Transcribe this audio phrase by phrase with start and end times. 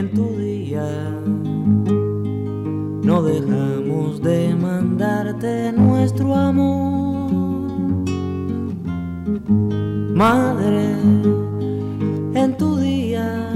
[0.00, 0.88] En tu día
[3.02, 7.30] no dejamos de mandarte nuestro amor.
[10.14, 10.94] Madre,
[12.34, 13.50] en tu día.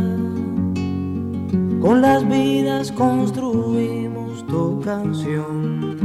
[1.80, 5.96] Con las vidas construimos tu canción.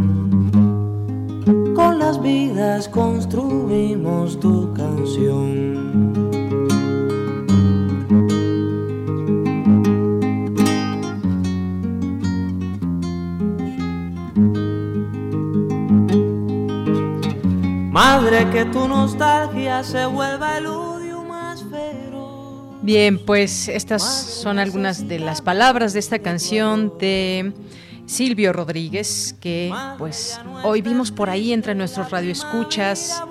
[1.76, 5.89] Con las vidas construimos tu canción.
[18.00, 21.02] Madre, que tu nostalgia se vuelva luz
[22.82, 27.52] Bien, pues estas son algunas de las palabras de esta canción de
[28.06, 33.22] Silvio Rodríguez, que pues hoy vimos por ahí entre nuestros radioescuchas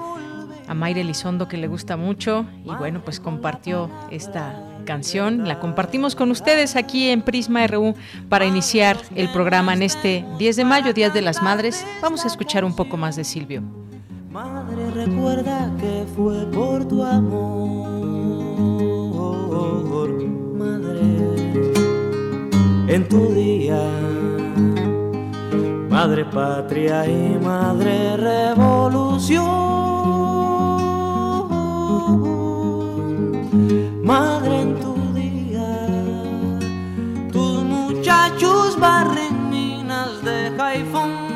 [0.67, 6.15] a Mayra Elizondo que le gusta mucho y bueno, pues compartió esta canción, la compartimos
[6.15, 7.95] con ustedes aquí en Prisma RU
[8.29, 11.87] para iniciar el programa en este 10 de mayo, Días de las Madres.
[12.03, 13.63] Vamos a escuchar un poco más de Silvio.
[14.31, 17.99] Madre, recuerda que fue por tu amor
[22.89, 23.81] en tu día.
[25.89, 29.47] Madre patria y madre revolución.
[34.03, 35.87] Madre en tu día.
[37.33, 41.28] Tus muchachos barren minas de Jaifón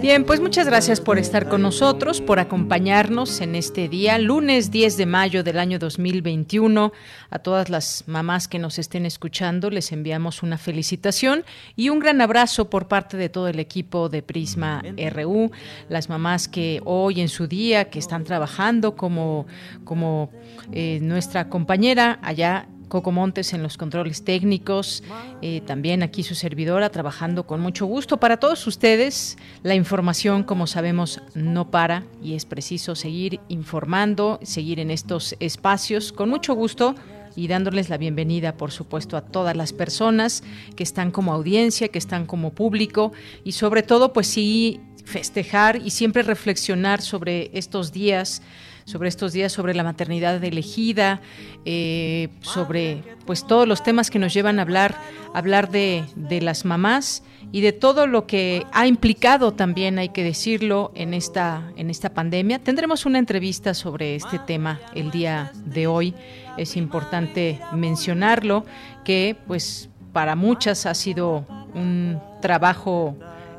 [0.00, 4.96] Bien, pues muchas gracias por estar con nosotros, por acompañarnos en este día, lunes 10
[4.96, 6.92] de mayo del año 2021.
[7.30, 11.44] A todas las mamás que nos estén escuchando les enviamos una felicitación
[11.74, 15.50] y un gran abrazo por parte de todo el equipo de Prisma RU,
[15.88, 19.48] las mamás que hoy en su día, que están trabajando como,
[19.82, 20.30] como
[20.70, 25.02] eh, nuestra compañera allá Coco Montes en los controles técnicos,
[25.42, 29.36] eh, también aquí su servidora trabajando con mucho gusto para todos ustedes.
[29.62, 36.12] La información, como sabemos, no para y es preciso seguir informando, seguir en estos espacios
[36.12, 36.94] con mucho gusto
[37.36, 40.42] y dándoles la bienvenida, por supuesto, a todas las personas
[40.74, 43.12] que están como audiencia, que están como público
[43.44, 48.42] y sobre todo, pues sí, festejar y siempre reflexionar sobre estos días
[48.88, 51.20] sobre estos días, sobre la maternidad elegida,
[51.66, 54.96] eh, sobre pues todos los temas que nos llevan a hablar,
[55.34, 57.22] hablar de, de las mamás
[57.52, 62.14] y de todo lo que ha implicado también, hay que decirlo, en esta, en esta
[62.14, 62.60] pandemia.
[62.60, 66.14] Tendremos una entrevista sobre este tema el día de hoy.
[66.56, 68.64] Es importante mencionarlo,
[69.04, 73.18] que pues para muchas ha sido un trabajo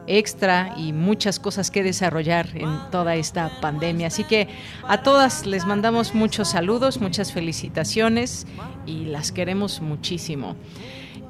[0.10, 4.08] extra y muchas cosas que desarrollar en toda esta pandemia.
[4.08, 4.48] Así que
[4.88, 8.48] a todas les mandamos muchos saludos, muchas felicitaciones
[8.86, 10.56] y las queremos muchísimo.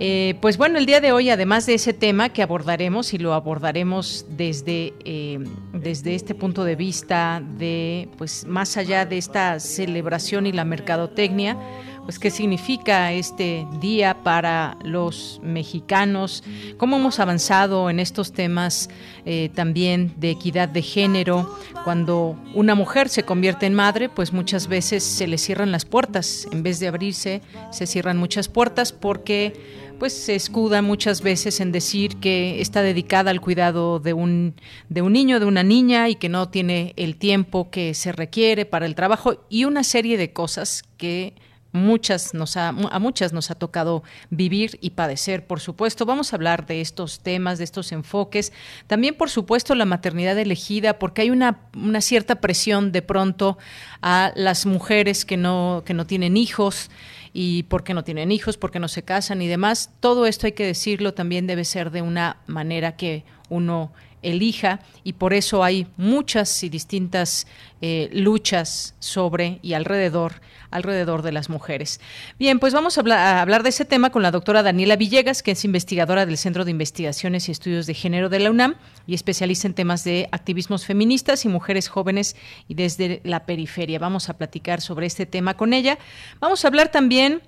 [0.02, 3.34] Eh, pues bueno, el día de hoy, además de ese tema que abordaremos y lo
[3.34, 5.40] abordaremos desde, eh,
[5.74, 11.58] desde este punto de vista de, pues más allá de esta celebración y la mercadotecnia,
[12.04, 16.44] pues qué significa este día para los mexicanos,
[16.78, 18.90] cómo hemos avanzado en estos temas
[19.26, 21.56] eh, también de equidad de género.
[21.84, 26.48] Cuando una mujer se convierte en madre, pues muchas veces se le cierran las puertas,
[26.52, 29.54] en vez de abrirse, se cierran muchas puertas porque
[30.00, 34.56] pues se escuda muchas veces en decir que está dedicada al cuidado de un,
[34.88, 38.66] de un niño, de una niña y que no tiene el tiempo que se requiere
[38.66, 41.34] para el trabajo y una serie de cosas que
[41.72, 46.06] muchas nos a muchas nos ha tocado vivir y padecer, por supuesto.
[46.06, 48.52] Vamos a hablar de estos temas, de estos enfoques.
[48.88, 53.58] También, por supuesto, la maternidad elegida, porque hay una, una cierta presión de pronto
[54.02, 56.90] a las mujeres que no, que no tienen hijos
[57.34, 59.92] y porque no tienen hijos, porque no se casan y demás.
[60.00, 65.14] Todo esto hay que decirlo, también debe ser de una manera que uno elija y
[65.14, 67.48] por eso hay muchas y distintas
[67.82, 72.00] eh, luchas sobre y alrededor alrededor de las mujeres.
[72.38, 75.66] Bien, pues vamos a hablar, de ese tema con la doctora Daniela Villegas, que es
[75.66, 78.76] investigadora del Centro de Investigaciones y Estudios de Género de la UNAM
[79.08, 82.36] y especialista en temas de activismos feministas y mujeres jóvenes
[82.68, 84.00] y desde la periferia.
[84.00, 85.98] Vamos a platicar sobre este tema con ella.
[86.40, 87.42] Vamos a hablar también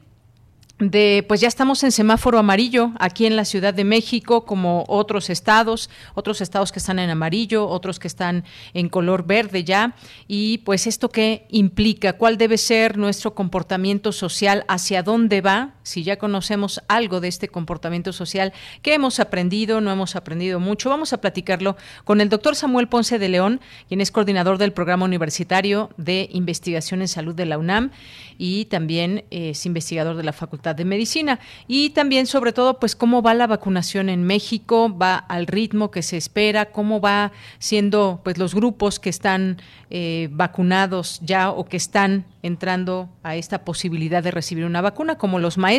[0.89, 5.29] de pues ya estamos en semáforo amarillo aquí en la Ciudad de México como otros
[5.29, 8.43] estados, otros estados que están en amarillo, otros que están
[8.73, 9.95] en color verde ya.
[10.27, 16.03] Y pues esto qué implica, cuál debe ser nuestro comportamiento social, hacia dónde va, si
[16.03, 21.13] ya conocemos algo de este comportamiento social, qué hemos aprendido, no hemos aprendido mucho, vamos
[21.13, 25.89] a platicarlo con el doctor Samuel Ponce de León, quien es coordinador del programa universitario
[25.97, 27.91] de investigación en salud de la UNAM
[28.37, 31.39] y también es investigador de la Facultad de Medicina.
[31.67, 36.01] Y también, sobre todo, pues cómo va la vacunación en México, va al ritmo que
[36.01, 39.61] se espera, cómo va siendo pues los grupos que están
[39.91, 45.37] eh, vacunados ya o que están entrando a esta posibilidad de recibir una vacuna, como
[45.37, 45.70] los maestros,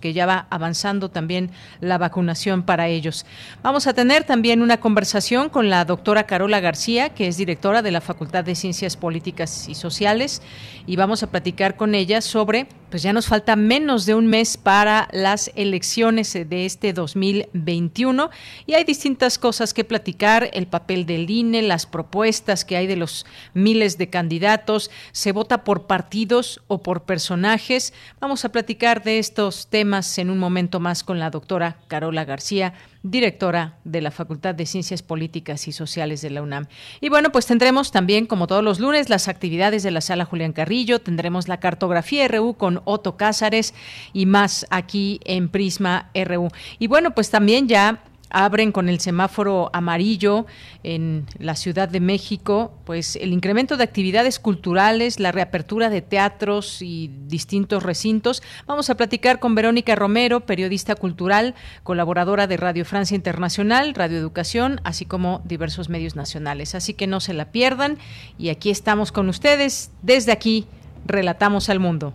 [0.00, 1.50] que ya va avanzando también
[1.80, 3.26] la vacunación para ellos.
[3.62, 7.90] Vamos a tener también una conversación con la doctora Carola García, que es directora de
[7.90, 10.42] la Facultad de Ciencias Políticas y Sociales,
[10.86, 14.56] y vamos a platicar con ella sobre, pues ya nos falta menos de un mes
[14.56, 18.30] para las elecciones de este 2021
[18.66, 22.96] y hay distintas cosas que platicar, el papel del INE, las propuestas que hay de
[22.96, 27.94] los miles de candidatos, se vota por partidos o por personajes.
[28.20, 32.74] Vamos a platicar de estos temas en un momento más con la doctora Carola García
[33.02, 36.66] directora de la Facultad de Ciencias Políticas y Sociales de la UNAM.
[37.00, 40.52] Y bueno, pues tendremos también, como todos los lunes, las actividades de la Sala Julián
[40.52, 43.74] Carrillo, tendremos la cartografía RU con Otto Cázares
[44.12, 46.48] y más aquí en Prisma RU.
[46.78, 50.46] Y bueno, pues también ya abren con el semáforo amarillo
[50.82, 56.80] en la Ciudad de México, pues el incremento de actividades culturales, la reapertura de teatros
[56.80, 58.42] y distintos recintos.
[58.66, 64.80] Vamos a platicar con Verónica Romero, periodista cultural, colaboradora de Radio Francia Internacional, Radio Educación,
[64.84, 66.74] así como diversos medios nacionales.
[66.74, 67.98] Así que no se la pierdan
[68.38, 69.90] y aquí estamos con ustedes.
[70.02, 70.66] Desde aquí,
[71.06, 72.14] relatamos al mundo.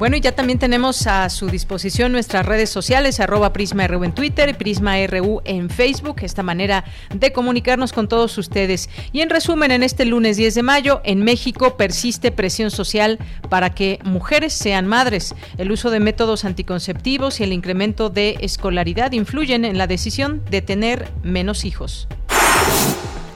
[0.00, 4.48] Bueno, y ya también tenemos a su disposición nuestras redes sociales, arroba PrismaRU en Twitter
[4.48, 8.88] y PrismaRU en Facebook, esta manera de comunicarnos con todos ustedes.
[9.12, 13.18] Y en resumen, en este lunes 10 de mayo, en México persiste presión social
[13.50, 15.34] para que mujeres sean madres.
[15.58, 20.62] El uso de métodos anticonceptivos y el incremento de escolaridad influyen en la decisión de
[20.62, 22.08] tener menos hijos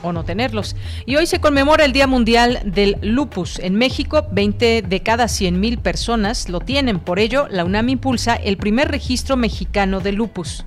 [0.05, 0.77] o no tenerlos.
[1.07, 3.59] Y hoy se conmemora el Día Mundial del Lupus.
[3.59, 7.01] En México, 20 de cada 100.000 personas lo tienen.
[7.01, 10.65] Por ello, la UNAM impulsa el primer registro mexicano de lupus.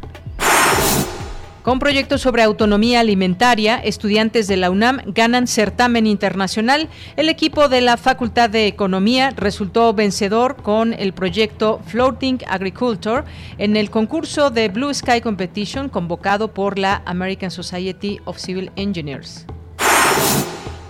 [1.67, 6.87] Con proyectos sobre autonomía alimentaria, estudiantes de la UNAM ganan certamen internacional.
[7.17, 13.25] El equipo de la Facultad de Economía resultó vencedor con el proyecto Floating Agriculture
[13.57, 19.45] en el concurso de Blue Sky Competition convocado por la American Society of Civil Engineers.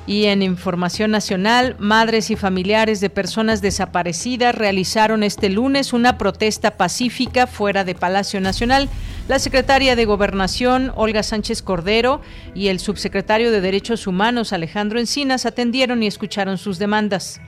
[0.08, 6.72] Y en información nacional, madres y familiares de personas desaparecidas realizaron este lunes una protesta
[6.72, 8.88] pacífica fuera de Palacio Nacional.
[9.28, 12.22] La secretaria de Gobernación, Olga Sánchez Cordero,
[12.56, 17.42] y el subsecretario de Derechos Humanos, Alejandro Encinas, atendieron y escucharon sus demandas.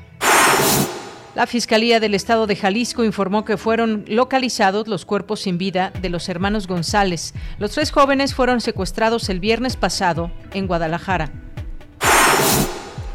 [1.36, 6.10] La Fiscalía del Estado de Jalisco informó que fueron localizados los cuerpos sin vida de
[6.10, 7.34] los hermanos González.
[7.60, 11.32] Los tres jóvenes fueron secuestrados el viernes pasado en Guadalajara.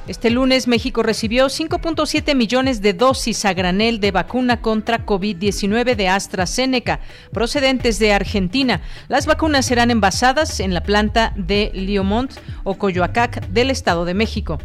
[0.06, 6.08] Este lunes México recibió 5.7 millones de dosis a granel de vacuna contra COVID-19 de
[6.08, 7.00] AstraZeneca,
[7.32, 8.82] procedentes de Argentina.
[9.08, 12.30] Las vacunas serán envasadas en la planta de Liomont
[12.64, 14.58] o Coyoacac del Estado de México.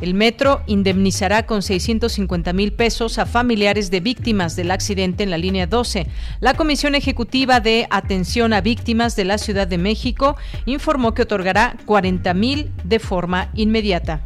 [0.00, 5.38] El metro indemnizará con 650 mil pesos a familiares de víctimas del accidente en la
[5.38, 6.06] línea 12.
[6.38, 10.36] La Comisión Ejecutiva de Atención a Víctimas de la Ciudad de México
[10.66, 14.22] informó que otorgará 40 mil de forma inmediata.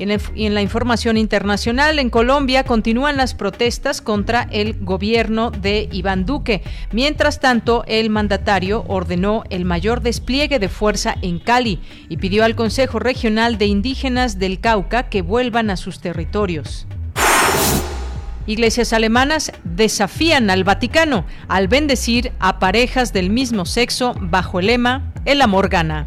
[0.00, 6.24] Y en, la información internacional, en Colombia continúan las protestas contra el gobierno de Iván
[6.24, 6.62] Duque.
[6.90, 12.56] Mientras tanto, el mandatario ordenó el mayor despliegue de fuerza en Cali y pidió al
[12.56, 16.86] Consejo Regional de Indígenas del Cauca que vuelvan a sus territorios.
[18.46, 25.12] Iglesias alemanas desafían al Vaticano al bendecir a parejas del mismo sexo bajo el lema
[25.26, 26.06] El amor gana.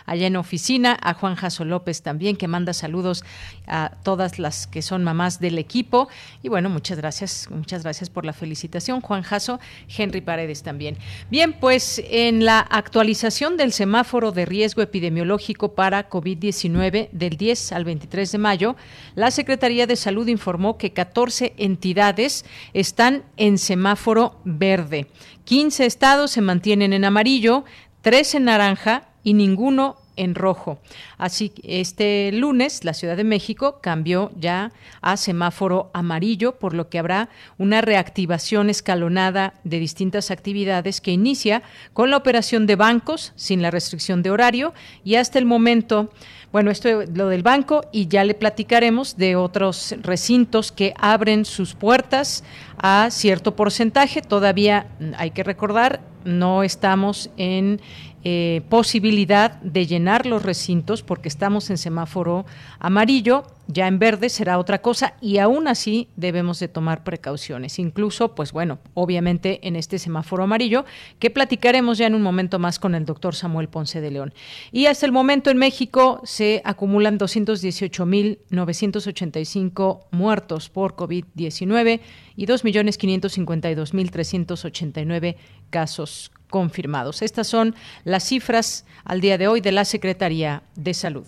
[0.06, 3.24] allá en oficina, a Juan Jaso López también, que manda saludos
[3.66, 6.08] a todas las que son mamás del equipo.
[6.42, 10.96] Y bueno, muchas gracias, muchas gracias por la felicitación, Juan Jaso, Henry Paredes también.
[11.30, 17.84] Bien, pues en la actualización del semáforo de riesgo epidemiológico para COVID-19 del 10 al
[17.84, 18.76] 23 de mayo,
[19.14, 25.06] la Secretaría de Salud informó que 14 entidades están en semáforo verde.
[25.44, 27.64] 15 estados se mantienen en amarillo,
[28.04, 30.78] 3 en naranja y ninguno en rojo.
[31.18, 36.98] Así este lunes la Ciudad de México cambió ya a semáforo amarillo, por lo que
[36.98, 37.28] habrá
[37.58, 43.70] una reactivación escalonada de distintas actividades que inicia con la operación de bancos sin la
[43.70, 46.10] restricción de horario y hasta el momento,
[46.52, 51.44] bueno, esto es lo del banco y ya le platicaremos de otros recintos que abren
[51.44, 52.44] sus puertas
[52.78, 54.22] a cierto porcentaje.
[54.22, 57.80] Todavía hay que recordar, no estamos en
[58.26, 62.46] eh, posibilidad de llenar los recintos porque estamos en semáforo
[62.78, 67.78] amarillo, ya en verde será otra cosa y aún así debemos de tomar precauciones.
[67.78, 70.86] Incluso, pues bueno, obviamente en este semáforo amarillo
[71.18, 74.32] que platicaremos ya en un momento más con el doctor Samuel Ponce de León.
[74.72, 82.00] Y hasta el momento en México se acumulan 218.985 muertos por COVID-19
[82.36, 85.36] y 2.552.389
[85.68, 87.20] casos confirmados.
[87.22, 91.26] Estas son las cifras al día de hoy de la Secretaría de Salud.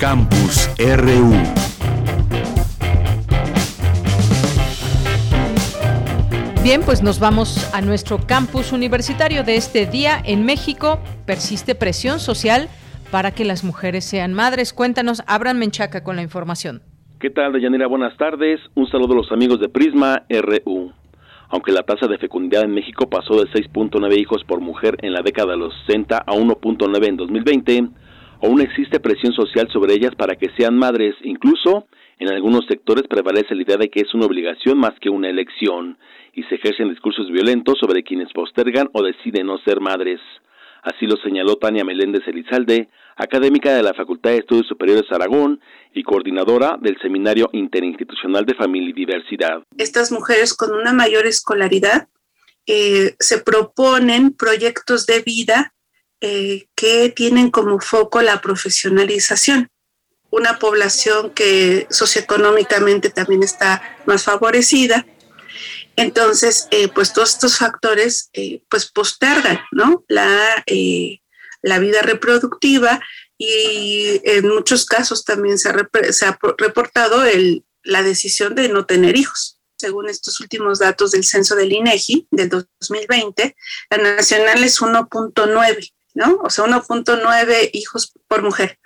[0.00, 1.32] Campus RU.
[6.64, 10.98] Bien, pues nos vamos a nuestro campus universitario de este día en México.
[11.24, 12.68] Persiste presión social
[13.12, 14.72] para que las mujeres sean madres.
[14.72, 16.82] Cuéntanos, Abraham Menchaca con la información.
[17.20, 17.88] ¿Qué tal, Deyanira?
[17.88, 18.60] Buenas tardes.
[18.76, 20.92] Un saludo a los amigos de Prisma RU.
[21.48, 25.22] Aunque la tasa de fecundidad en México pasó de 6.9 hijos por mujer en la
[25.22, 27.88] década de los 60 a 1.9 en 2020,
[28.40, 31.88] aún existe presión social sobre ellas para que sean madres, incluso
[32.20, 35.98] en algunos sectores prevalece la idea de que es una obligación más que una elección,
[36.34, 40.20] y se ejercen discursos violentos sobre quienes postergan o deciden no ser madres.
[40.88, 45.60] Así lo señaló Tania Meléndez Elizalde, académica de la Facultad de Estudios Superiores Aragón
[45.92, 49.62] y coordinadora del Seminario Interinstitucional de Familia y Diversidad.
[49.76, 52.08] Estas mujeres con una mayor escolaridad
[52.66, 55.74] eh, se proponen proyectos de vida
[56.22, 59.68] eh, que tienen como foco la profesionalización.
[60.30, 65.04] Una población que socioeconómicamente también está más favorecida.
[65.98, 68.30] Entonces, eh, pues todos estos factores
[68.68, 70.04] pues postergan ¿no?
[70.08, 70.64] la,
[71.62, 73.00] la vida reproductiva
[73.36, 78.86] y en muchos casos también se ha, se ha reportado el, la decisión de no
[78.86, 83.56] tener hijos según estos últimos datos del censo del INEGI del 2020,
[83.90, 86.40] la nacional es 1.9, ¿no?
[86.42, 88.78] O sea, 1.9 hijos por mujer.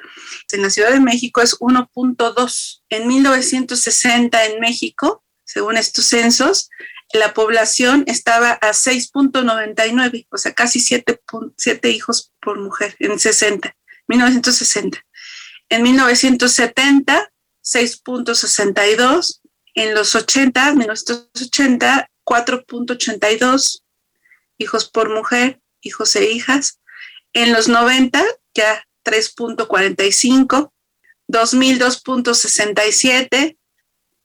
[0.53, 2.83] En la Ciudad de México es 1.2.
[2.91, 6.69] En 1960 en México, según estos censos,
[7.13, 11.21] la población estaba a 6.99, o sea, casi 7,
[11.57, 13.75] 7 hijos por mujer en 60,
[14.09, 15.05] 1960.
[15.69, 19.41] En 1970, 6.62
[19.75, 23.83] en los 80, 1980, 4.82
[24.59, 26.81] hijos por mujer, hijos e hijas.
[27.33, 28.23] En los 90,
[28.55, 30.73] ya 3.45,
[31.27, 33.57] 2000, 2.67.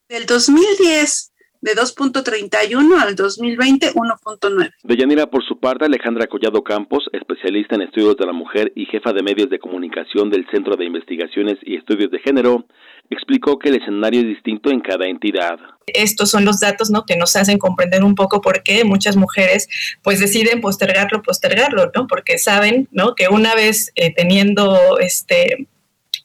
[0.10, 4.74] Del 2010 de 2.31 al 2020, 1.9.
[4.84, 9.14] Deyanira, por su parte, Alejandra Collado Campos, especialista en estudios de la mujer y jefa
[9.14, 12.66] de medios de comunicación del Centro de Investigaciones y Estudios de Género,
[13.10, 15.60] explicó que el escenario es distinto en cada entidad.
[15.88, 17.06] Estos son los datos ¿no?
[17.06, 19.68] que nos hacen comprender un poco por qué muchas mujeres
[20.04, 22.08] pues deciden postergarlo, postergarlo, ¿no?
[22.08, 23.16] porque saben ¿no?
[23.16, 25.68] que una vez eh, teniendo este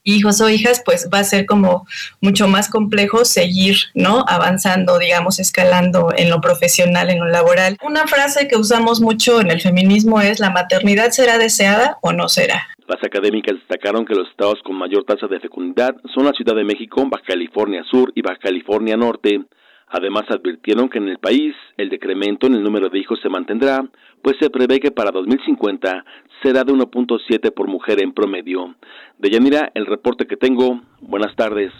[0.04, 1.86] hijos o hijas, pues va a ser como
[2.20, 4.24] mucho más complejo seguir, ¿no?
[4.28, 7.76] Avanzando, digamos, escalando en lo profesional, en lo laboral.
[7.82, 12.28] Una frase que usamos mucho en el feminismo es, ¿la maternidad será deseada o no
[12.28, 12.68] será?
[12.88, 16.64] Las académicas destacaron que los estados con mayor tasa de fecundidad son la Ciudad de
[16.64, 19.40] México, Baja California Sur y Baja California Norte.
[19.88, 23.84] Además, advirtieron que en el país el decremento en el número de hijos se mantendrá,
[24.22, 26.04] pues se prevé que para 2050
[26.42, 28.74] será de 1.7 por mujer en promedio.
[29.18, 30.80] De Yanira, el reporte que tengo.
[31.00, 31.72] Buenas tardes.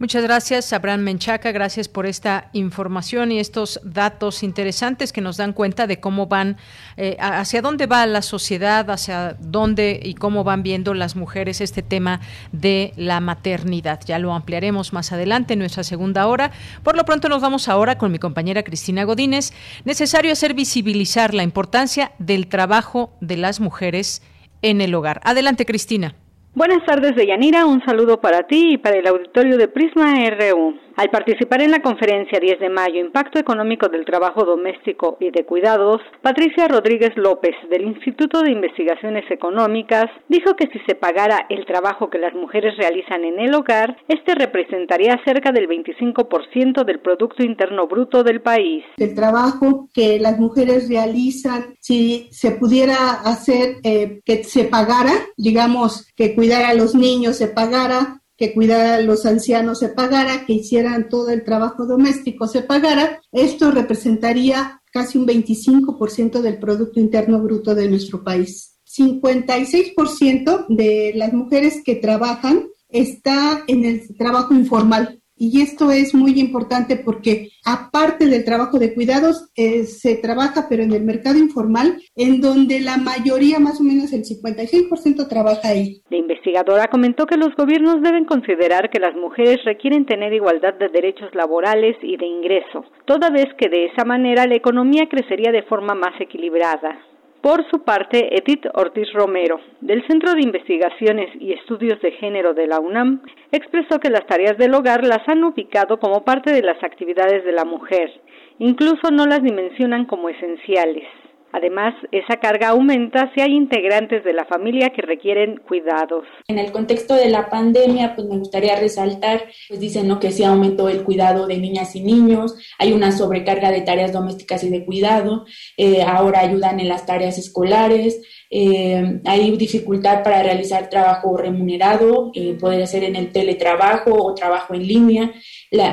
[0.00, 1.52] Muchas gracias, Abraham Menchaca.
[1.52, 6.56] Gracias por esta información y estos datos interesantes que nos dan cuenta de cómo van,
[6.96, 11.82] eh, hacia dónde va la sociedad, hacia dónde y cómo van viendo las mujeres este
[11.82, 14.00] tema de la maternidad.
[14.06, 16.50] Ya lo ampliaremos más adelante en nuestra segunda hora.
[16.82, 19.52] Por lo pronto nos vamos ahora con mi compañera Cristina Godínez.
[19.84, 24.22] Necesario hacer visibilizar la importancia del trabajo de las mujeres
[24.62, 25.20] en el hogar.
[25.24, 26.14] Adelante, Cristina.
[26.52, 27.64] Buenas tardes, Deyanira.
[27.64, 30.74] Un saludo para ti y para el auditorio de Prisma RU.
[31.00, 35.46] Al participar en la conferencia 10 de mayo Impacto Económico del Trabajo Doméstico y de
[35.46, 41.64] Cuidados, Patricia Rodríguez López del Instituto de Investigaciones Económicas dijo que si se pagara el
[41.64, 47.42] trabajo que las mujeres realizan en el hogar, este representaría cerca del 25% del Producto
[47.42, 48.84] Interno Bruto del país.
[48.98, 56.12] El trabajo que las mujeres realizan, si se pudiera hacer eh, que se pagara, digamos
[56.14, 60.54] que cuidar a los niños se pagara, que cuidar a los ancianos se pagara, que
[60.54, 67.42] hicieran todo el trabajo doméstico se pagara, esto representaría casi un 25% del Producto Interno
[67.42, 68.78] Bruto de nuestro país.
[68.86, 76.38] 56% de las mujeres que trabajan está en el trabajo informal, y esto es muy
[76.38, 81.96] importante porque aparte del trabajo de cuidados, eh, se trabaja pero en el mercado informal,
[82.14, 86.02] en donde la mayoría, más o menos el 56% trabaja ahí.
[86.10, 90.88] La investigadora comentó que los gobiernos deben considerar que las mujeres requieren tener igualdad de
[90.88, 95.62] derechos laborales y de ingreso, toda vez que de esa manera la economía crecería de
[95.62, 97.09] forma más equilibrada.
[97.40, 102.66] Por su parte, Edith Ortiz Romero, del Centro de Investigaciones y Estudios de Género de
[102.66, 106.82] la UNAM, expresó que las tareas del hogar las han ubicado como parte de las
[106.84, 108.12] actividades de la mujer,
[108.58, 111.06] incluso no las dimensionan como esenciales.
[111.52, 116.24] Además, esa carga aumenta si hay integrantes de la familia que requieren cuidados.
[116.46, 120.20] En el contexto de la pandemia, pues me gustaría resaltar, pues dicen ¿no?
[120.20, 124.62] que sí aumentó el cuidado de niñas y niños, hay una sobrecarga de tareas domésticas
[124.64, 125.44] y de cuidado,
[125.76, 128.20] eh, ahora ayudan en las tareas escolares,
[128.52, 134.74] eh, hay dificultad para realizar trabajo remunerado, eh, podría ser en el teletrabajo o trabajo
[134.74, 135.32] en línea,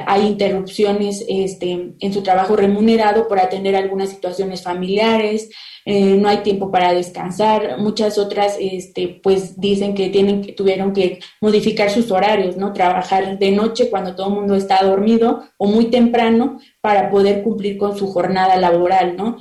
[0.08, 5.52] hay interrupciones este, en su trabajo remunerado por atender algunas situaciones familiares,
[5.90, 10.92] eh, no hay tiempo para descansar, muchas otras este, pues dicen que tienen que tuvieron
[10.92, 12.74] que modificar sus horarios, ¿no?
[12.74, 17.78] Trabajar de noche cuando todo el mundo está dormido o muy temprano para poder cumplir
[17.78, 19.38] con su jornada laboral, ¿no?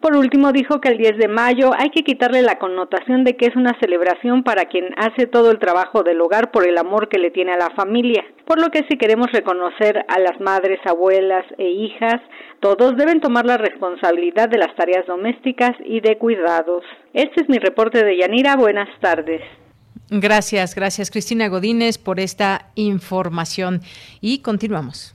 [0.00, 3.46] Por último, dijo que el 10 de mayo hay que quitarle la connotación de que
[3.46, 7.18] es una celebración para quien hace todo el trabajo del hogar por el amor que
[7.18, 11.44] le tiene a la familia, por lo que si queremos reconocer a las madres, abuelas
[11.58, 12.20] e hijas,
[12.60, 16.82] todos deben tomar la responsabilidad de las tareas domésticas y de cuidados.
[17.12, 18.56] Este es mi reporte de Yanira.
[18.56, 19.42] Buenas tardes.
[20.08, 23.82] Gracias, gracias Cristina Godínez por esta información
[24.20, 25.14] y continuamos.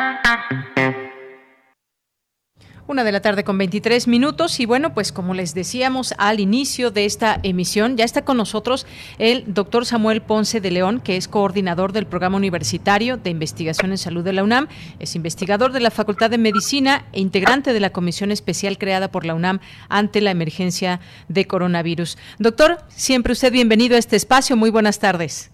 [2.91, 6.91] Una de la tarde con 23 minutos y bueno, pues como les decíamos al inicio
[6.91, 8.85] de esta emisión, ya está con nosotros
[9.17, 13.97] el doctor Samuel Ponce de León, que es coordinador del Programa Universitario de Investigación en
[13.97, 14.67] Salud de la UNAM,
[14.99, 19.25] es investigador de la Facultad de Medicina e integrante de la Comisión Especial creada por
[19.25, 20.99] la UNAM ante la emergencia
[21.29, 22.17] de coronavirus.
[22.39, 25.49] Doctor, siempre usted bienvenido a este espacio, muy buenas tardes.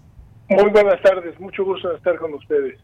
[0.48, 2.80] Muy buenas tardes, mucho gusto estar con ustedes.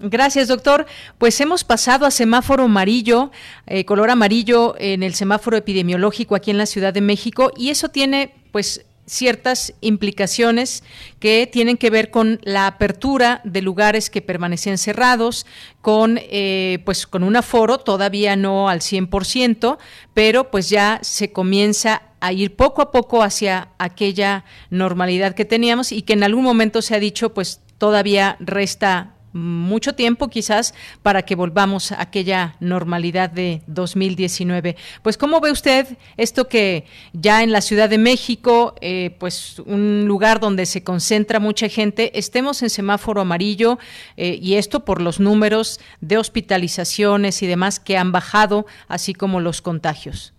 [0.00, 0.86] Gracias, doctor.
[1.18, 3.30] Pues hemos pasado a semáforo amarillo,
[3.66, 7.88] eh, color amarillo en el semáforo epidemiológico aquí en la Ciudad de México y eso
[7.88, 10.82] tiene, pues, ciertas implicaciones
[11.20, 15.46] que tienen que ver con la apertura de lugares que permanecían cerrados,
[15.80, 19.78] con eh, pues con un aforo todavía no al 100%,
[20.12, 25.92] pero pues ya se comienza a ir poco a poco hacia aquella normalidad que teníamos
[25.92, 31.22] y que en algún momento se ha dicho pues todavía resta mucho tiempo quizás para
[31.22, 34.76] que volvamos a aquella normalidad de 2019.
[35.02, 40.06] Pues cómo ve usted esto que ya en la Ciudad de México, eh, pues un
[40.06, 43.78] lugar donde se concentra mucha gente, estemos en semáforo amarillo
[44.16, 49.40] eh, y esto por los números de hospitalizaciones y demás que han bajado, así como
[49.40, 50.32] los contagios.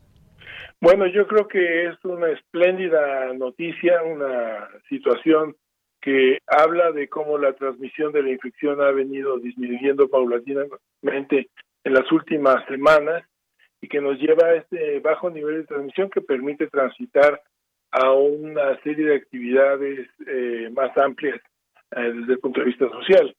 [0.79, 5.55] Bueno, yo creo que es una espléndida noticia, una situación
[6.07, 11.49] que habla de cómo la transmisión de la infección ha venido disminuyendo paulatinamente
[11.83, 13.25] en las últimas semanas
[13.81, 17.41] y que nos lleva a este bajo nivel de transmisión que permite transitar
[17.91, 21.41] a una serie de actividades eh, más amplias
[21.91, 23.35] eh, desde el punto de vista social.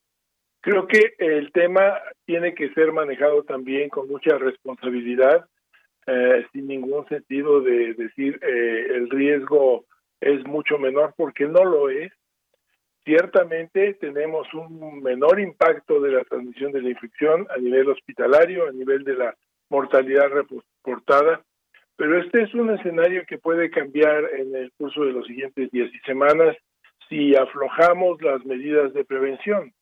[0.61, 5.47] Creo que el tema tiene que ser manejado también con mucha responsabilidad,
[6.07, 9.87] eh, sin ningún sentido de decir el riesgo
[10.21, 12.13] es mucho menor porque no lo es
[13.09, 18.73] ciertamente tenemos un menor impacto de la transmisión de la infección a nivel hospitalario, a
[18.73, 19.35] nivel de la
[19.71, 21.41] mortalidad reportada,
[21.97, 25.91] pero este es un escenario que puede cambiar en el curso de los siguientes días
[25.91, 26.55] y semanas
[27.09, 29.73] si aflojamos las medidas de prevención.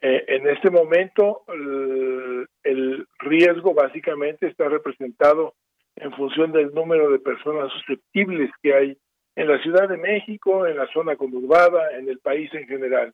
[0.00, 5.54] Eh, en este momento, el, el riesgo básicamente está representado
[5.94, 8.98] en función del número de personas susceptibles que hay
[9.36, 13.12] en la Ciudad de México, en la zona conurbada, en el país en general.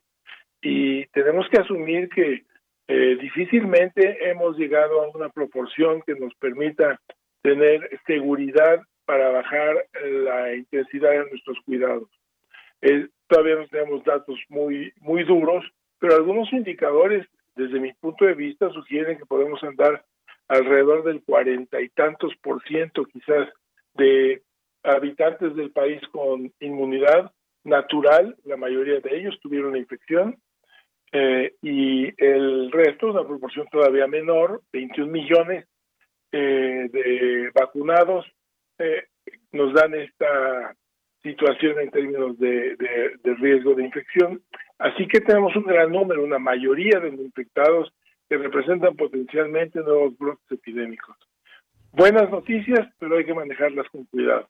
[0.61, 2.43] Y tenemos que asumir que
[2.87, 6.99] eh, difícilmente hemos llegado a una proporción que nos permita
[7.41, 12.09] tener seguridad para bajar la intensidad de nuestros cuidados.
[12.81, 15.65] Eh, todavía no tenemos datos muy, muy duros,
[15.99, 17.25] pero algunos indicadores,
[17.55, 20.03] desde mi punto de vista, sugieren que podemos andar
[20.47, 23.49] alrededor del cuarenta y tantos por ciento quizás
[23.95, 24.41] de
[24.83, 27.31] habitantes del país con inmunidad
[27.63, 30.37] natural, la mayoría de ellos tuvieron la infección,
[31.11, 35.65] eh, y el resto, una proporción todavía menor, 21 millones
[36.31, 38.25] eh, de vacunados,
[38.77, 39.05] eh,
[39.51, 40.75] nos dan esta
[41.23, 44.41] situación en términos de, de, riesgo de infección.
[44.77, 47.91] Así que tenemos un gran número, una mayoría de infectados
[48.29, 51.15] que representan potencialmente nuevos brotes epidémicos.
[51.91, 54.47] Buenas noticias, pero hay que manejarlas con cuidado.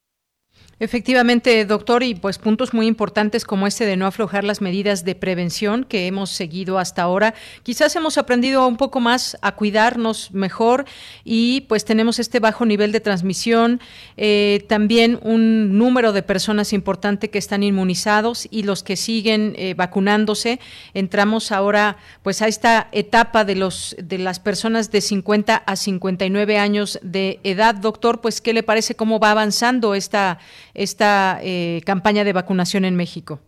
[0.79, 5.15] Efectivamente, doctor, y pues puntos muy importantes como este de no aflojar las medidas de
[5.15, 7.33] prevención que hemos seguido hasta ahora.
[7.63, 10.85] Quizás hemos aprendido un poco más a cuidarnos mejor
[11.23, 13.81] y pues tenemos este bajo nivel de transmisión,
[14.17, 19.73] eh, también un número de personas importante que están inmunizados y los que siguen eh,
[19.73, 20.59] vacunándose.
[20.93, 26.59] Entramos ahora pues a esta etapa de los de las personas de 50 a 59
[26.59, 28.21] años de edad, doctor.
[28.21, 30.37] Pues qué le parece cómo va avanzando esta
[30.73, 33.39] esta eh, campaña de vacunación en México?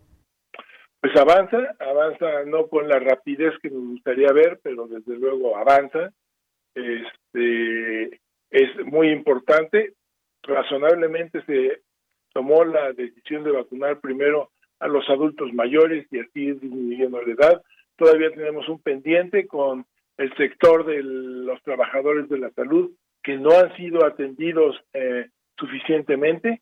[1.00, 6.12] pues avanza, avanza no con la rapidez que nos gustaría ver, pero desde luego avanza.
[6.74, 9.94] Este es muy importante.
[10.42, 11.80] Razonablemente se
[12.34, 17.62] tomó la decisión de vacunar primero a los adultos mayores y así disminuyendo la edad.
[17.96, 19.86] Todavía tenemos un pendiente con
[20.18, 22.90] el sector de los trabajadores de la salud
[23.22, 26.60] que no han sido atendidos eh, suficientemente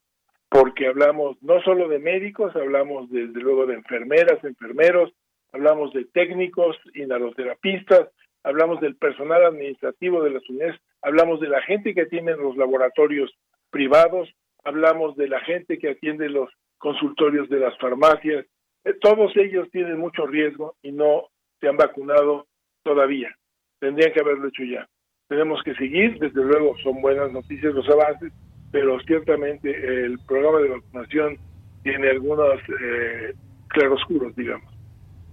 [0.48, 5.12] porque hablamos no solo de médicos, hablamos desde luego de enfermeras, enfermeros,
[5.52, 8.08] hablamos de técnicos, inhaloterapistas,
[8.42, 12.56] hablamos del personal administrativo de las unidades, hablamos de la gente que atiende en los
[12.56, 13.30] laboratorios
[13.70, 14.28] privados,
[14.64, 18.46] hablamos de la gente que atiende los consultorios de las farmacias.
[18.84, 21.28] Eh, todos ellos tienen mucho riesgo y no
[21.60, 22.46] se han vacunado
[22.82, 23.34] todavía.
[23.80, 24.88] Tendrían que haberlo hecho ya.
[25.28, 28.32] Tenemos que seguir, desde luego son buenas noticias los avances,
[28.70, 31.38] pero ciertamente el programa de vacunación
[31.82, 33.34] tiene algunos eh,
[33.68, 34.78] claroscuros, digamos.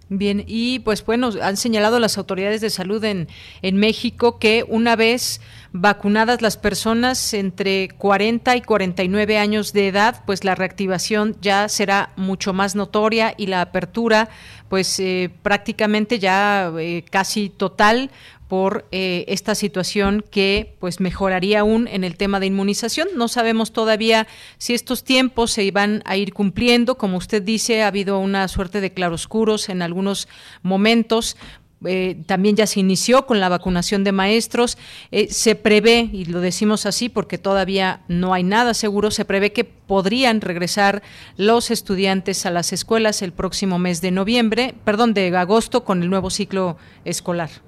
[0.07, 3.27] Bien, y pues bueno, han señalado las autoridades de salud en,
[3.63, 10.21] en México que una vez vacunadas las personas entre 40 y 49 años de edad,
[10.27, 14.29] pues la reactivación ya será mucho más notoria y la apertura
[14.69, 18.11] pues eh, prácticamente ya eh, casi total
[18.47, 23.07] por eh, esta situación que pues mejoraría aún en el tema de inmunización.
[23.15, 24.27] No sabemos todavía
[24.57, 26.97] si estos tiempos se iban a ir cumpliendo.
[26.97, 30.27] Como usted dice, ha habido una suerte de claroscuros en algunos
[30.61, 31.37] momentos.
[31.83, 34.77] Eh, también ya se inició con la vacunación de maestros.
[35.11, 39.51] Eh, se prevé, y lo decimos así porque todavía no hay nada seguro, se prevé
[39.51, 41.03] que podrían regresar
[41.37, 46.09] los estudiantes a las escuelas el próximo mes de noviembre, perdón, de agosto con el
[46.09, 47.64] nuevo ciclo escolar.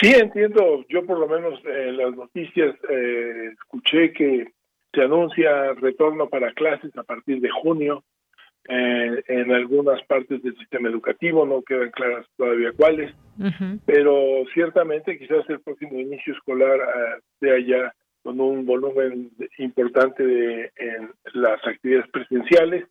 [0.00, 0.84] Sí, entiendo.
[0.88, 4.48] Yo por lo menos en las noticias eh, escuché que
[4.94, 8.02] se anuncia retorno para clases a partir de junio
[8.68, 13.14] eh, en algunas partes del sistema educativo, no quedan claras todavía cuáles,
[13.86, 20.70] pero ciertamente quizás el próximo inicio escolar uh, sea ya con un volumen importante de,
[20.76, 22.84] en las actividades presenciales.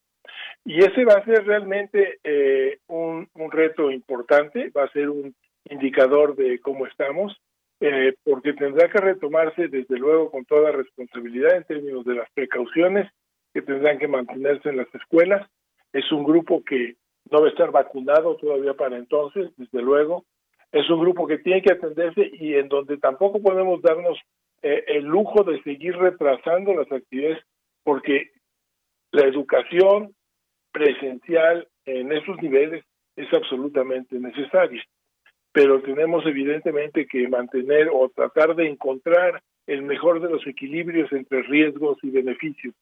[0.66, 5.36] Y ese va a ser realmente eh, un, un reto importante, va a ser un
[5.66, 7.36] indicador de cómo estamos,
[7.82, 13.10] eh, porque tendrá que retomarse desde luego con toda responsabilidad en términos de las precauciones
[13.54, 15.50] que tendrán que mantenerse en las escuelas.
[15.94, 16.96] Es un grupo que
[17.32, 20.26] no va a estar vacunado todavía para entonces, desde luego.
[20.72, 24.20] Es un grupo que tiene que atenderse y en donde tampoco podemos darnos
[24.62, 27.42] eh, el lujo de seguir retrasando las actividades
[27.84, 28.32] porque
[29.12, 30.14] la educación
[30.72, 32.84] presencial en esos niveles
[33.16, 34.84] es absolutamente necesaria
[35.60, 41.42] pero tenemos evidentemente que mantener o tratar de encontrar el mejor de los equilibrios entre
[41.42, 42.74] riesgos y beneficios.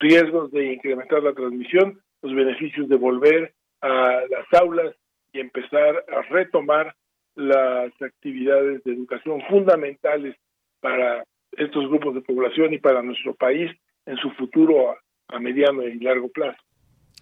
[0.00, 4.92] Riesgos de incrementar la transmisión, los beneficios de volver a las aulas
[5.32, 6.96] y empezar a retomar
[7.36, 10.34] las actividades de educación fundamentales
[10.80, 13.70] para estos grupos de población y para nuestro país
[14.04, 14.96] en su futuro
[15.28, 16.58] a, mediano y largo plazo.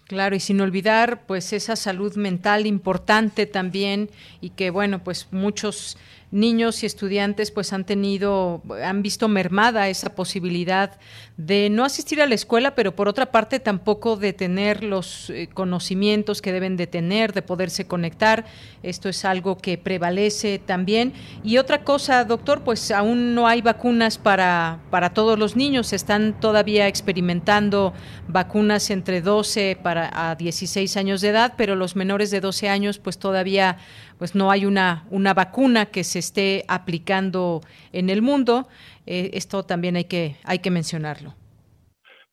[0.07, 5.97] Claro, y sin olvidar pues esa salud mental importante también y que bueno, pues muchos
[6.35, 10.99] niños y estudiantes pues han tenido, han visto mermada esa posibilidad
[11.37, 15.49] de no asistir a la escuela, pero por otra parte tampoco de tener los eh,
[15.53, 18.45] conocimientos que deben de tener, de poderse conectar.
[18.83, 21.13] Esto es algo que prevalece también.
[21.43, 25.93] Y otra cosa, doctor, pues aún no hay vacunas para, para todos los niños.
[25.93, 27.93] Están todavía experimentando
[28.27, 32.99] vacunas entre 12 para a 16 años de edad, pero los menores de 12 años
[32.99, 33.77] pues todavía
[34.17, 38.67] pues no hay una, una vacuna que se esté aplicando en el mundo.
[39.05, 41.33] Eh, esto también hay que, hay que mencionarlo.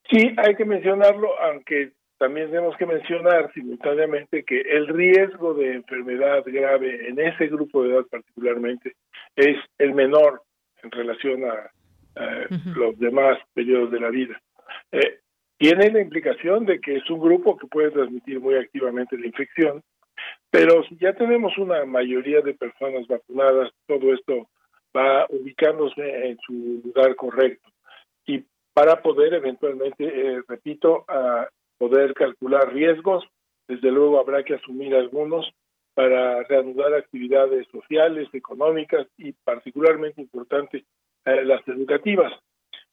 [0.09, 6.43] Sí, hay que mencionarlo, aunque también tenemos que mencionar simultáneamente que el riesgo de enfermedad
[6.45, 8.93] grave en ese grupo de edad particularmente
[9.35, 10.41] es el menor
[10.83, 11.69] en relación a,
[12.75, 14.39] los demás periodos de la vida.
[14.91, 15.19] Eh,
[15.57, 19.81] tiene la implicación de que es un grupo que puede transmitir muy activamente la infección
[20.53, 24.47] pero si ya tenemos una mayoría de personas vacunadas, todo esto
[24.95, 27.67] va ubicándose en su lugar correcto.
[28.27, 33.25] Y para poder eventualmente, eh, repito, a poder calcular riesgos,
[33.67, 35.51] desde luego habrá que asumir algunos
[35.95, 40.85] para reanudar actividades sociales, económicas y particularmente importante
[41.25, 42.31] eh, las educativas.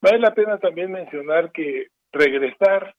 [0.01, 2.95] Vale la pena también mencionar que regresar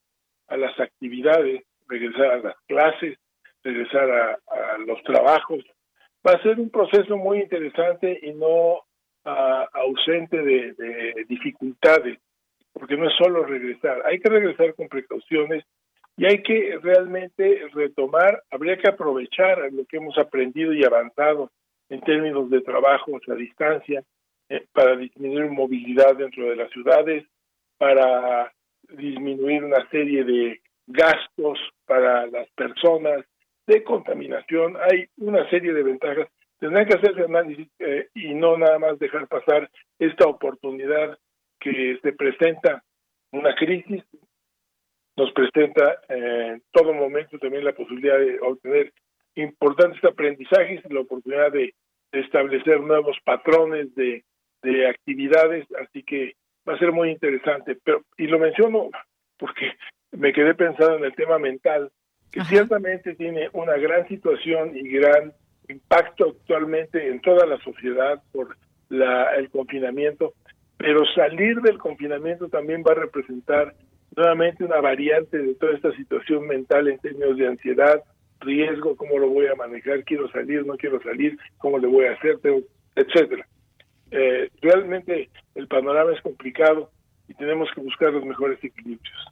[0.50, 3.18] a las actividades, regresar a las clases,
[3.64, 4.38] regresar a,
[4.86, 5.64] los trabajos.
[6.26, 8.82] Va a ser un proceso muy interesante y no
[9.24, 12.20] ausente de, dificultades,
[12.74, 15.64] porque no es solo regresar, hay que regresar con precauciones
[16.18, 21.52] y hay que realmente retomar, habría que aprovechar lo que hemos aprendido y avanzado
[21.90, 24.04] en términos de trabajo a distancia
[24.50, 27.26] eh, para disminuir movilidad dentro de las ciudades,
[27.78, 28.52] para
[28.90, 33.26] disminuir una serie de gastos para las personas,
[33.68, 36.28] de contaminación, hay una serie de ventajas.
[36.60, 39.70] Tendrán que hacerse análisis eh, y no nada más dejar pasar
[40.00, 41.18] esta oportunidad
[41.60, 42.84] que se presenta
[43.32, 44.04] una crisis,
[45.16, 48.92] nos presenta eh, en todo momento también la posibilidad de obtener
[49.36, 51.74] importantes aprendizajes la oportunidad de,
[52.14, 54.26] establecer nuevos patrones de,
[54.64, 56.34] de actividades, así que
[56.68, 57.78] va a ser muy interesante.
[57.86, 58.90] Pero y lo menciono
[59.38, 59.72] porque
[60.12, 61.90] me quedé pensando en el tema mental,
[62.32, 65.34] que ciertamente tiene una gran situación y gran
[65.68, 68.58] impacto actualmente en toda la sociedad por
[68.90, 70.34] la, el confinamiento,
[70.78, 73.74] pero salir del confinamiento también va a representar
[74.16, 78.04] nuevamente una variante de toda esta situación mental en términos de ansiedad,
[78.40, 82.14] riesgo, cómo lo voy a manejar, quiero salir, no quiero salir, cómo le voy a
[82.14, 82.38] hacer,
[82.96, 83.48] etcétera.
[84.10, 86.92] Eh, realmente el panorama es complicado
[87.28, 89.28] y tenemos que buscar los mejores equilibrios.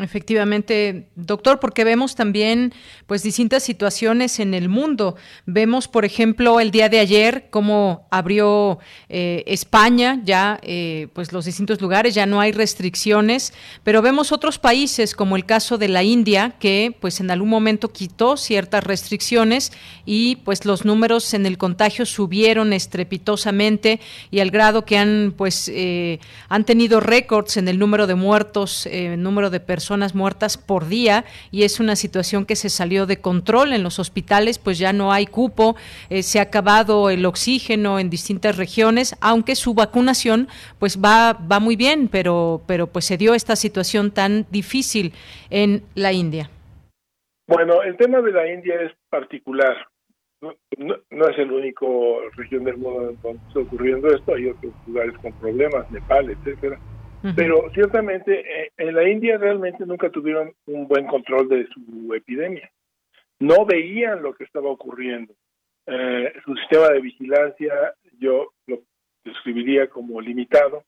[0.00, 2.74] Efectivamente, doctor, porque vemos también
[3.06, 5.14] pues distintas situaciones en el mundo.
[5.46, 11.44] Vemos, por ejemplo, el día de ayer cómo abrió eh, España ya eh, pues los
[11.44, 13.52] distintos lugares, ya no hay restricciones,
[13.84, 17.92] pero vemos otros países como el caso de la India que pues en algún momento
[17.92, 19.70] quitó ciertas restricciones
[20.04, 24.00] y pues los números en el contagio subieron estrepitosamente
[24.32, 28.88] y al grado que han pues eh, han tenido récords en el número de muertos,
[29.18, 33.20] número de personas personas muertas por día y es una situación que se salió de
[33.20, 35.76] control en los hospitales, pues ya no hay cupo,
[36.08, 41.60] eh, se ha acabado el oxígeno en distintas regiones, aunque su vacunación pues va va
[41.60, 45.12] muy bien, pero pero pues se dio esta situación tan difícil
[45.50, 46.48] en la India.
[47.46, 49.76] Bueno, el tema de la India es particular.
[50.40, 55.32] No, es el único región del mundo donde está ocurriendo esto, hay otros lugares con
[55.34, 56.78] problemas, Nepal, etcétera.
[57.34, 62.70] Pero ciertamente eh, en la India realmente nunca tuvieron un buen control de su epidemia.
[63.40, 65.34] No veían lo que estaba ocurriendo.
[65.86, 68.80] Eh, su sistema de vigilancia yo lo
[69.24, 70.84] describiría como limitado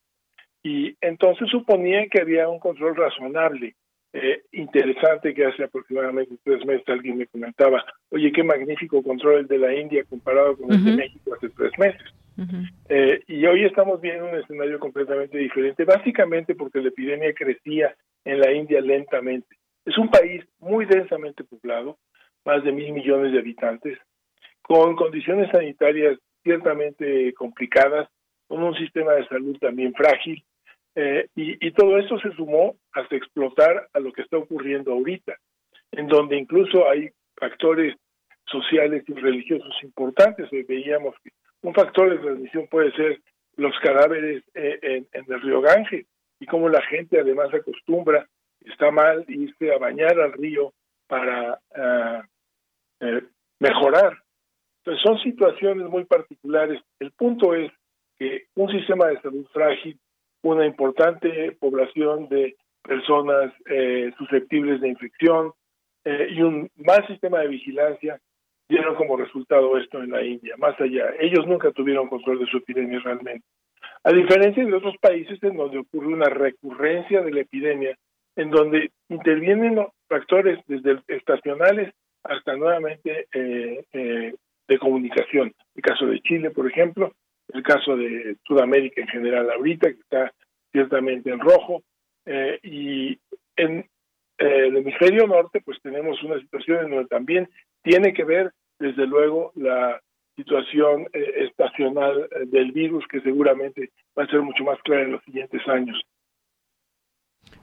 [0.63, 3.75] y entonces suponía que había un control razonable.
[4.13, 9.47] Eh, interesante que hace aproximadamente tres meses alguien me comentaba, oye, qué magnífico control el
[9.47, 12.03] de la India comparado con el de México hace tres meses.
[12.89, 17.95] Eh, y hoy estamos viendo un escenario completamente diferente, básicamente porque la epidemia crecía
[18.25, 19.57] en la India lentamente.
[19.85, 21.99] Es un país muy densamente poblado,
[22.45, 23.99] más de mil millones de habitantes,
[24.63, 28.09] con condiciones sanitarias ciertamente complicadas,
[28.47, 30.45] con un sistema de salud también frágil,
[30.99, 35.37] eh, y, todo esto se sumó hasta explotar a lo que está ocurriendo ahorita,
[35.93, 37.95] en donde incluso hay factores
[38.47, 40.49] sociales y religiosos importantes.
[40.67, 41.31] Veíamos que
[41.63, 43.21] un factor de transmisión puede ser
[43.57, 46.07] los cadáveres eh, en, el río Ganges
[46.39, 48.29] y cómo la gente además acostumbra,
[48.61, 50.73] está mal irse a bañar al río
[51.07, 52.23] para ah,
[53.01, 53.23] eh,
[53.59, 54.19] mejorar.
[54.79, 56.81] Entonces son situaciones muy particulares.
[57.01, 57.73] El punto es
[58.19, 59.99] que un sistema de salud frágil,
[60.43, 65.53] una importante población de personas eh, susceptibles de infección
[66.31, 68.21] y un mal sistema de vigilancia
[68.69, 71.15] dieron como resultado esto en la India, más allá.
[71.21, 73.45] Ellos nunca tuvieron control de su epidemia realmente.
[74.05, 77.97] A diferencia de otros países en donde ocurre una recurrencia de la epidemia,
[78.37, 84.35] en donde intervienen factores desde estacionales hasta nuevamente eh, eh,
[84.69, 85.53] de comunicación.
[85.75, 87.13] El caso de Chile, por ejemplo,
[87.53, 90.33] el caso de Sudamérica en general ahorita, que está
[90.73, 91.83] ciertamente en rojo,
[92.27, 93.19] eh, y
[93.57, 93.89] en
[94.39, 97.49] el hemisferio norte, pues tenemos una situación en donde también
[97.87, 100.01] tiene que ver, desde luego, la
[100.35, 105.13] situación eh, estacional eh, del virus, que seguramente va a ser mucho más clara en
[105.13, 105.97] los siguientes años.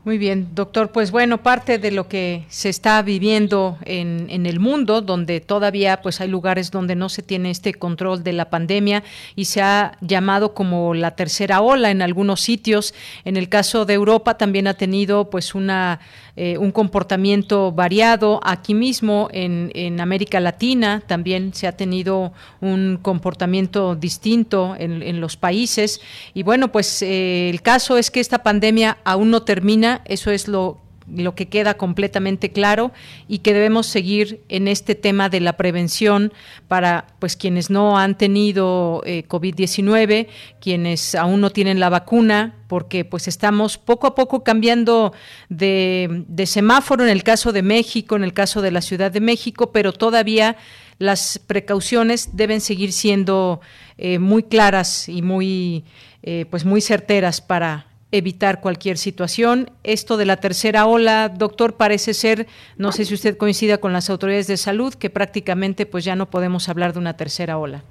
[0.06, 0.92] Muy bien, doctor.
[0.92, 6.02] Pues bueno, parte de lo que se está viviendo en, en, el mundo, donde todavía
[6.02, 9.02] pues hay lugares donde no se tiene este control de la pandemia
[9.38, 12.94] y se ha llamado como la tercera ola en algunos sitios.
[13.24, 16.02] En el caso de Europa también ha tenido pues una
[16.36, 18.40] eh, un comportamiento variado.
[18.44, 25.22] Aquí mismo en, en, América Latina también se ha tenido un comportamiento distinto en, en
[25.22, 26.02] los países.
[26.34, 30.48] Y bueno, pues eh, el caso es que esta pandemia aún no termina, eso es
[30.48, 32.92] lo lo que queda completamente claro
[33.28, 36.34] y que debemos seguir en este tema de la prevención
[36.68, 40.28] para pues quienes no han tenido eh, COVID-19,
[40.62, 45.14] quienes aún no tienen la vacuna, porque pues estamos poco a poco cambiando
[45.50, 49.22] de, de semáforo en el caso de México, en el caso de la Ciudad de
[49.22, 50.58] México, pero todavía
[51.00, 53.62] las precauciones deben seguir siendo
[53.98, 55.84] eh, muy claras y muy,
[56.22, 59.70] eh, pues muy certeras para evitar cualquier situación.
[59.84, 62.48] Esto de la tercera ola, doctor, parece ser,
[62.78, 66.30] no sé si usted coincida con las autoridades de salud, que prácticamente pues ya no
[66.30, 67.84] podemos hablar de una tercera ola.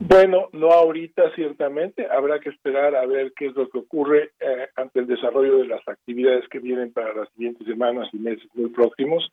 [0.00, 4.68] Bueno, no ahorita ciertamente, habrá que esperar a ver qué es lo que ocurre eh,
[4.74, 8.70] ante el desarrollo de las actividades que vienen para las siguientes semanas y meses muy
[8.70, 9.30] próximos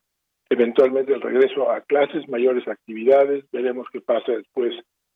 [0.49, 4.74] eventualmente el regreso a clases, mayores actividades, veremos qué pasa después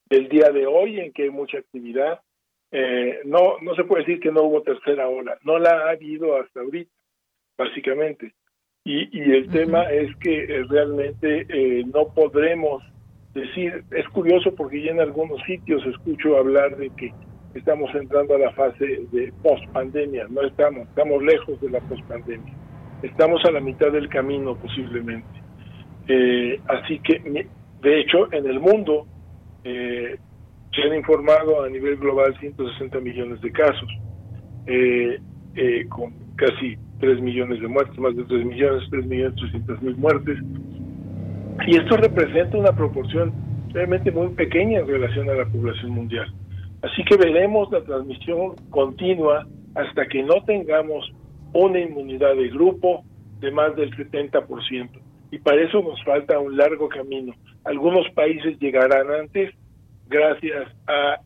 [0.10, 2.22] del día de hoy en que hay mucha actividad.
[2.76, 6.36] Eh, no, no se puede decir que no hubo tercera ola, no la ha habido
[6.36, 6.92] hasta ahorita,
[7.58, 8.34] básicamente.
[8.84, 12.84] Y, y el tema es que eh, realmente eh, no podremos
[13.34, 17.14] decir, es curioso porque ya en algunos sitios escucho hablar de que
[17.54, 22.54] estamos entrando a la fase de post-pandemia, no estamos, estamos lejos de la post-pandemia
[23.04, 25.28] estamos a la mitad del camino posiblemente.
[26.08, 27.48] Eh, así que,
[27.82, 29.06] de hecho, en el mundo
[29.64, 30.18] eh,
[30.74, 33.90] se han informado a nivel global 160 millones de casos,
[34.66, 35.20] eh,
[35.90, 40.40] con casi 3 millones de muertes, más de 3 millones, 3 millones 300 mil muertes.
[41.68, 43.34] Y esto representa una proporción
[43.74, 46.34] realmente muy pequeña en relación a la población mundial.
[46.82, 51.12] Así que veremos la transmisión continua hasta que no tengamos
[51.54, 53.04] una inmunidad de grupo
[53.40, 54.90] de más del 70%.
[55.32, 57.34] Y para eso nos falta un largo camino.
[57.64, 59.54] Algunos países llegarán antes
[60.08, 61.22] gracias a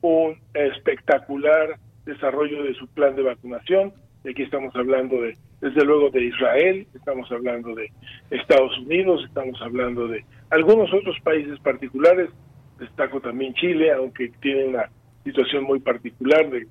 [0.00, 3.92] un espectacular desarrollo de su plan de vacunación.
[4.22, 7.90] De aquí estamos hablando de, desde luego, de Israel, estamos hablando de
[8.30, 12.30] Estados Unidos, estamos hablando de algunos otros países particulares.
[12.78, 14.90] Destaco también Chile, aunque tiene una
[15.24, 16.66] situación muy particular de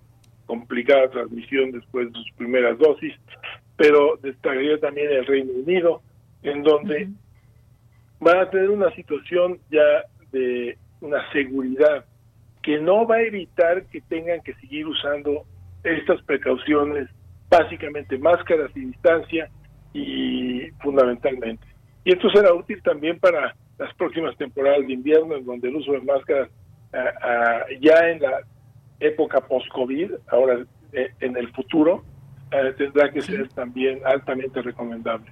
[0.45, 3.14] complicada transmisión después de sus primeras dosis,
[3.78, 6.01] pero destacaría también el Reino Unido,
[6.43, 7.10] en donde
[8.20, 12.06] van a tener una situación ya de una seguridad
[12.62, 15.43] que no va a evitar que tengan que seguir usando
[15.84, 17.10] estas precauciones,
[17.49, 19.49] básicamente máscaras y distancia
[19.93, 21.68] y fundamentalmente.
[22.06, 25.91] Y esto será útil también para las próximas temporadas de invierno, en donde el uso
[25.91, 26.49] de máscaras
[26.93, 28.41] ah, ah, ya en la
[28.99, 32.04] época post-COVID, ahora eh, en el futuro,
[32.51, 35.32] eh, tendrá que ser también altamente recomendable.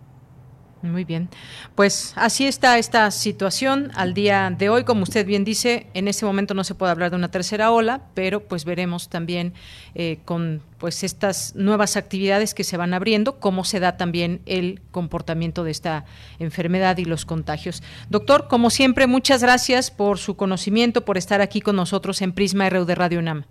[0.84, 1.30] Muy bien.
[1.76, 4.84] Pues así está esta situación al día de hoy.
[4.84, 8.02] Como usted bien dice, en este momento no se puede hablar de una tercera ola,
[8.16, 9.54] pero pues veremos también
[9.94, 14.82] eh, con pues estas nuevas actividades que se van abriendo, cómo se da también el
[14.90, 16.06] comportamiento de esta
[16.40, 17.84] enfermedad y los contagios.
[18.10, 22.68] Doctor, como siempre, muchas gracias por su conocimiento, por estar aquí con nosotros en Prisma
[22.72, 23.44] RU de Radio UNAM.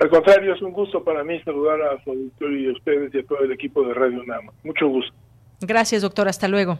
[0.00, 3.18] Al contrario, es un gusto para mí saludar a su auditorio y a ustedes y
[3.18, 4.50] a todo el equipo de Radio UNAM.
[4.64, 5.12] Mucho gusto.
[5.60, 6.28] Gracias, doctor.
[6.28, 6.78] Hasta luego.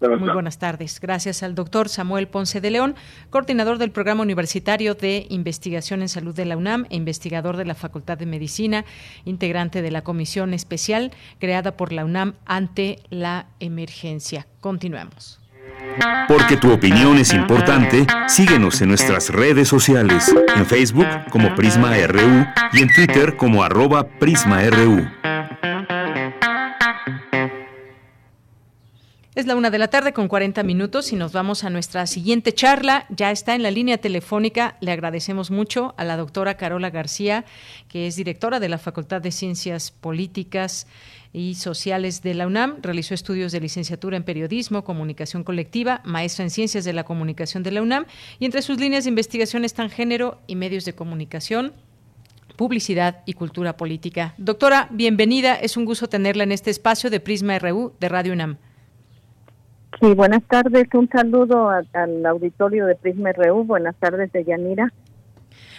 [0.00, 1.00] Muy buenas tardes.
[1.00, 2.94] Gracias al doctor Samuel Ponce de León,
[3.30, 7.74] coordinador del Programa Universitario de Investigación en Salud de la UNAM e investigador de la
[7.74, 8.84] Facultad de Medicina,
[9.24, 14.46] integrante de la Comisión Especial creada por la UNAM ante la emergencia.
[14.60, 15.40] Continuamos.
[16.28, 22.46] Porque tu opinión es importante, síguenos en nuestras redes sociales, en Facebook como Prisma RU
[22.72, 25.06] y en Twitter como arroba PrismaRU.
[29.36, 32.52] Es la una de la tarde con 40 minutos y nos vamos a nuestra siguiente
[32.52, 33.04] charla.
[33.08, 34.76] Ya está en la línea telefónica.
[34.80, 37.44] Le agradecemos mucho a la doctora Carola García,
[37.88, 40.86] que es directora de la Facultad de Ciencias Políticas
[41.32, 42.76] y Sociales de la UNAM.
[42.80, 47.72] Realizó estudios de licenciatura en Periodismo, Comunicación Colectiva, maestra en Ciencias de la Comunicación de
[47.72, 48.06] la UNAM
[48.38, 51.72] y entre sus líneas de investigación están género y medios de comunicación,
[52.54, 54.34] publicidad y cultura política.
[54.38, 55.56] Doctora, bienvenida.
[55.56, 58.58] Es un gusto tenerla en este espacio de Prisma RU de Radio UNAM.
[60.00, 60.86] Sí, buenas tardes.
[60.94, 63.64] Un saludo al auditorio de Prisma RU.
[63.64, 64.92] Buenas tardes, de Yanira.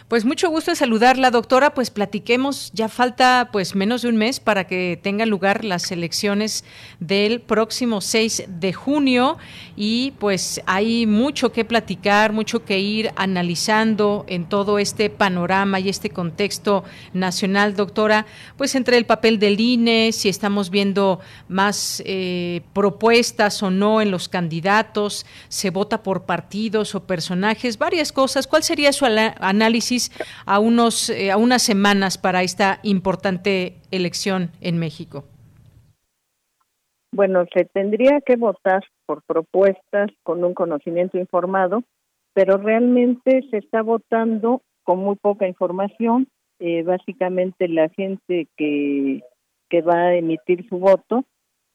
[0.07, 1.73] Pues mucho gusto en saludarla, doctora.
[1.73, 6.63] Pues platiquemos, ya falta pues menos de un mes para que tengan lugar las elecciones
[6.99, 9.39] del próximo 6 de junio
[9.75, 15.89] y pues hay mucho que platicar, mucho que ir analizando en todo este panorama y
[15.89, 16.83] este contexto
[17.13, 18.27] nacional, doctora.
[18.57, 24.11] Pues entre el papel del INE, si estamos viendo más eh, propuestas o no en
[24.11, 28.45] los candidatos, se vota por partidos o personajes, varias cosas.
[28.45, 29.94] ¿Cuál sería su análisis?
[30.45, 35.25] A, unos, eh, a unas semanas para esta importante elección en México?
[37.11, 41.83] Bueno, se tendría que votar por propuestas con un conocimiento informado,
[42.33, 46.27] pero realmente se está votando con muy poca información.
[46.59, 49.21] Eh, básicamente la gente que,
[49.69, 51.23] que va a emitir su voto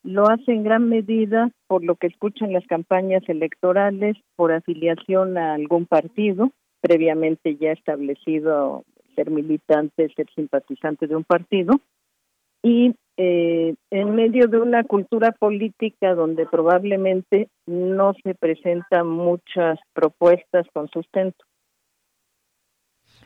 [0.03, 5.55] lo hace en gran medida por lo que escuchan las campañas electorales, por afiliación a
[5.55, 6.51] algún partido,
[6.81, 11.81] previamente ya establecido ser militante, ser simpatizante de un partido,
[12.63, 20.67] y eh, en medio de una cultura política donde probablemente no se presentan muchas propuestas
[20.73, 21.45] con sustento.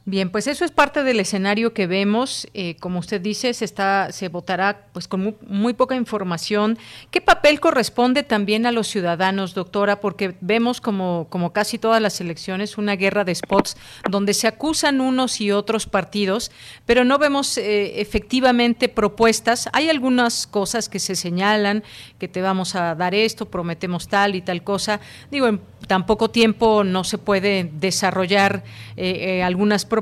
[0.07, 2.47] Bien, pues eso es parte del escenario que vemos.
[2.53, 6.77] Eh, como usted dice, se está, se votará pues con muy, poca información.
[7.11, 10.01] ¿Qué papel corresponde también a los ciudadanos, doctora?
[10.01, 13.79] Porque vemos como, como casi todas las elecciones una guerra de spots
[14.11, 16.51] donde se acusan unos y otros partidos,
[16.85, 19.71] pero no vemos eh, efectivamente propuestas.
[19.73, 21.83] Hay algunas cosas que se señalan,
[22.19, 25.01] que te vamos a dar esto, prometemos tal y tal cosa.
[25.31, 28.65] Digo, en tan poco tiempo no se puede desarrollar
[28.97, 29.94] eh, algunas propuestas,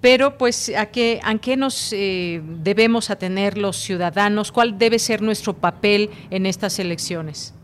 [0.00, 5.22] pero pues a qué, a qué nos eh, debemos atener los ciudadanos, cuál debe ser
[5.22, 7.54] nuestro papel en estas elecciones.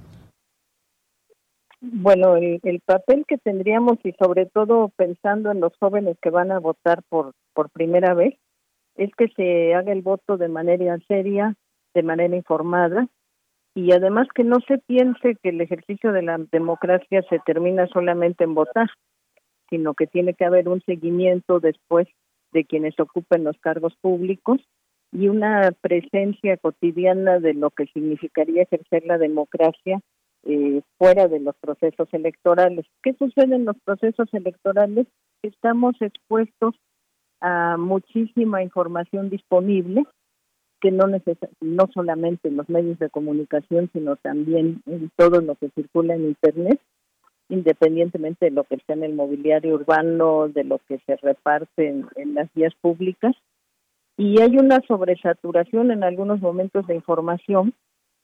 [1.80, 6.58] Bueno, el, papel que tendríamos y sobre todo pensando en los jóvenes que van a
[6.58, 8.34] votar por, por primera vez,
[8.96, 11.54] es que se haga el voto de manera seria,
[11.94, 13.08] de manera informada
[13.74, 18.44] y además que no se piense que el ejercicio de la democracia se termina solamente
[18.44, 18.90] en votar
[19.70, 22.08] sino que tiene que haber un seguimiento después
[22.52, 24.60] de quienes ocupen los cargos públicos
[25.12, 30.00] y una presencia cotidiana de lo que significaría ejercer la democracia
[30.44, 32.86] eh, fuera de los procesos electorales.
[33.02, 35.06] ¿Qué sucede en los procesos electorales?
[35.42, 36.74] Estamos expuestos
[37.40, 40.04] a muchísima información disponible
[40.80, 41.04] que no
[41.60, 46.24] no solamente en los medios de comunicación, sino también en todo lo que circula en
[46.24, 46.80] Internet
[47.50, 52.34] independientemente de lo que está en el mobiliario urbano, de lo que se reparte en,
[52.34, 53.34] las vías públicas.
[54.16, 57.74] Y hay una sobresaturación en algunos momentos de información,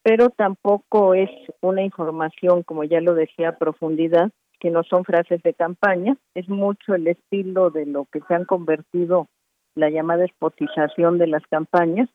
[0.03, 5.43] pero tampoco es una información, como ya lo decía, a profundidad, que no son frases
[5.43, 9.29] de campaña, es mucho el estilo de lo que se han convertido
[9.75, 12.09] la llamada spotización de las campañas.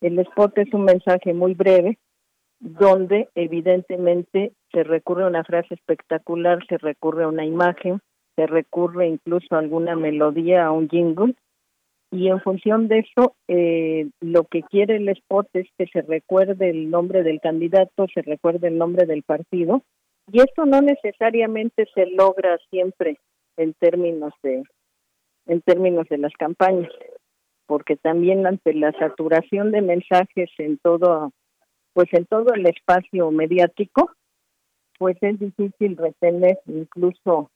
[0.00, 1.98] El spot es un mensaje muy breve,
[2.60, 8.00] donde evidentemente se recurre a una frase espectacular, se recurre a una imagen,
[8.36, 11.34] se recurre incluso a alguna melodía, a un jingle,
[12.10, 16.70] y en función de eso, eh, lo que quiere el spot es que se recuerde
[16.70, 19.82] el nombre del candidato, se recuerde el nombre del partido,
[20.32, 23.18] y esto no necesariamente se logra siempre
[23.56, 24.62] en términos de
[25.46, 26.92] en términos de las campañas,
[27.66, 31.32] porque también ante la saturación de mensajes en todo
[31.98, 34.12] pues en todo el espacio mediático,
[35.00, 37.50] pues es difícil retener incluso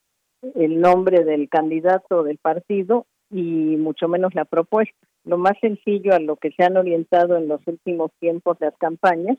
[0.57, 4.99] el nombre del candidato del partido y mucho menos la propuesta.
[5.25, 9.39] Lo más sencillo a lo que se han orientado en los últimos tiempos las campañas,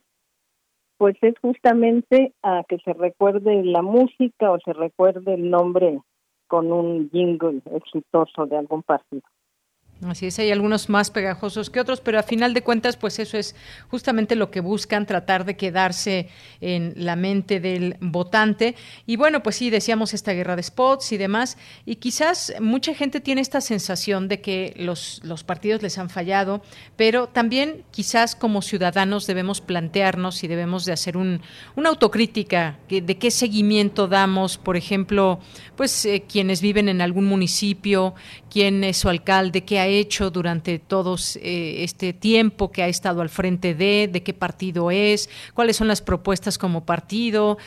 [0.97, 5.99] pues es justamente a que se recuerde la música o se recuerde el nombre
[6.47, 9.23] con un jingle exitoso de algún partido.
[10.01, 13.37] Así es, hay algunos más pegajosos que otros, pero a final de cuentas, pues eso
[13.37, 13.55] es
[13.89, 16.27] justamente lo que buscan, tratar de quedarse
[16.59, 18.75] en la mente del votante.
[19.05, 23.21] Y bueno, pues sí, decíamos esta guerra de spots y demás, y quizás mucha gente
[23.21, 26.61] tiene esta sensación de que los, los partidos les han fallado,
[26.97, 31.41] pero también quizás como ciudadanos debemos plantearnos y debemos de hacer un,
[31.75, 35.39] una autocrítica de qué seguimiento damos, por ejemplo,
[35.75, 38.15] pues eh, quienes viven en algún municipio,
[38.49, 43.29] quién es su alcalde, qué hecho durante todo eh, este tiempo que ha estado al
[43.29, 47.57] frente de, de qué partido es, cuáles son las propuestas como partido.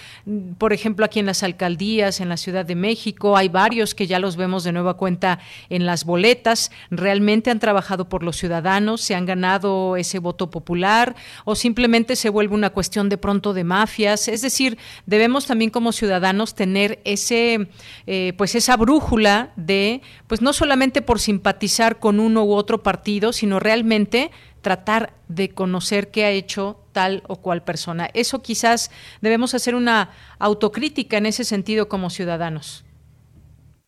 [0.58, 4.18] Por ejemplo, aquí en las alcaldías, en la Ciudad de México, hay varios que ya
[4.18, 5.38] los vemos de nueva cuenta
[5.68, 6.70] en las boletas.
[6.90, 12.30] Realmente han trabajado por los ciudadanos, se han ganado ese voto popular o simplemente se
[12.30, 14.28] vuelve una cuestión de pronto de mafias.
[14.28, 17.68] Es decir, debemos también como ciudadanos tener ese,
[18.06, 23.32] eh, pues esa brújula de, pues no solamente por simpatizar con uno u otro partido,
[23.32, 24.30] sino realmente
[24.60, 28.08] tratar de conocer qué ha hecho tal o cual persona.
[28.14, 28.90] Eso quizás
[29.20, 32.84] debemos hacer una autocrítica en ese sentido como ciudadanos.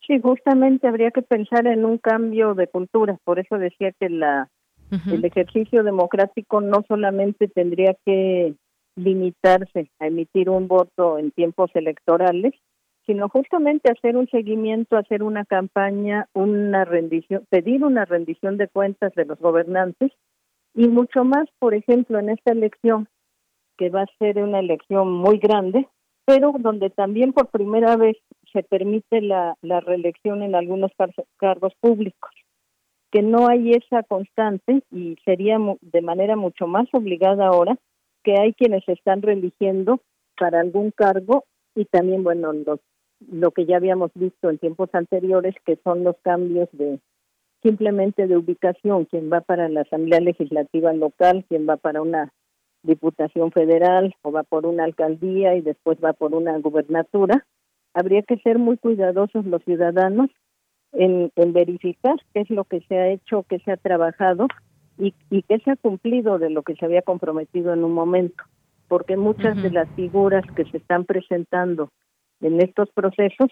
[0.06, 3.18] Sí, justamente habría que pensar en un cambio de cultura.
[3.24, 4.48] Por eso decía que la,
[4.90, 8.54] el ejercicio democrático no solamente tendría que
[8.96, 12.54] limitarse a emitir un voto en tiempos electorales,
[13.08, 19.14] sino justamente hacer un seguimiento, hacer una campaña, una rendición, pedir una rendición de cuentas
[19.14, 20.12] de los gobernantes
[20.74, 23.08] y mucho más, por ejemplo, en esta elección,
[23.78, 25.88] que va a ser una elección muy grande,
[26.26, 28.18] pero donde también por primera vez
[28.52, 30.92] se permite la, reelección en algunos
[31.38, 32.30] cargos públicos,
[33.10, 37.78] que no hay esa constante y sería de manera mucho más obligada ahora
[38.22, 40.02] que hay quienes están religiendo
[40.38, 41.44] para algún cargo
[41.74, 42.80] y también, bueno, los,
[43.20, 47.00] lo que ya habíamos visto en tiempos anteriores, que son los cambios de
[47.62, 52.32] simplemente de ubicación, quien va para la Asamblea Legislativa local, quien va para una
[52.82, 57.44] diputación federal o va por una alcaldía y después va por una gubernatura,
[57.94, 60.30] habría que ser muy cuidadosos los ciudadanos
[60.92, 64.46] en, verificar qué es lo que se ha hecho, qué se ha trabajado
[64.96, 68.44] y, y qué se ha cumplido de lo que se había comprometido en un momento,
[68.86, 71.90] porque muchas de las figuras que se están presentando
[72.40, 73.50] en estos procesos,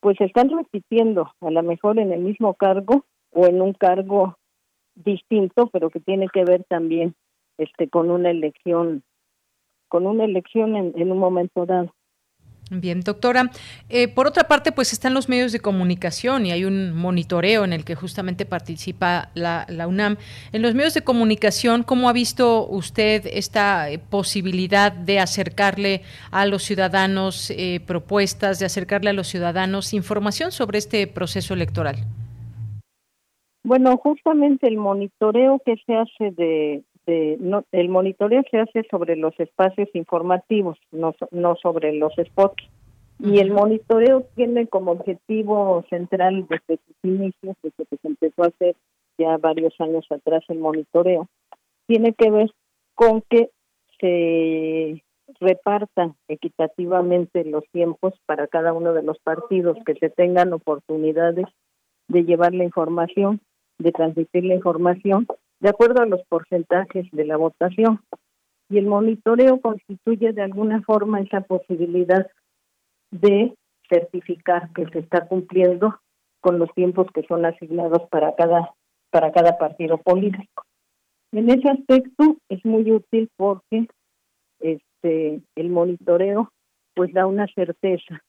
[0.00, 4.36] pues se están repitiendo, a lo mejor en el mismo cargo o en un cargo
[4.94, 7.14] distinto, pero que tiene que ver también
[7.58, 9.02] este con una elección,
[9.88, 11.92] con una elección en un momento dado.
[12.72, 13.50] Bien, doctora.
[13.88, 17.72] Eh, por otra parte, pues están los medios de comunicación y hay un monitoreo en
[17.72, 20.18] el que justamente participa la, UNAM.
[20.52, 26.46] En los medios de comunicación, ¿cómo ha visto usted esta eh, posibilidad de acercarle a
[26.46, 31.96] los ciudadanos eh, propuestas, de acercarle a los ciudadanos información sobre este proceso electoral?
[33.64, 36.84] Bueno, justamente el monitoreo que se hace de,
[37.40, 42.62] no, el monitoreo se hace sobre los espacios informativos, no, no sobre los spots.
[43.18, 48.48] Y el monitoreo tiene como objetivo central desde sus inicios, desde que se empezó a
[48.48, 48.76] hacer
[49.18, 51.28] ya varios años atrás el monitoreo,
[51.86, 52.50] tiene que ver
[52.94, 53.50] con que
[54.00, 55.02] se
[55.38, 61.46] repartan equitativamente los tiempos para cada uno de los partidos, que se tengan oportunidades
[62.08, 63.40] de llevar la información,
[63.78, 65.26] de transmitir la información
[65.60, 68.00] de acuerdo a los porcentajes de la votación.
[68.68, 72.30] Y el monitoreo constituye de alguna forma esa posibilidad
[73.10, 73.54] de
[73.88, 76.00] certificar que se está cumpliendo
[76.40, 78.72] con los tiempos que son asignados para cada
[79.10, 80.62] para cada partido político.
[81.32, 83.88] En ese aspecto es muy útil porque
[84.60, 86.52] este el monitoreo
[86.94, 88.22] pues da una certeza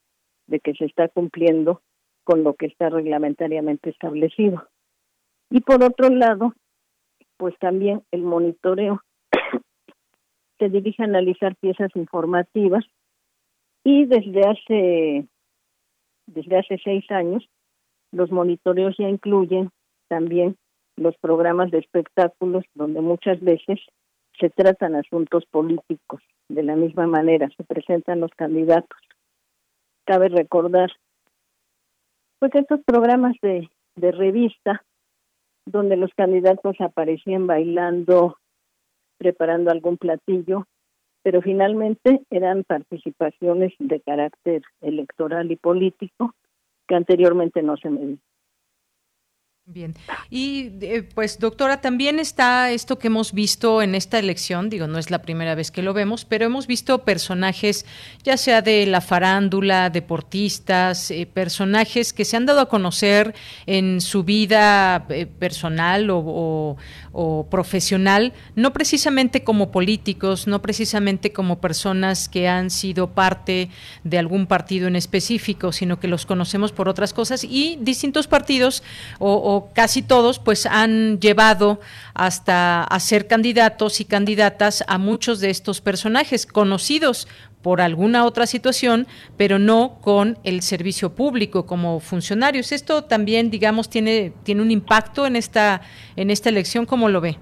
[0.48, 1.82] de que se está cumpliendo
[2.24, 4.68] con lo que está reglamentariamente establecido.
[5.50, 6.54] Y por otro lado,
[7.42, 9.02] pues también el monitoreo
[10.60, 12.86] se dirige a analizar piezas informativas
[13.84, 15.28] y desde hace
[16.28, 17.44] desde hace seis años
[18.12, 19.72] los monitoreos ya incluyen
[20.08, 20.56] también
[20.98, 23.80] los programas de espectáculos donde muchas veces
[24.40, 26.22] se tratan asuntos políticos.
[26.48, 29.00] De la misma manera se presentan los candidatos.
[30.06, 30.92] Cabe recordar
[32.38, 34.84] pues estos programas de, de revista
[35.66, 38.38] donde los candidatos aparecían bailando,
[39.18, 40.66] preparando algún platillo,
[41.24, 46.36] pero finalmente eran participaciones de carácter electoral y político
[46.88, 47.90] que anteriormente no se.
[49.74, 49.96] Bien.
[50.30, 55.00] Y eh, pues doctora, también está esto que hemos visto en esta elección, digo, no
[55.00, 57.86] es la primera vez que lo vemos, pero hemos visto personajes,
[58.22, 63.34] ya sea de la farándula, deportistas, eh, personajes que se han dado a conocer
[63.66, 66.76] en su vida eh, personal o,
[67.14, 73.70] o profesional, no precisamente como políticos, no precisamente como personas que han sido parte
[74.04, 78.84] de algún partido en específico, sino que los conocemos por otras cosas y distintos partidos
[79.20, 81.80] o, casi todos pues han llevado
[82.14, 87.28] hasta a ser candidatos y candidatas a muchos de estos personajes conocidos
[87.62, 89.06] por alguna otra situación,
[89.38, 92.72] pero no con el servicio público como funcionarios.
[92.72, 95.82] Esto también, digamos, tiene tiene un impacto en esta
[96.16, 97.38] en esta elección, ¿cómo lo ve?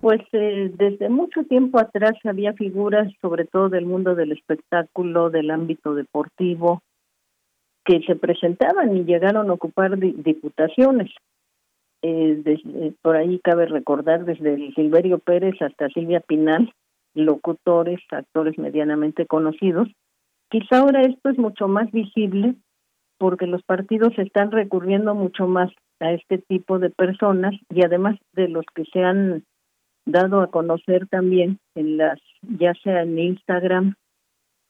[0.00, 5.50] Pues eh, desde mucho tiempo atrás había figuras, sobre todo del mundo del espectáculo, del
[5.50, 6.82] ámbito deportivo,
[7.84, 11.10] que se presentaban y llegaron a ocupar diputaciones.
[12.02, 16.72] Eh, por ahí cabe recordar desde Silverio Pérez hasta Silvia Pinal,
[17.14, 19.88] locutores, actores medianamente conocidos.
[20.50, 22.56] Quizá ahora esto es mucho más visible
[23.18, 25.70] porque los partidos están recurriendo mucho más
[26.00, 29.44] a este tipo de personas y además de los que se han
[30.04, 33.94] dado a conocer también en las, ya sea en Instagram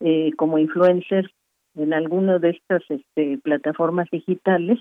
[0.00, 1.30] eh, como influencers,
[1.74, 4.78] en alguna de estas este, plataformas digitales,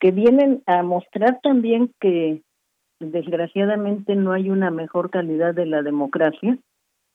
[0.00, 2.42] que vienen a mostrar también que
[3.00, 6.58] desgraciadamente no hay una mejor calidad de la democracia,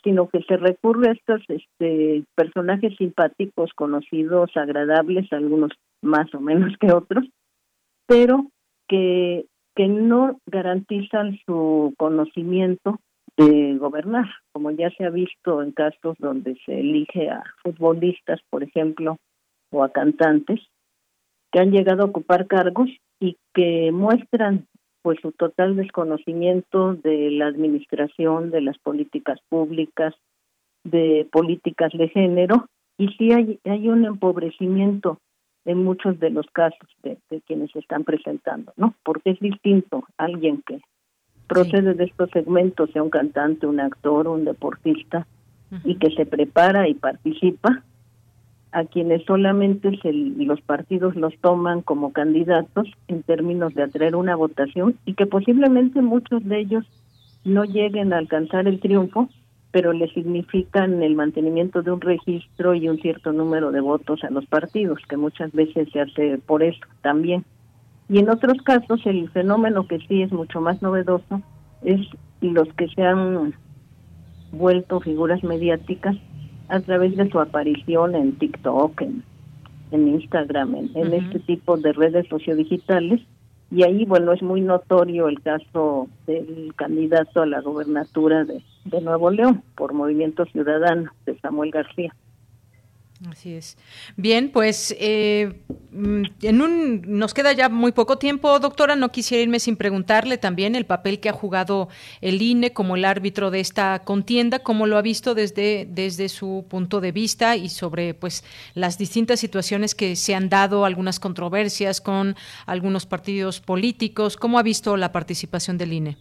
[0.04, 5.72] sino que se recurre a estos este, personajes simpáticos, conocidos, agradables, algunos
[6.02, 7.26] más o menos que otros,
[8.08, 8.48] pero
[8.88, 13.00] que, que no garantizan su conocimiento
[13.38, 18.64] de gobernar, como ya se ha visto en casos donde se elige a futbolistas, por
[18.64, 19.18] ejemplo,
[19.72, 20.60] o a cantantes,
[21.52, 24.68] que han llegado a ocupar cargos y que muestran
[25.02, 30.14] pues su total desconocimiento de la administración, de las políticas públicas,
[30.84, 32.68] de políticas de género,
[32.98, 35.18] y sí hay, hay un empobrecimiento
[35.66, 38.96] en muchos de los casos de, quienes se están presentando, ¿no?
[39.04, 40.82] Porque es distinto alguien que
[41.52, 45.28] procede de estos segmentos, sea un cantante, un actor, un deportista,
[45.84, 47.84] y que se prepara y participa,
[48.72, 54.96] a quienes solamente los partidos los toman como candidatos en términos de atraer una votación
[55.06, 56.86] y que posiblemente muchos de ellos
[57.44, 59.28] no lleguen a alcanzar el triunfo,
[59.72, 64.30] pero le significan el mantenimiento de un registro y un cierto número de votos a
[64.30, 67.44] los partidos, que muchas veces se hace por eso también.
[68.12, 71.42] Y en otros casos el fenómeno que sí es mucho más novedoso
[71.82, 72.02] es
[72.42, 73.54] los que se han
[74.52, 76.18] vuelto figuras mediáticas
[76.68, 79.24] a través de su aparición en TikTok, en,
[79.92, 83.22] en Instagram, en, este tipo de redes sociodigitales.
[83.72, 89.00] Y ahí, bueno, es muy notorio el caso del candidato a la gobernatura de, de
[89.00, 92.14] Nuevo León por Movimiento Ciudadano, de Samuel García.
[93.30, 93.78] Así es.
[94.18, 95.54] Bien, pues eh,
[95.92, 98.96] mm, en un, nos queda ya muy poco tiempo, doctora.
[98.96, 101.90] No quisiera irme sin preguntarle también el papel que ha jugado
[102.22, 106.66] el INE como el árbitro de esta contienda, cómo lo ha visto desde, desde su
[106.68, 108.44] punto de vista y sobre pues
[108.74, 114.36] las distintas situaciones que se han dado, algunas controversias con algunos partidos políticos.
[114.36, 116.18] ¿Cómo ha visto la participación del INE?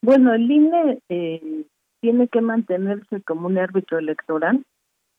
[0.00, 1.64] Bueno, el INE eh,
[2.00, 4.64] tiene que mantenerse como un árbitro electoral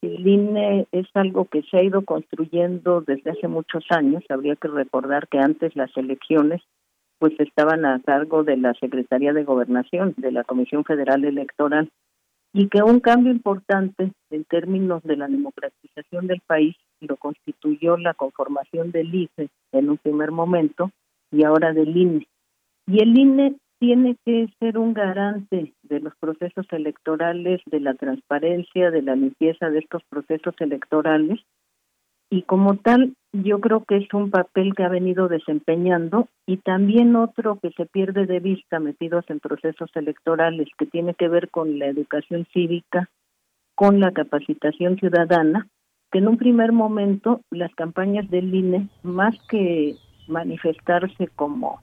[0.01, 4.23] el INE es algo que se ha ido construyendo desde hace muchos años.
[4.29, 6.61] Habría que recordar que antes las elecciones
[7.19, 11.91] pues estaban a cargo de la Secretaría de Gobernación, de la Comisión Federal Electoral,
[12.53, 18.13] y que un cambio importante en términos de la democratización del país lo constituyó la
[18.13, 20.91] conformación del IFE en un primer momento
[21.31, 22.27] y ahora del INE.
[22.87, 28.91] Y el INE tiene que ser un garante de los procesos electorales, de la transparencia,
[28.91, 31.39] de la limpieza de estos procesos electorales.
[32.29, 37.15] Y como tal, yo creo que es un papel que ha venido desempeñando y también
[37.15, 41.79] otro que se pierde de vista metidos en procesos electorales, que tiene que ver con
[41.79, 43.09] la educación cívica,
[43.75, 45.67] con la capacitación ciudadana,
[46.11, 49.95] que en un primer momento las campañas del INE, más que
[50.27, 51.81] manifestarse como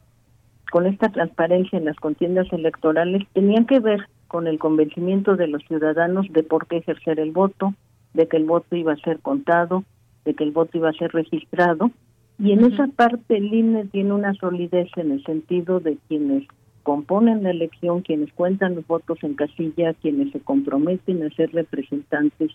[0.71, 5.63] con esta transparencia en las contiendas electorales tenían que ver con el convencimiento de los
[5.65, 7.75] ciudadanos de por qué ejercer el voto,
[8.15, 9.85] de que el voto iba a ser contado,
[10.25, 11.91] de que el voto iba a ser registrado.
[12.39, 16.47] Y en esa parte el INE tiene una solidez en el sentido de quienes
[16.83, 22.53] componen la elección, quienes cuentan los votos en casilla, quienes se comprometen a ser representantes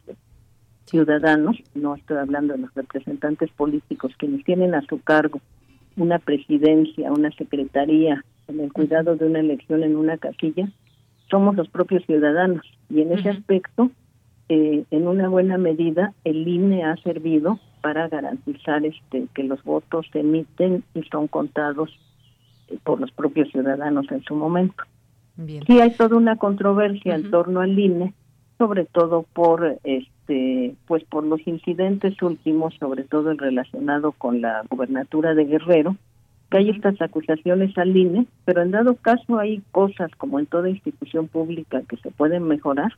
[0.86, 5.39] ciudadanos, no estoy hablando de los representantes políticos, quienes tienen a su cargo
[5.97, 10.69] una presidencia, una secretaría, en el cuidado de una elección en una casilla,
[11.29, 12.65] somos los propios ciudadanos.
[12.89, 13.89] Y en ese aspecto,
[14.49, 20.05] eh, en una buena medida, el INE ha servido para garantizar este que los votos
[20.11, 21.89] se emiten y son contados
[22.67, 24.83] eh, por los propios ciudadanos en su momento.
[25.65, 28.13] Sí hay toda una controversia en torno al INE,
[28.62, 34.62] sobre todo por este pues por los incidentes últimos, sobre todo el relacionado con la
[34.70, 35.95] gubernatura de Guerrero,
[36.51, 40.70] que hay estas acusaciones al INE, pero en dado caso hay cosas como en toda
[40.70, 42.93] institución pública que se pueden mejorar,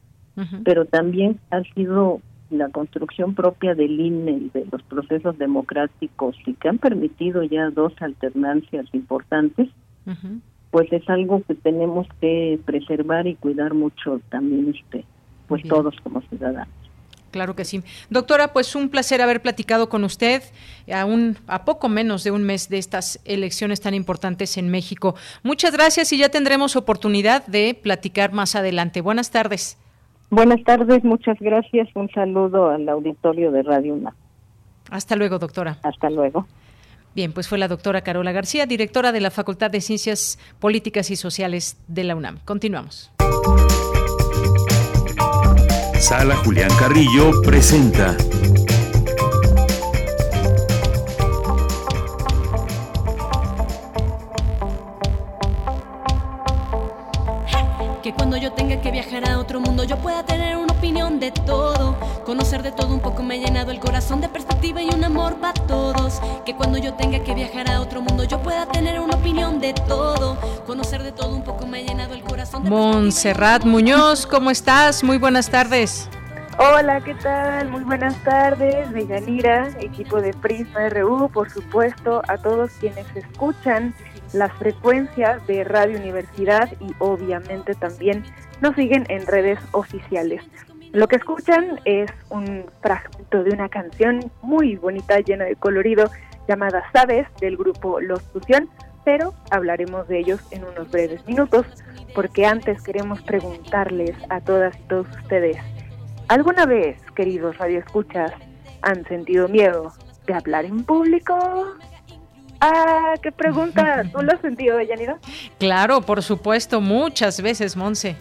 [0.66, 6.55] pero también ha sido la construcción propia del INE y de los procesos democráticos y
[6.55, 9.70] que han permitido ya dos alternancias importantes,
[10.72, 15.05] pues es algo que tenemos que preservar y cuidar mucho también este
[15.47, 16.73] pues todos como ciudadanos.
[17.33, 17.81] Claro que sí.
[18.11, 20.43] Doctora, pues un placer haber platicado con usted
[20.93, 25.15] aún a poco menos de un mes de estas elecciones tan importantes en México.
[25.41, 29.01] Muchas gracias y ya tendremos oportunidad de platicar más adelante.
[29.01, 29.79] Buenas tardes.
[30.29, 31.89] Buenas tardes, muchas gracias.
[31.95, 34.13] Un saludo al auditorio de Radio UNAM.
[34.91, 35.79] Hasta luego, doctora.
[35.81, 36.47] Hasta luego.
[37.15, 41.15] Bien, pues fue la doctora Carola García, directora de la Facultad de Ciencias Políticas y
[41.15, 42.39] Sociales de la UNAM.
[42.45, 43.11] Continuamos.
[46.03, 48.17] Sala Julián Carrillo presenta.
[58.03, 61.31] Que cuando yo tenga que viajar a otro mundo yo pueda tener una opinión de
[61.31, 61.95] todo.
[62.25, 65.38] Conocer de todo un poco me ha llenado el corazón de perspectiva y un amor
[65.38, 66.19] para todos.
[66.45, 69.73] Que cuando yo tenga que viajar a otro mundo yo pueda tener una opinión de
[69.88, 70.38] todo.
[70.67, 75.05] Conocer de todo un poco me ha llenado el corazón de Montserrat Muñoz, ¿cómo estás?
[75.05, 76.09] Muy buenas tardes.
[76.57, 77.69] Hola, ¿qué tal?
[77.69, 83.95] Muy buenas tardes, Villanira, equipo de Prisma RU, por supuesto, a todos quienes escuchan
[84.34, 88.25] las frecuencias de Radio Universidad y obviamente también
[88.59, 90.43] nos siguen en redes oficiales.
[90.93, 96.05] Lo que escuchan es un fragmento de una canción muy bonita, llena de colorido,
[96.47, 98.69] llamada Sabes, del grupo Los Fusión,
[99.03, 101.65] pero hablaremos de ellos en unos breves minutos,
[102.13, 105.57] porque antes queremos preguntarles a todas y todos ustedes,
[106.27, 108.31] ¿alguna vez, queridos radioescuchas,
[108.83, 109.91] han sentido miedo
[110.27, 111.75] de hablar en público?
[112.61, 114.03] Ah, qué pregunta.
[114.13, 115.17] ¿Tú lo has sentido, Yanira?
[115.57, 118.15] Claro, por supuesto, muchas veces, Monse.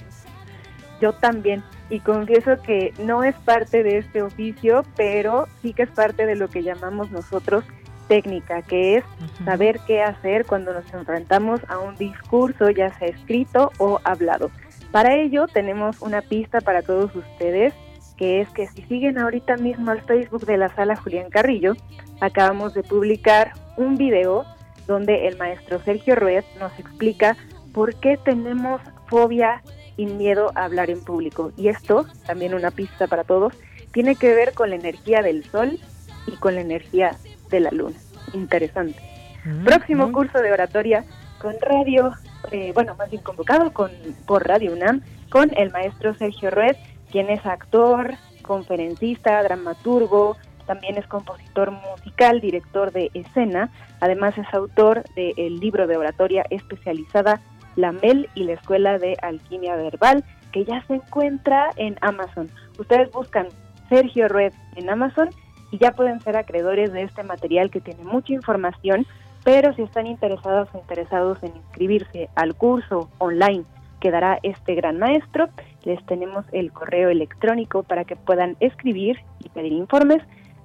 [1.03, 1.65] Yo también.
[1.91, 6.37] Y confieso que no es parte de este oficio, pero sí que es parte de
[6.37, 7.65] lo que llamamos nosotros
[8.07, 9.05] técnica, que es
[9.45, 14.51] saber qué hacer cuando nos enfrentamos a un discurso, ya sea escrito o hablado.
[14.93, 17.75] Para ello tenemos una pista para todos ustedes,
[18.17, 21.75] que es que si siguen ahorita mismo al Facebook de la sala Julián Carrillo,
[22.21, 24.45] acabamos de publicar un video
[24.87, 27.37] donde el maestro Sergio Ruiz nos explica
[27.73, 29.63] por qué tenemos fobia
[29.97, 31.53] y miedo a hablar en público.
[31.57, 33.55] Y esto, también una pista para todos,
[33.93, 35.79] tiene que ver con la energía del sol
[36.27, 37.17] y con la energía
[37.51, 37.97] de la luna.
[38.33, 39.01] Interesante.
[39.45, 40.13] Mm, Próximo mm.
[40.13, 41.05] curso de oratoria
[41.41, 42.13] con radio,
[42.51, 43.91] eh, bueno, más bien convocado con,
[44.27, 46.77] por Radio UNAM, con el maestro Sergio Ruiz,
[47.11, 50.37] quien es actor, conferencista, dramaturgo,
[50.67, 53.71] también es compositor musical, director de escena,
[54.01, 57.41] además es autor del libro de oratoria especializada
[57.77, 62.51] La Mel y la Escuela de Alquimia Verbal, que ya se encuentra en Amazon.
[62.79, 63.49] Ustedes buscan
[63.89, 65.31] Sergio Red en Amazon
[65.71, 69.07] y ya pueden ser acreedores de este material que tiene mucha información,
[69.45, 73.65] pero si están interesados o interesados en inscribirse al curso online
[74.01, 75.49] que dará este gran maestro,
[75.85, 80.23] les tenemos el correo electrónico para que puedan escribir y pedir informes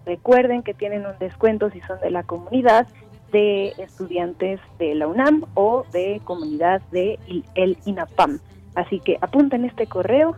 [0.07, 2.87] Recuerden que tienen un descuento si son de la comunidad
[3.31, 7.19] de estudiantes de la UNAM o de comunidad de
[7.55, 8.39] el INAPAM.
[8.75, 10.35] Así que apunten este correo.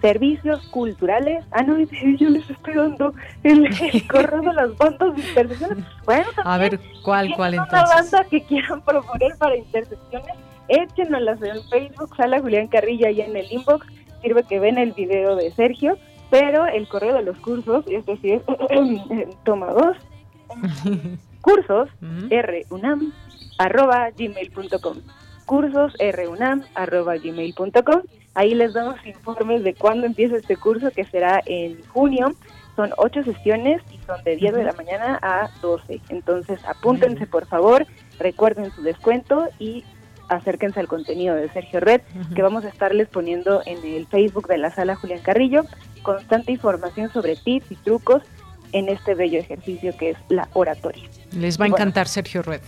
[0.00, 1.44] Servicios culturales.
[1.50, 3.68] Ah, no, yo les estoy dando el,
[4.08, 5.84] correo de las bandas de intersecciones.
[6.04, 7.80] Bueno, a ver, ¿cuál, cuál entonces?
[7.80, 10.36] una banda que quieran proponer para intersecciones,
[10.68, 13.86] échenoslas en Facebook, Sala Julián Carrilla y en el inbox.
[14.22, 15.96] Sirve que ven el video de Sergio
[16.30, 18.42] pero el correo de los cursos, es decir,
[19.44, 19.96] toma dos,
[21.48, 21.88] cursos
[22.70, 23.12] runam
[23.58, 24.96] arroba gmail.com
[25.46, 28.02] cursos runam arroba gmail.com
[28.34, 32.34] ahí les damos informes de cuándo empieza este curso que será en junio.
[32.76, 37.46] Son ocho sesiones y son de 10 de la mañana a 12 entonces apúntense por
[37.46, 37.84] favor
[38.20, 39.84] recuerden su descuento y
[40.28, 42.02] acérquense al contenido de Sergio Red,
[42.34, 45.64] que vamos a estarles poniendo en el Facebook de la sala Julián Carrillo,
[46.02, 48.22] constante información sobre tips y trucos
[48.72, 51.04] en este bello ejercicio que es la oratoria.
[51.32, 52.60] Les va a encantar Sergio Red.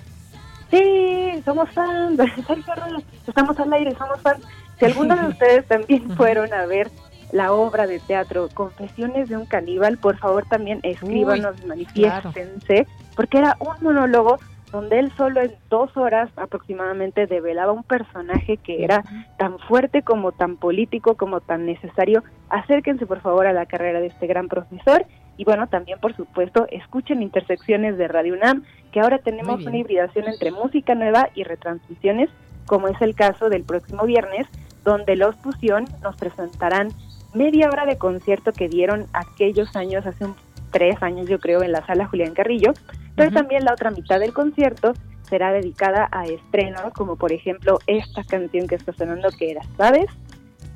[0.71, 4.45] Sí, somos fans de Sergio Red, estamos al aire, somos fans.
[4.79, 6.91] Si algunos de ustedes también fueron a ver
[7.33, 13.57] la obra de teatro Confesiones de un caníbal, por favor también escríbanos, manifiéstense, porque era
[13.61, 14.39] un monólogo
[14.73, 19.03] donde él solo en dos horas aproximadamente develaba un personaje que era
[19.37, 22.23] tan fuerte como tan político como tan necesario.
[22.49, 25.05] Acérquense por favor a la carrera de este gran profesor
[25.41, 28.63] y bueno, también por supuesto escuchen Intersecciones de Radio UNAM,
[28.93, 32.29] que ahora tenemos una hibridación entre música nueva y retransmisiones,
[32.67, 34.47] como es el caso del próximo viernes,
[34.85, 36.89] donde los Fusión nos presentarán
[37.33, 40.35] media hora de concierto que dieron aquellos años, hace un,
[40.73, 42.75] tres años yo creo, en la sala Julián Carrillo,
[43.17, 48.25] pero también la otra mitad del concierto será dedicada a estrenos, como por ejemplo esta
[48.25, 50.11] canción que está sonando que era ¿Sabes?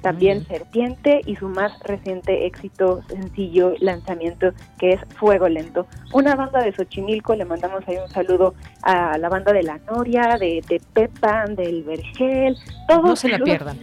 [0.04, 5.86] También Serpiente y su más reciente éxito sencillo lanzamiento que es Fuego Lento.
[6.12, 8.52] Una banda de Xochimilco, le mandamos ahí un saludo
[8.82, 12.54] a la banda de La Noria, de, de Pepa, del Vergel,
[12.86, 13.02] todos.
[13.02, 13.78] No se la pierdan.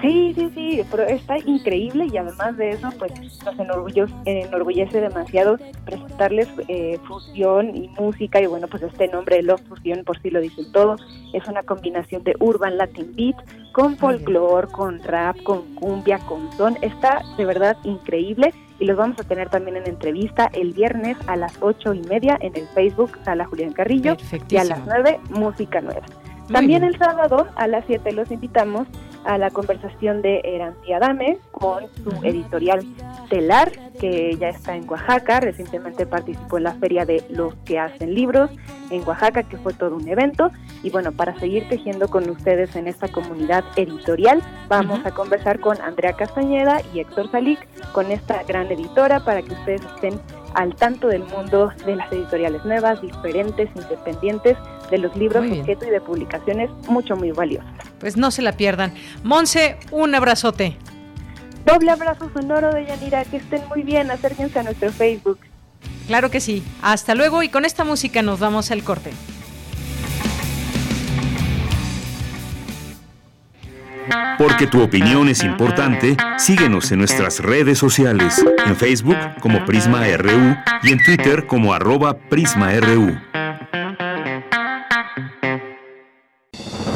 [0.00, 3.12] Sí, sí, sí, pero está increíble y además de eso, pues
[3.44, 9.62] nos enorgullece, demasiado presentarles eh, fusión y música y bueno, pues este nombre de Love
[9.68, 10.96] Fusión, por si lo dicen todo,
[11.32, 13.36] es una combinación de urban latin beat
[13.72, 19.18] con folclore, con rap, con cumbia, con son, está de verdad increíble y los vamos
[19.20, 23.18] a tener también en entrevista el viernes a las ocho y media en el Facebook
[23.24, 24.16] Sala Julián Carrillo
[24.48, 26.06] y a las nueve Música Nueva.
[26.52, 28.86] también el sábado a las siete los invitamos
[29.24, 32.84] a la conversación de Eranti Adame con su editorial
[33.28, 35.40] Telar, que ya está en Oaxaca.
[35.40, 38.50] Recientemente participó en la feria de los que hacen libros
[38.90, 40.50] en Oaxaca, que fue todo un evento.
[40.82, 45.80] Y bueno, para seguir tejiendo con ustedes en esta comunidad editorial, vamos a conversar con
[45.80, 50.20] Andrea Castañeda y Héctor Salic, con esta gran editora, para que ustedes estén
[50.54, 54.56] al tanto del mundo de las editoriales nuevas, diferentes, independientes,
[54.90, 57.70] de los libros objeto y de publicaciones mucho, muy valiosas.
[57.98, 58.92] Pues no se la pierdan.
[59.22, 60.76] Monse, un abrazote.
[61.64, 65.38] Doble abrazo sonoro de Yanira, que estén muy bien, acérquense a nuestro Facebook.
[66.06, 66.62] Claro que sí.
[66.82, 69.10] Hasta luego y con esta música nos vamos al corte.
[74.36, 80.56] Porque tu opinión es importante, síguenos en nuestras redes sociales, en Facebook como Prisma RU
[80.82, 83.16] y en Twitter como arroba PrismaRU.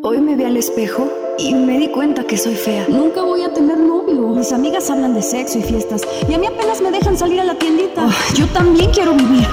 [0.00, 2.86] Hoy me vi al espejo y me di cuenta que soy fea.
[2.88, 4.28] Nunca voy a tener novio.
[4.28, 7.44] Mis amigas hablan de sexo y fiestas y a mí apenas me dejan salir a
[7.44, 8.06] la tiendita.
[8.34, 9.48] yo también quiero vivir.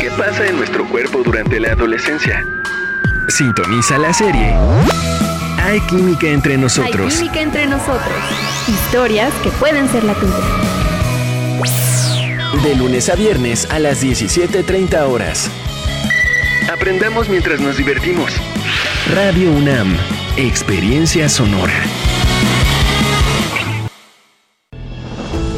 [0.00, 2.42] ¿Qué pasa en nuestro cuerpo durante la adolescencia?
[3.28, 4.54] Sintoniza la serie.
[5.62, 7.12] Hay química entre nosotros.
[7.12, 8.16] Hay química entre nosotros.
[8.68, 10.34] Historias que pueden ser la tuya.
[12.62, 15.50] De lunes a viernes a las 17.30 horas.
[16.72, 18.32] Aprendamos mientras nos divertimos.
[19.14, 19.96] Radio UNAM.
[20.36, 21.72] Experiencia sonora.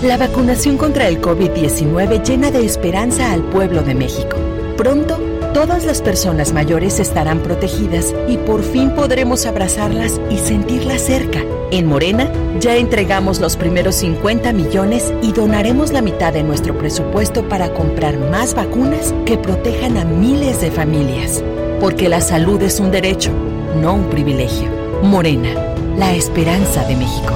[0.04, 4.36] La vacunación contra el COVID-19 llena de esperanza al pueblo de México.
[4.76, 5.18] Pronto,
[5.52, 11.40] todas las personas mayores estarán protegidas y por fin podremos abrazarlas y sentirlas cerca.
[11.72, 12.30] En Morena,
[12.60, 18.16] ya entregamos los primeros 50 millones y donaremos la mitad de nuestro presupuesto para comprar
[18.16, 21.42] más vacunas que protejan a miles de familias.
[21.80, 23.32] Porque la salud es un derecho,
[23.80, 24.70] no un privilegio.
[25.02, 25.48] Morena,
[25.96, 27.32] la esperanza de México.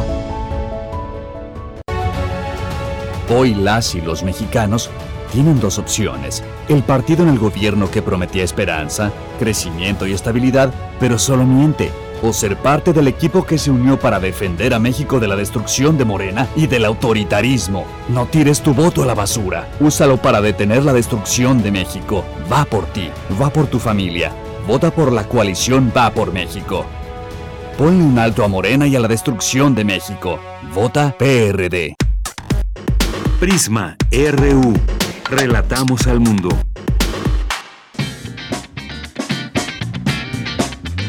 [3.35, 4.91] Hoy las y los mexicanos
[5.33, 6.45] tienen dos opciones.
[6.69, 11.91] El partido en el gobierno que prometía esperanza, crecimiento y estabilidad, pero solo miente.
[12.27, 15.99] O ser parte del equipo que se unió para defender a México de la destrucción
[15.99, 17.85] de Morena y del autoritarismo.
[18.09, 19.69] No tires tu voto a la basura.
[19.79, 22.25] Úsalo para detener la destrucción de México.
[22.51, 24.33] Va por ti, va por tu familia.
[24.67, 26.87] Vota por la coalición Va por México.
[27.77, 30.41] Ponle un alto a Morena y a la destrucción de México.
[30.75, 31.95] Vota PRD.
[33.39, 34.73] Prisma RU.
[35.29, 36.49] Relatamos al mundo.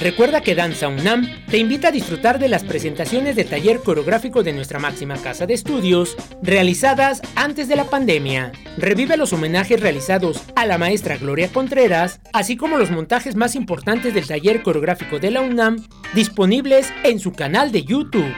[0.00, 4.52] Recuerda que Danza UNAM te invita a disfrutar de las presentaciones del taller coreográfico de
[4.52, 8.52] nuestra máxima casa de estudios, realizadas antes de la pandemia.
[8.76, 14.12] Revive los homenajes realizados a la maestra Gloria Contreras, así como los montajes más importantes
[14.12, 15.82] del taller coreográfico de la UNAM,
[16.14, 18.34] disponibles en su canal de YouTube.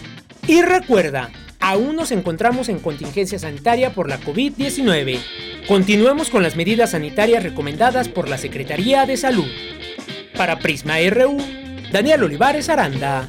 [0.48, 5.18] Y recuerda, aún nos encontramos en contingencia sanitaria por la COVID-19.
[5.66, 9.50] Continuemos con las medidas sanitarias recomendadas por la Secretaría de Salud.
[10.36, 11.36] Para Prisma RU,
[11.90, 13.28] Daniel Olivares Aranda.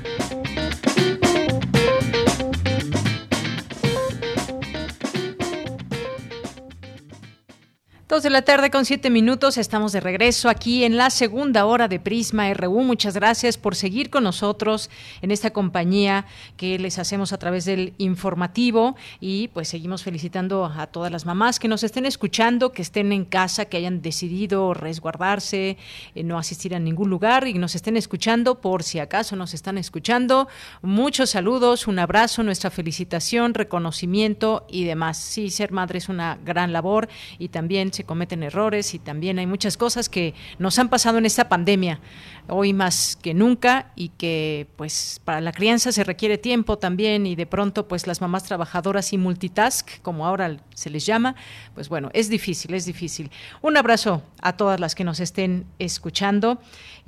[8.09, 11.89] Dos de la tarde con siete minutos, estamos de regreso aquí en la segunda hora
[11.89, 12.81] de Prisma RU.
[12.83, 14.89] Muchas gracias por seguir con nosotros
[15.21, 20.87] en esta compañía que les hacemos a través del informativo y pues seguimos felicitando a
[20.87, 25.75] todas las mamás que nos estén escuchando, que estén en casa, que hayan decidido resguardarse,
[26.15, 29.77] eh, no asistir a ningún lugar y nos estén escuchando por si acaso nos están
[29.77, 30.47] escuchando.
[30.81, 35.17] Muchos saludos, un abrazo, nuestra felicitación, reconocimiento y demás.
[35.17, 39.47] Sí, ser madre es una gran labor y también se cometen errores y también hay
[39.47, 41.99] muchas cosas que nos han pasado en esta pandemia
[42.47, 47.35] hoy más que nunca y que pues para la crianza se requiere tiempo también y
[47.35, 51.35] de pronto pues las mamás trabajadoras y multitask como ahora se les llama
[51.73, 53.31] pues bueno es difícil es difícil.
[53.61, 56.59] Un abrazo a todas las que nos estén escuchando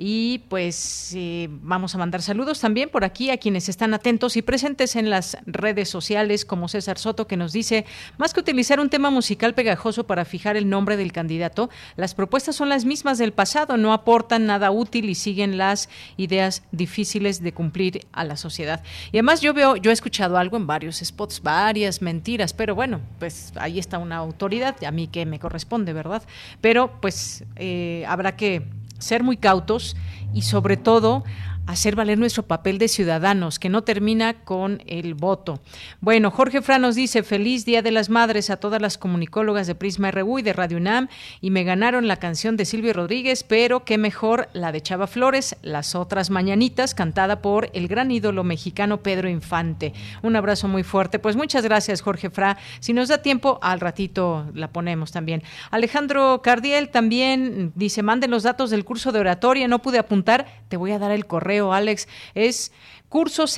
[0.02, 4.42] y pues eh, vamos a mandar saludos también por aquí a quienes están atentos y
[4.42, 7.86] presentes en las redes sociales como César Soto que nos dice
[8.18, 12.56] más que utilizar un tema musical pegajoso para fijar el nombre del candidato las propuestas
[12.56, 17.54] son las mismas del pasado no aportan nada útil y siguen las ideas difíciles de
[17.54, 18.84] cumplir a la sociedad.
[19.12, 23.02] Y además yo veo, yo he escuchado algo en varios spots, varias mentiras, pero bueno,
[23.20, 26.24] pues ahí está una autoridad, a mí que me corresponde, ¿verdad?
[26.62, 28.64] Pero pues eh, habrá que
[29.00, 29.96] ser muy cautos
[30.34, 31.24] y sobre todo
[31.70, 35.62] hacer valer nuestro papel de ciudadanos, que no termina con el voto.
[36.02, 39.76] Bueno, Jorge Fran nos dice, feliz Día de las Madres a todas las comunicólogas de
[39.76, 41.10] Prisma RU y de Radio UNAM,
[41.42, 45.58] y me ganaron la canción de Silvio Rodríguez, pero qué mejor la de Chava Flores,
[45.62, 49.94] Las otras mañanitas, cantada por el gran ídolo mexicano Pedro Infante.
[50.24, 51.20] Un abrazo muy fuerte.
[51.20, 52.58] Pues muchas gracias, Jorge Fra.
[52.80, 55.44] Si nos da tiempo, al ratito la ponemos también.
[55.70, 60.76] Alejandro Cardiel también dice, manden los datos del curso de oratoria, no pude apuntar, te
[60.76, 62.72] voy a dar el correo Alex, es
[63.10, 63.58] cursos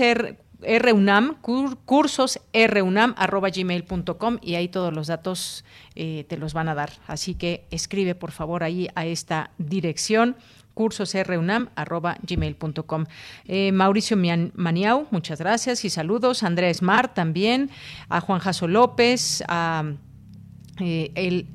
[0.61, 1.37] RUNAM,
[1.85, 5.63] cursos arroba gmail.com y ahí todos los datos
[5.95, 6.91] eh, te los van a dar.
[7.07, 10.35] Así que escribe por favor ahí a esta dirección
[10.73, 13.05] cursosrunam.gmail.com.
[13.45, 14.17] Eh, Mauricio
[14.55, 16.43] Maniau, muchas gracias y saludos.
[16.43, 17.69] Andrés Smart también,
[18.09, 19.83] a Juan Jaso López, a
[20.79, 21.47] eh, el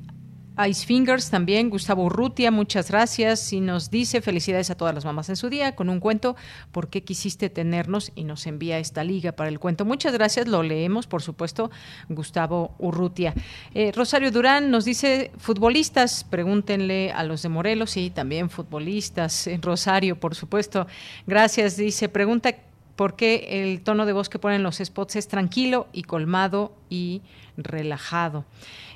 [0.65, 5.29] Ice Fingers también, Gustavo Urrutia, muchas gracias y nos dice felicidades a todas las mamás
[5.29, 6.35] en su día con un cuento,
[6.71, 8.11] ¿por qué quisiste tenernos?
[8.15, 9.85] Y nos envía esta liga para el cuento.
[9.85, 11.69] Muchas gracias, lo leemos, por supuesto,
[12.09, 13.33] Gustavo Urrutia.
[13.73, 19.61] Eh, Rosario Durán nos dice, futbolistas, pregúntenle a los de Morelos, y también futbolistas, en
[19.61, 20.87] Rosario, por supuesto.
[21.25, 22.55] Gracias, dice, pregunta
[22.95, 27.21] por qué el tono de voz que ponen los spots es tranquilo y colmado y
[27.57, 28.45] relajado.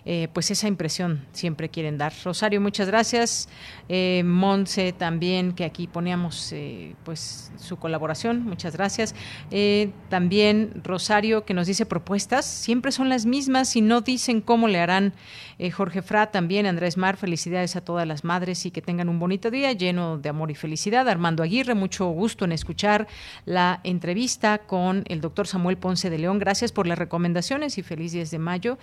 [0.04, 2.12] Eh, pues esa impresión siempre quieren dar.
[2.24, 3.50] Rosario, muchas gracias.
[3.88, 9.14] Eh, Monse también, que aquí poníamos eh, pues su colaboración, muchas gracias.
[9.52, 14.68] Eh, también Rosario, que nos dice propuestas, siempre son las mismas y no dicen cómo
[14.68, 15.14] le harán.
[15.76, 19.52] Jorge Fra, también Andrés Mar, felicidades a todas las madres y que tengan un bonito
[19.52, 21.08] día lleno de amor y felicidad.
[21.08, 23.08] Armando Aguirre, mucho gusto en escuchar
[23.46, 26.40] la entrevista con el doctor Samuel Ponce de León.
[26.40, 28.78] Gracias por las recomendaciones y feliz 10 de mayo.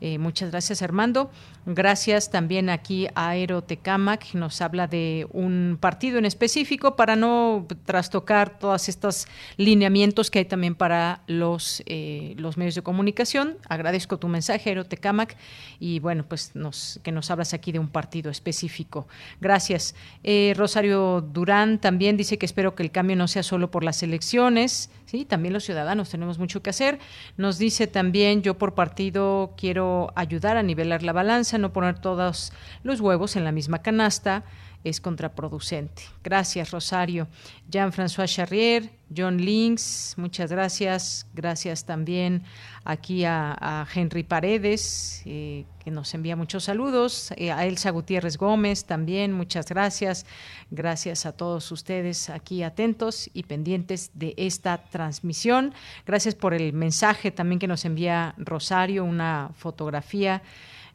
[0.00, 1.30] Eh, muchas gracias, Armando.
[1.66, 8.58] Gracias también aquí a Aerotecamac, nos habla de un partido en específico para no trastocar
[8.58, 9.26] todos estos
[9.58, 13.58] lineamientos que hay también para los, eh, los medios de comunicación.
[13.68, 15.36] Agradezco tu mensaje, Aerotecamac,
[15.78, 19.06] y bueno, pues nos, que nos hablas aquí de un partido específico.
[19.40, 19.94] Gracias.
[20.24, 24.02] Eh, Rosario Durán también dice que espero que el cambio no sea solo por las
[24.02, 26.98] elecciones, sí, también los ciudadanos tenemos mucho que hacer.
[27.36, 32.52] Nos dice también, yo por partido quiero ayudar a nivelar la balanza, no poner todos
[32.82, 34.44] los huevos en la misma canasta
[34.84, 36.02] es contraproducente.
[36.22, 37.28] Gracias, Rosario.
[37.68, 41.26] Jean-François Charrier, John Links, muchas gracias.
[41.34, 42.44] Gracias también
[42.84, 47.32] aquí a, Henry Paredes, eh, que nos envía muchos saludos.
[47.36, 50.26] Eh, a Elsa Gutiérrez Gómez también, muchas gracias.
[50.70, 55.74] Gracias a todos ustedes aquí atentos y pendientes de esta transmisión.
[56.06, 60.42] Gracias por el mensaje también que nos envía Rosario, una fotografía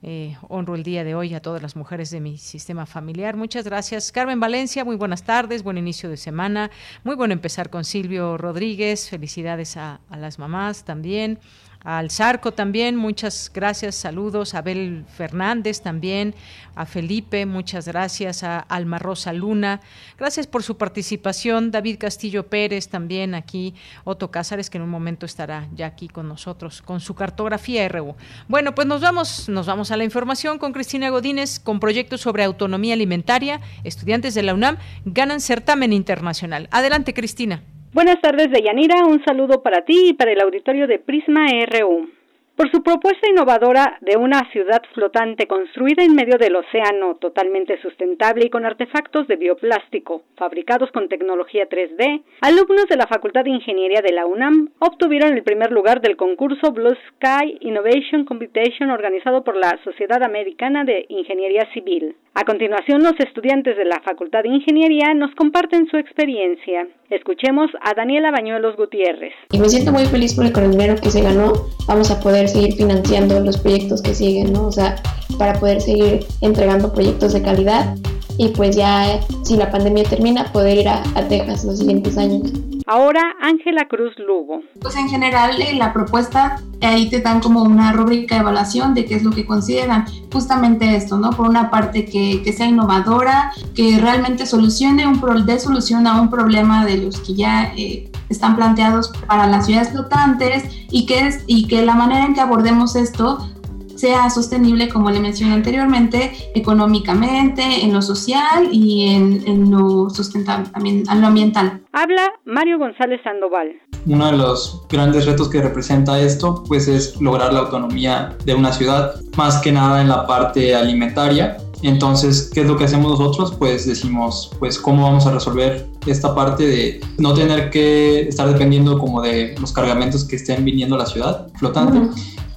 [0.07, 3.35] eh, honro el día de hoy a todas las mujeres de mi sistema familiar.
[3.35, 4.11] Muchas gracias.
[4.11, 6.69] Carmen Valencia, muy buenas tardes, buen inicio de semana.
[7.03, 9.09] Muy bueno empezar con Silvio Rodríguez.
[9.09, 11.39] Felicidades a las mamás también
[11.85, 16.33] al Zarco también, muchas gracias, saludos, Abel Fernández también,
[16.75, 19.81] a Felipe, muchas gracias, a Alma Rosa Luna,
[20.17, 25.27] gracias por su participación, David Castillo Pérez también aquí, Otto Cázares, que en un momento
[25.27, 28.15] estará ya aquí con nosotros, con su cartografía RU.
[28.47, 32.43] Bueno, pues nos vamos, nos vamos a la información con Cristina Godínez, con proyectos sobre
[32.43, 36.67] autonomía alimentaria, estudiantes de la UNAM ganan certamen internacional.
[36.71, 37.61] Adelante, Cristina.
[37.95, 39.05] Buenas tardes, Deyanira.
[39.07, 42.09] Un saludo para ti y para el auditorio de Prisma RU.
[42.57, 48.47] Por su propuesta innovadora de una ciudad flotante construida en medio del océano, totalmente sustentable
[48.47, 54.01] y con artefactos de bioplástico, fabricados con tecnología 3D, alumnos de la Facultad de Ingeniería
[54.01, 59.55] de la UNAM obtuvieron el primer lugar del concurso Blue Sky Innovation Competition organizado por
[59.55, 62.15] la Sociedad Americana de Ingeniería Civil.
[62.33, 66.87] A continuación, los estudiantes de la Facultad de Ingeniería nos comparten su experiencia.
[67.09, 69.33] Escuchemos a Daniela Bañuelos Gutiérrez.
[69.51, 71.53] Y me siento muy feliz por el dinero que se ganó.
[71.87, 74.67] Vamos a poder seguir financiando los proyectos que siguen, ¿no?
[74.67, 74.95] O sea,
[75.37, 77.95] para poder seguir entregando proyectos de calidad
[78.37, 82.51] y pues ya si la pandemia termina poder ir a, Texas los siguientes años.
[82.87, 84.61] Ahora Ángela Cruz Lugo.
[84.79, 89.05] Pues en general eh, la propuesta ahí te dan como una rúbrica de evaluación de
[89.05, 90.05] qué es lo que consideran.
[90.31, 91.31] Justamente esto, ¿no?
[91.31, 96.21] Por una parte que, que sea innovadora, que realmente solucione un pro, dé solución a
[96.21, 101.27] un problema de los que ya eh, están planteados para las ciudades flotantes y que,
[101.27, 103.49] es, y que la manera en que abordemos esto
[103.95, 111.03] sea sostenible, como le mencioné anteriormente, económicamente, en lo social y en, lo sustentable, también
[111.09, 111.81] en lo ambiental.
[111.93, 113.69] Habla Mario González Sandoval.
[114.05, 118.71] Uno de los grandes retos que representa esto, pues es lograr la autonomía de una
[118.71, 121.57] ciudad, más que nada en la parte alimentaria.
[121.87, 123.53] Entonces, ¿qué es lo que hacemos nosotros?
[123.59, 128.97] Pues decimos, pues cómo vamos a resolver esta parte de no tener que estar dependiendo
[128.97, 132.09] como de los cargamentos que estén viniendo a la ciudad flotante.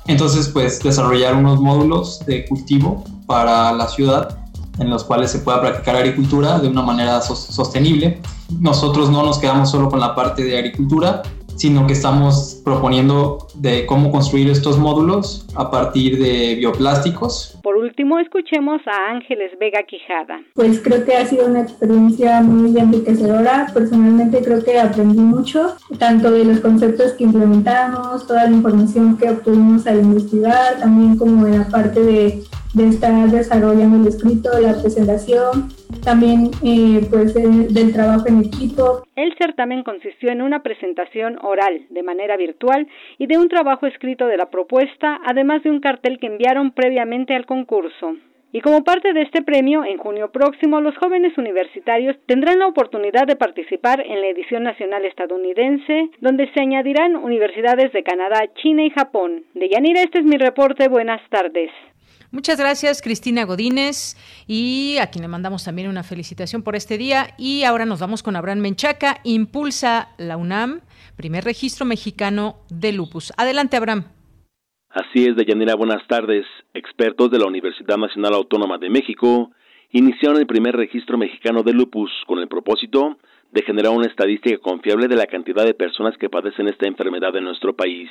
[0.07, 4.39] Entonces, pues desarrollar unos módulos de cultivo para la ciudad
[4.79, 8.23] en los cuales se pueda practicar agricultura de una manera sostenible.
[8.59, 11.23] Nosotros no nos quedamos solo con la parte de agricultura,
[11.59, 17.59] sino que estamos proponiendo de cómo construir estos módulos a partir de bioplásticos.
[17.63, 20.41] Por último, escuchemos a Ángeles Vega Quijada.
[20.55, 23.67] Pues creo que ha sido una experiencia muy enriquecedora.
[23.75, 29.29] Personalmente creo que aprendí mucho, tanto de los conceptos que implementamos, toda la información que
[29.31, 32.45] obtuvimos al investigar, también como en la parte de
[32.75, 35.69] de estar desarrollando el escrito, la presentación,
[36.05, 39.03] también eh, pues del trabajo en equipo.
[39.17, 42.87] El certamen consistió en una presentación oral de manera virtual
[43.19, 47.35] y de un trabajo escrito de la propuesta, además de un cartel que enviaron previamente
[47.35, 48.17] al concurso.
[48.51, 53.27] Y como parte de este premio, en junio próximo, los jóvenes universitarios tendrán la oportunidad
[53.27, 58.91] de participar en la edición nacional estadounidense, donde se añadirán universidades de Canadá, China y
[58.91, 59.45] Japón.
[59.53, 60.89] De Yanira, este es mi reporte.
[60.89, 61.71] Buenas tardes.
[62.31, 64.15] Muchas gracias, Cristina Godínez,
[64.47, 67.29] y a quien le mandamos también una felicitación por este día.
[67.39, 69.21] Y ahora nos vamos con Abraham Menchaca.
[69.25, 70.83] Impulsa la UNAM,
[71.17, 73.33] primer registro mexicano de lupus.
[73.39, 74.05] Adelante, Abraham.
[74.91, 76.45] Así es, Deyanira, buenas tardes.
[76.75, 79.51] Expertos de la Universidad Nacional Autónoma de México
[79.91, 83.17] iniciaron el primer registro mexicano de lupus con el propósito
[83.53, 87.45] de generar una estadística confiable de la cantidad de personas que padecen esta enfermedad en
[87.45, 88.11] nuestro país.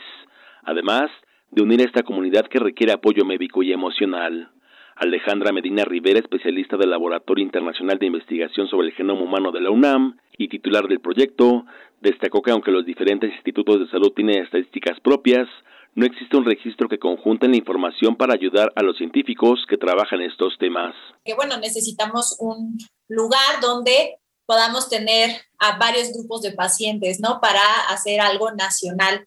[0.64, 1.12] Además,
[1.52, 4.52] de unir a esta comunidad que requiere apoyo médico y emocional.
[4.96, 9.70] Alejandra Medina Rivera, especialista del Laboratorio Internacional de Investigación sobre el Genoma Humano de la
[9.70, 11.66] UNAM y titular del proyecto,
[12.02, 15.48] destacó que aunque los diferentes institutos de salud tienen estadísticas propias,
[15.94, 20.22] no existe un registro que conjunte la información para ayudar a los científicos que trabajan
[20.22, 20.96] estos temas.
[21.26, 27.40] Que bueno, necesitamos un lugar donde podamos tener a varios grupos de pacientes, ¿no?
[27.42, 29.26] Para hacer algo nacional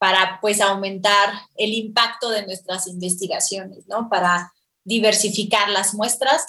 [0.00, 4.08] para pues aumentar el impacto de nuestras investigaciones, ¿no?
[4.08, 4.50] Para
[4.82, 6.46] diversificar las muestras.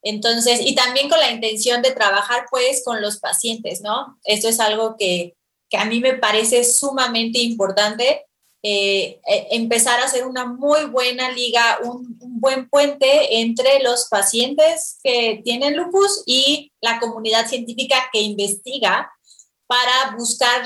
[0.00, 4.18] Entonces, y también con la intención de trabajar pues con los pacientes, ¿no?
[4.24, 5.36] Esto es algo que,
[5.68, 8.24] que a mí me parece sumamente importante
[8.62, 14.06] eh, eh, empezar a hacer una muy buena liga, un, un, buen puente entre los
[14.08, 19.12] pacientes que tienen lupus y la comunidad científica que investiga
[19.66, 20.62] para buscar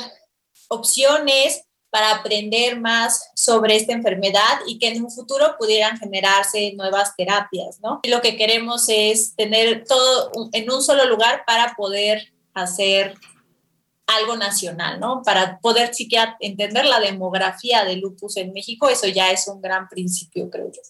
[0.68, 7.16] opciones, para aprender más sobre esta enfermedad y que en un futuro pudieran generarse nuevas
[7.16, 8.00] terapias, ¿no?
[8.02, 13.14] Y lo que queremos es tener todo en un solo lugar para poder hacer
[14.06, 15.22] algo nacional, ¿no?
[15.22, 19.88] Para poder siquiera entender la demografía de lupus en México, eso ya es un gran
[19.88, 20.80] principio, creo yo.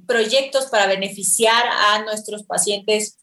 [0.06, 3.18] proyectos para beneficiar a nuestros pacientes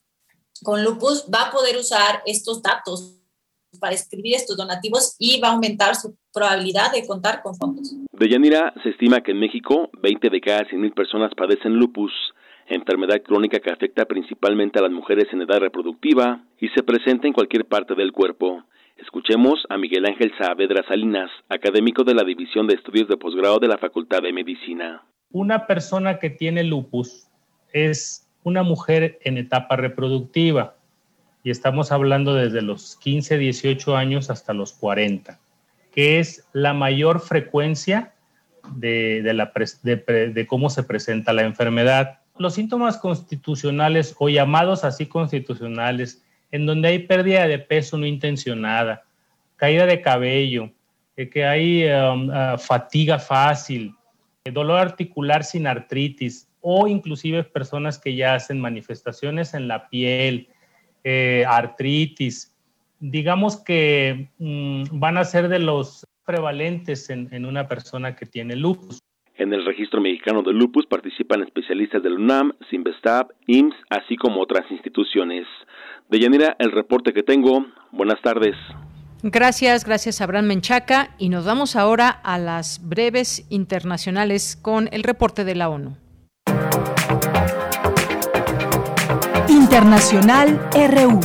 [0.63, 3.21] con lupus va a poder usar estos datos
[3.81, 7.95] para escribir estos donativos y va a aumentar su probabilidad de contar con fondos.
[8.13, 12.13] De Yanira, se estima que en México 20 de cada 100.000 personas padecen lupus,
[12.67, 17.33] enfermedad crónica que afecta principalmente a las mujeres en edad reproductiva y se presenta en
[17.33, 18.65] cualquier parte del cuerpo.
[18.97, 23.67] Escuchemos a Miguel Ángel Saavedra Salinas, académico de la División de Estudios de Posgrado de
[23.67, 25.03] la Facultad de Medicina.
[25.33, 27.27] Una persona que tiene lupus
[27.73, 30.77] es una mujer en etapa reproductiva
[31.43, 35.41] y estamos hablando desde los 15, 18 años hasta los 40,
[35.93, 38.15] que es la mayor frecuencia
[38.77, 42.21] de, de, cómo se presenta la enfermedad.
[42.39, 46.24] Los síntomas constitucionales o llamados así constitucionales,
[46.55, 49.03] en donde hay pérdida de peso no intencionada,
[49.57, 50.71] caída de cabello,
[51.17, 53.93] eh, que hay um, ah, fatiga fácil,
[54.45, 60.47] dolor articular sin artritis o inclusive personas que ya hacen manifestaciones en la piel,
[61.03, 62.55] eh, artritis,
[63.01, 69.01] digamos que mm, van a ser de los prevalentes en, una persona que tiene lupus.
[69.37, 74.71] En el registro mexicano de lupus participan especialistas del UNAM, Simvestab, IMSS, así como otras
[74.71, 75.49] instituciones.
[76.09, 77.67] De Yanira, el reporte que tengo.
[77.93, 78.57] Buenas tardes.
[79.23, 81.15] Gracias, gracias Abraham Menchaca.
[81.19, 85.97] Y nos vamos ahora a las breves internacionales con el reporte de la ONU.
[89.49, 91.21] Internacional RU.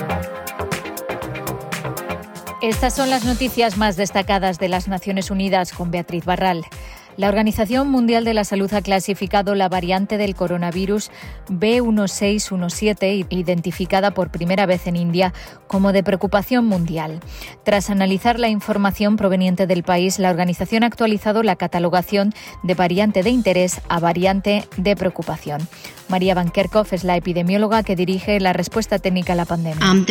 [2.61, 6.65] Estas son las noticias más destacadas de las Naciones Unidas con Beatriz Barral.
[7.19, 11.11] La Organización Mundial de la Salud ha clasificado la variante del coronavirus
[11.49, 15.33] B1617, identificada por primera vez en India,
[15.67, 17.19] como de preocupación mundial.
[17.65, 22.31] Tras analizar la información proveniente del país, la organización ha actualizado la catalogación
[22.63, 25.67] de variante de interés a variante de preocupación.
[26.09, 29.91] María Van Kerkhoff es la epidemióloga que dirige la respuesta técnica a la pandemia.
[29.91, 30.05] Um,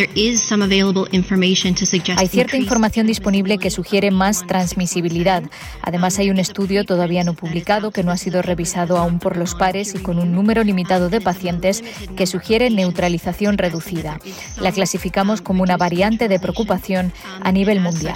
[2.17, 5.43] hay cierta información disponible que sugiere más transmisibilidad.
[5.83, 9.57] Además, hay un estudio todavía no publicado que no ha sido revisado aún por los
[9.57, 11.83] pares y con un número limitado de pacientes
[12.17, 14.21] que sugiere neutralización reducida.
[14.61, 18.15] La clasificamos como una variante de preocupación a nivel mundial.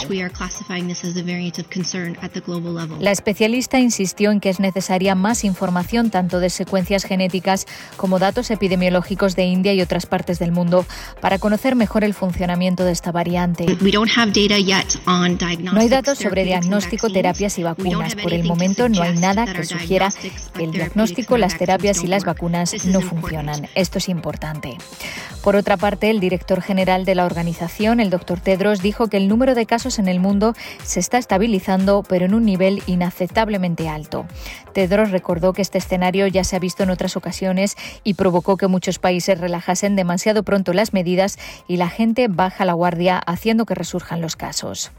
[3.01, 7.67] La especialista insistió en que es necesaria más información tanto de secuencias genéticas
[7.97, 10.87] como datos epidemiológicos de India y otras partes del mundo
[11.21, 13.67] para conocer mejor el funcionamiento de esta variante.
[15.61, 18.15] No hay datos sobre diagnóstico, terapias y vacunas.
[18.15, 20.11] Por el momento no hay nada que sugiera
[20.55, 23.69] que el diagnóstico, las terapias y las vacunas no funcionan.
[23.75, 24.77] Esto es importante.
[25.43, 29.29] Por otra parte, el director general de la organización, el doctor Tedros, dijo que el
[29.29, 30.55] número de casos en el mundo
[30.85, 34.27] se está estabilizando, pero en un nivel inaceptablemente alto.
[34.73, 37.62] Tedros recordó que este escenario ya se ha visto en otras ocasiones
[38.05, 42.73] y provocó que muchos países relajasen demasiado pronto las medidas y la gente baja la
[42.75, 44.91] guardia, haciendo que resurjan los casos.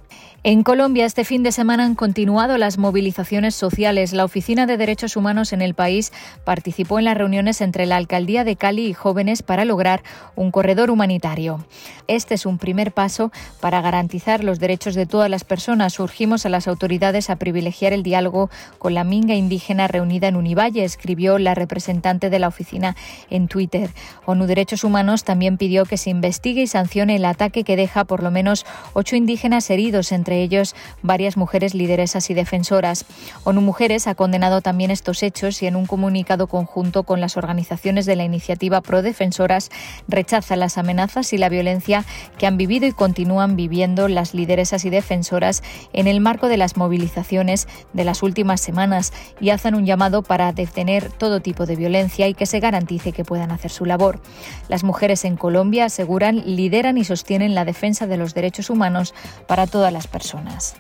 [0.45, 4.11] En Colombia este fin de semana han continuado las movilizaciones sociales.
[4.11, 6.11] La Oficina de Derechos Humanos en el país
[6.43, 10.03] participó en las reuniones entre la Alcaldía de Cali y jóvenes para lograr
[10.35, 11.65] un corredor humanitario.
[12.09, 13.31] Este es un primer paso
[13.61, 15.97] para garantizar los derechos de todas las personas.
[15.97, 18.49] Urgimos a las autoridades a privilegiar el diálogo
[18.79, 22.97] con la minga indígena reunida en Univalle, escribió la representante de la oficina
[23.29, 23.91] en Twitter.
[24.25, 28.21] ONU Derechos Humanos también pidió que se investigue y sancione el ataque que deja por
[28.21, 33.05] lo menos ocho indígenas heridos entre ellos varias mujeres lideresas y defensoras.
[33.43, 38.05] ONU Mujeres ha condenado también estos hechos y en un comunicado conjunto con las organizaciones
[38.05, 39.69] de la iniciativa Pro Defensoras
[40.07, 42.05] rechaza las amenazas y la violencia
[42.37, 45.63] que han vivido y continúan viviendo las lideresas y defensoras
[45.93, 50.51] en el marco de las movilizaciones de las últimas semanas y hacen un llamado para
[50.51, 54.19] detener todo tipo de violencia y que se garantice que puedan hacer su labor.
[54.67, 59.13] Las mujeres en Colombia aseguran, lideran y sostienen la defensa de los derechos humanos
[59.47, 60.75] para todas las personas.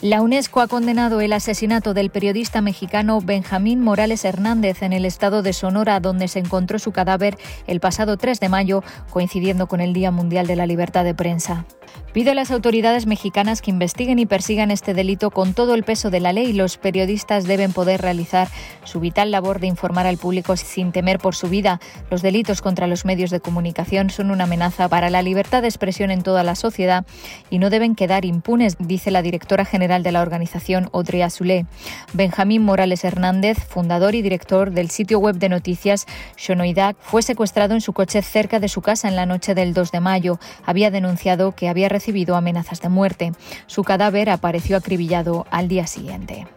[0.00, 5.42] La UNESCO ha condenado el asesinato del periodista mexicano Benjamín Morales Hernández en el estado
[5.42, 7.36] de Sonora, donde se encontró su cadáver
[7.66, 11.66] el pasado 3 de mayo, coincidiendo con el Día Mundial de la Libertad de Prensa.
[12.12, 16.10] Pide a las autoridades mexicanas que investiguen y persigan este delito con todo el peso
[16.10, 16.52] de la ley.
[16.52, 18.48] Los periodistas deben poder realizar
[18.84, 21.80] su vital labor de informar al público sin temer por su vida.
[22.10, 26.10] Los delitos contra los medios de comunicación son una amenaza para la libertad de expresión
[26.10, 27.06] en toda la sociedad
[27.50, 31.66] y no deben quedar impunes, dice la directora general de la organización, Audrey Azulé.
[32.14, 36.06] Benjamín Morales Hernández, fundador y director del sitio web de noticias
[36.36, 39.92] Shonoidak, fue secuestrado en su coche cerca de su casa en la noche del 2
[39.92, 40.40] de mayo.
[40.64, 43.32] Había denunciado que había recibido amenazas de muerte.
[43.68, 46.48] Su cadáver apareció acribillado al día siguiente.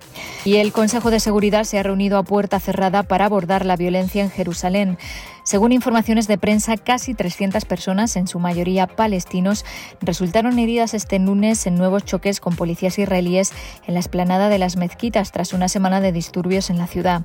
[0.44, 4.24] Y el Consejo de Seguridad se ha reunido a puerta cerrada para abordar la violencia
[4.24, 4.98] en Jerusalén.
[5.44, 9.66] Según informaciones de prensa, casi 300 personas, en su mayoría palestinos,
[10.00, 13.52] resultaron heridas este lunes en nuevos choques con policías israelíes
[13.88, 17.24] en la esplanada de las mezquitas tras una semana de disturbios en la ciudad.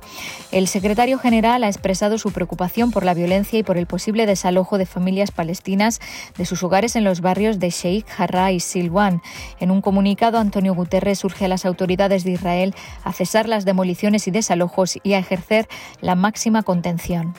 [0.51, 4.79] El secretario general ha expresado su preocupación por la violencia y por el posible desalojo
[4.79, 5.99] de familias palestinas
[6.37, 9.21] de sus hogares en los barrios de Sheikh Jarrah y Silwan.
[9.59, 14.27] En un comunicado, Antonio Guterres urge a las autoridades de Israel a cesar las demoliciones
[14.27, 15.67] y desalojos y a ejercer
[16.01, 17.35] la máxima contención.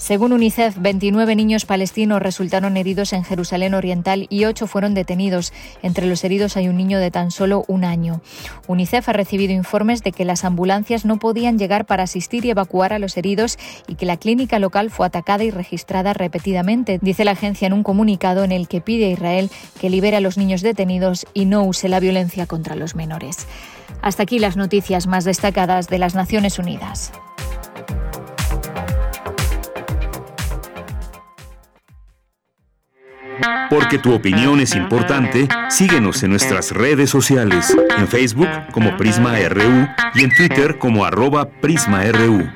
[0.00, 5.52] Según UNICEF, 29 niños palestinos resultaron heridos en Jerusalén Oriental y 8 fueron detenidos.
[5.82, 8.22] Entre los heridos hay un niño de tan solo un año.
[8.66, 12.94] UNICEF ha recibido informes de que las ambulancias no podían llegar para asistir y evacuar
[12.94, 13.58] a los heridos
[13.88, 17.82] y que la clínica local fue atacada y registrada repetidamente, dice la agencia en un
[17.82, 21.62] comunicado en el que pide a Israel que libere a los niños detenidos y no
[21.62, 23.46] use la violencia contra los menores.
[24.00, 27.12] Hasta aquí las noticias más destacadas de las Naciones Unidas.
[33.68, 39.88] Porque tu opinión es importante, síguenos en nuestras redes sociales, en Facebook como Prisma RU
[40.14, 42.48] y en Twitter como arroba PrismaRU.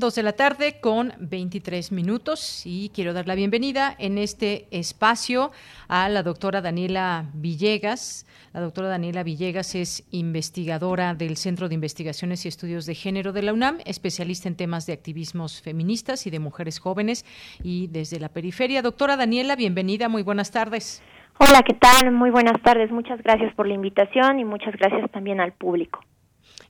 [0.00, 5.52] Dos de la tarde con 23 minutos y quiero dar la bienvenida en este espacio
[5.88, 8.24] a la doctora Daniela Villegas.
[8.52, 13.42] La doctora Daniela Villegas es investigadora del Centro de Investigaciones y Estudios de Género de
[13.42, 17.24] la UNAM, especialista en temas de activismos feministas y de mujeres jóvenes
[17.62, 18.82] y desde la periferia.
[18.82, 21.00] Doctora Daniela, bienvenida, muy buenas tardes.
[21.38, 22.10] Hola, ¿qué tal?
[22.10, 22.90] Muy buenas tardes.
[22.90, 26.00] Muchas gracias por la invitación y muchas gracias también al público.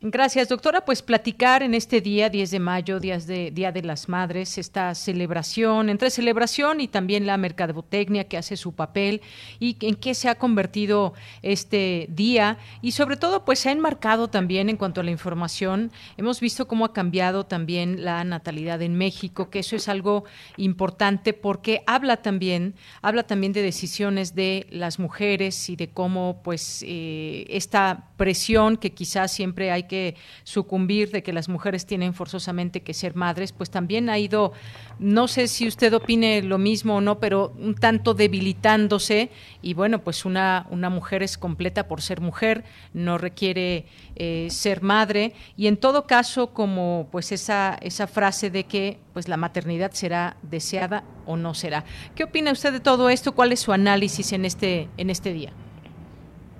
[0.03, 0.87] Gracias, doctora.
[0.87, 4.95] Pues platicar en este día, 10 de mayo, días de, Día de las Madres, esta
[4.95, 9.21] celebración, entre celebración y también la mercadotecnia que hace su papel
[9.59, 11.13] y en qué se ha convertido
[11.43, 15.93] este día y sobre todo pues se ha enmarcado también en cuanto a la información.
[16.17, 20.25] Hemos visto cómo ha cambiado también la natalidad en México, que eso es algo
[20.57, 26.83] importante porque habla también, habla también de decisiones de las mujeres y de cómo pues
[26.89, 30.15] eh, esta presión que quizás siempre hay que
[30.45, 34.53] sucumbir, de que las mujeres tienen forzosamente que ser madres, pues también ha ido,
[34.99, 39.31] no sé si usted opine lo mismo o no, pero un tanto debilitándose
[39.63, 43.87] y bueno, pues una, una mujer es completa por ser mujer, no requiere
[44.17, 49.29] eh, ser madre y en todo caso como pues esa, esa frase de que pues
[49.29, 51.87] la maternidad será deseada o no será.
[52.15, 53.33] ¿Qué opina usted de todo esto?
[53.33, 55.55] ¿Cuál es su análisis en este, en este día?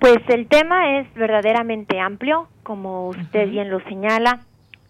[0.01, 4.39] Pues el tema es verdaderamente amplio, como usted bien lo señala.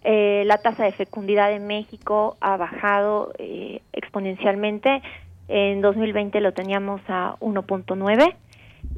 [0.06, 5.02] Eh, la tasa de fecundidad en México ha bajado eh, exponencialmente.
[5.50, 8.36] En 2020 lo teníamos a 1.9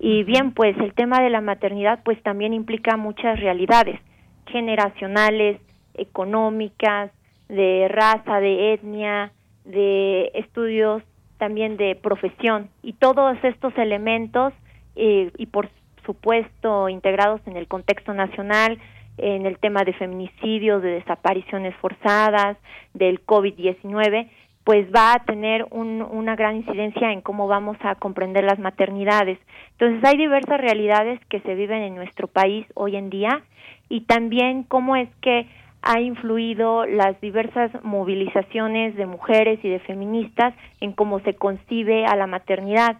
[0.02, 4.00] y bien, pues el tema de la maternidad pues también implica muchas realidades
[4.46, 5.60] generacionales,
[5.96, 7.10] económicas,
[7.50, 9.32] de raza, de etnia,
[9.66, 11.02] de estudios
[11.40, 14.54] también de profesión y todos estos elementos
[14.96, 15.70] eh, y por
[16.06, 18.80] supuesto integrados en el contexto nacional,
[19.18, 22.58] en el tema de feminicidios, de desapariciones forzadas,
[22.94, 24.30] del COVID-19,
[24.64, 29.38] pues va a tener una gran incidencia en cómo vamos a comprender las maternidades.
[29.72, 33.44] Entonces hay diversas realidades que se viven en nuestro país hoy en día
[33.90, 35.48] y también cómo es que
[35.82, 42.16] ha influido las diversas movilizaciones de mujeres y de feministas en cómo se concibe a
[42.16, 43.00] la maternidad,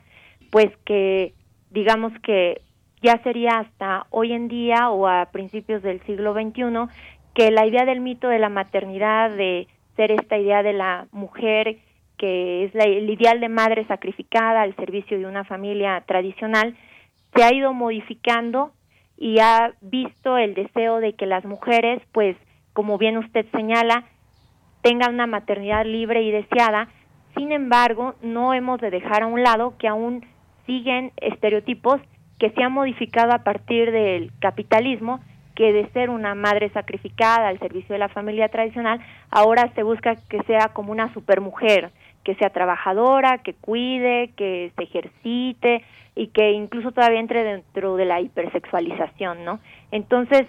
[0.52, 1.34] pues que
[1.72, 2.62] digamos que
[3.04, 6.88] ya sería hasta hoy en día o a principios del siglo XXI
[7.36, 9.68] que la idea del mito de la maternidad, de
[9.98, 11.78] ser esta idea de la mujer
[12.18, 16.78] que es el ideal de madre sacrificada al servicio de una familia tradicional,
[17.36, 18.72] se ha ido modificando
[19.18, 22.38] y ha visto el deseo de que las mujeres, pues,
[22.72, 24.06] como bien usted señala,
[24.82, 26.88] tengan una maternidad libre y deseada.
[27.36, 30.26] Sin embargo, no hemos de dejar a un lado que aún
[30.66, 32.00] siguen estereotipos
[32.44, 35.22] que se han modificado a partir del capitalismo,
[35.56, 39.00] que de ser una madre sacrificada al servicio de la familia tradicional,
[39.32, 41.92] ahora se busca que sea como una supermujer,
[42.26, 45.86] que sea trabajadora, que cuide, que se ejercite
[46.18, 49.62] y que incluso todavía entre dentro de la hipersexualización, ¿no?
[49.92, 50.42] Entonces,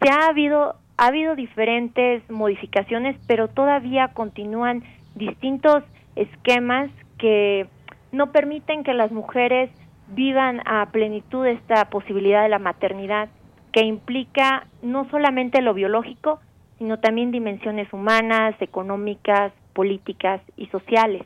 [0.00, 4.82] se ha habido ha habido diferentes modificaciones, pero todavía continúan
[5.14, 5.84] distintos
[6.16, 6.88] esquemas
[7.18, 7.66] que
[8.12, 9.70] no permiten que las mujeres
[10.14, 13.28] vivan a plenitud esta posibilidad de la maternidad
[13.72, 16.40] que implica no solamente lo biológico,
[16.78, 21.22] sino también dimensiones humanas, económicas, políticas y sociales.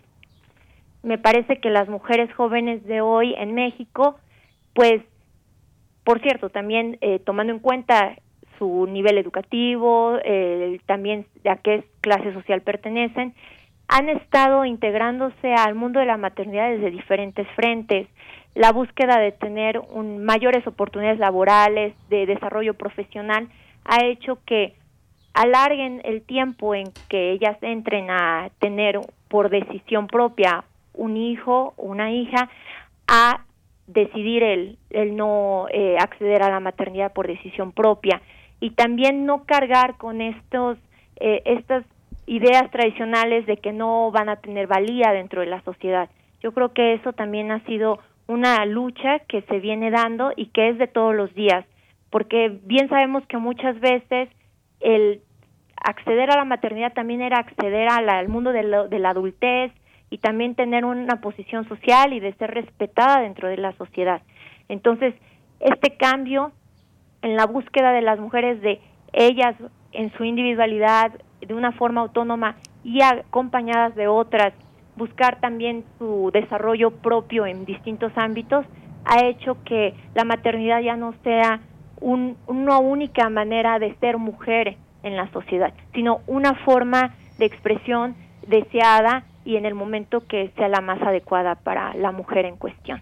[1.02, 4.18] Me parece que las mujeres jóvenes de hoy en México,
[4.74, 5.02] pues,
[6.04, 8.16] por cierto, también eh, tomando en cuenta
[8.58, 13.34] su nivel educativo, eh, también a qué clase social pertenecen,
[13.88, 18.06] han estado integrándose al mundo de la maternidad desde diferentes frentes,
[18.54, 23.48] la búsqueda de tener un, mayores oportunidades laborales, de desarrollo profesional,
[23.84, 24.74] ha hecho que
[25.34, 30.64] alarguen el tiempo en que ellas entren a tener por decisión propia
[30.94, 32.50] un hijo una hija
[33.06, 33.44] a
[33.86, 38.20] decidir el, el no eh, acceder a la maternidad por decisión propia
[38.60, 40.76] y también no cargar con estos
[41.20, 41.84] eh, estas
[42.26, 46.10] ideas tradicionales de que no van a tener valía dentro de la sociedad.
[46.42, 47.98] Yo creo que eso también ha sido
[48.28, 51.64] una lucha que se viene dando y que es de todos los días,
[52.10, 54.28] porque bien sabemos que muchas veces
[54.80, 55.22] el
[55.76, 59.72] acceder a la maternidad también era acceder al mundo de, de la adultez
[60.10, 64.22] y también tener una posición social y de ser respetada dentro de la sociedad.
[64.68, 65.14] Entonces,
[65.60, 66.52] este cambio
[67.22, 68.80] en la búsqueda de las mujeres de
[69.12, 69.56] ellas
[69.92, 74.52] en su individualidad, de una forma autónoma y acompañadas de otras
[74.98, 78.66] buscar también su desarrollo propio en distintos ámbitos,
[79.04, 81.60] ha hecho que la maternidad ya no sea
[82.00, 88.14] una única manera de ser mujer en la sociedad, sino una forma de expresión
[88.46, 93.00] deseada y en el momento que sea la más adecuada para la mujer en cuestión.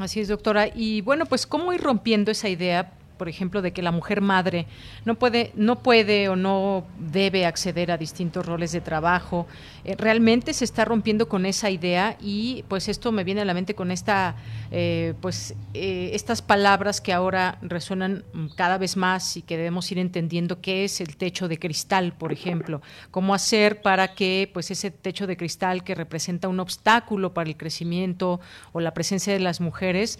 [0.00, 0.66] Así es, doctora.
[0.74, 2.92] Y bueno, pues cómo ir rompiendo esa idea
[3.22, 4.66] por ejemplo, de que la mujer madre
[5.04, 9.46] no puede, no puede o no debe acceder a distintos roles de trabajo.
[9.84, 13.54] Eh, realmente se está rompiendo con esa idea y pues esto me viene a la
[13.54, 14.34] mente con esta,
[14.72, 18.24] eh, pues eh, estas palabras que ahora resuenan
[18.56, 22.32] cada vez más y que debemos ir entendiendo qué es el techo de cristal, por
[22.32, 22.82] ejemplo,
[23.12, 27.56] cómo hacer para que pues ese techo de cristal que representa un obstáculo para el
[27.56, 28.40] crecimiento
[28.72, 30.18] o la presencia de las mujeres,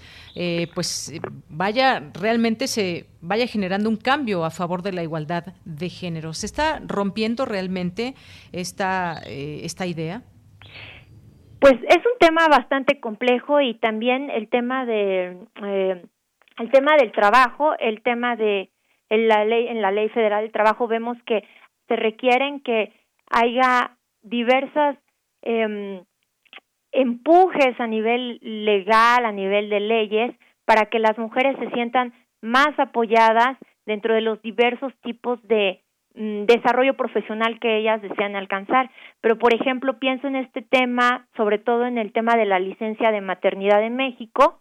[0.74, 1.12] pues
[1.48, 6.32] vaya realmente se vaya generando un cambio a favor de la igualdad de género.
[6.32, 8.14] ¿Se está rompiendo realmente
[8.52, 10.22] esta, eh, esta idea?
[11.60, 16.02] Pues es un tema bastante complejo y también el tema de eh,
[16.58, 18.70] el tema del trabajo, el tema de
[19.08, 21.44] en la ley en la ley federal del trabajo vemos que
[21.86, 22.92] se requieren que
[23.30, 24.96] haya diversas
[25.42, 26.02] em,
[26.90, 32.12] empujes a nivel legal, a nivel de leyes, para que las mujeres se sientan
[32.42, 33.56] más apoyadas
[33.86, 35.80] dentro de los diversos tipos de
[36.14, 38.90] mm, desarrollo profesional que ellas desean alcanzar.
[39.20, 43.10] Pero, por ejemplo, pienso en este tema, sobre todo en el tema de la licencia
[43.10, 44.60] de maternidad en México,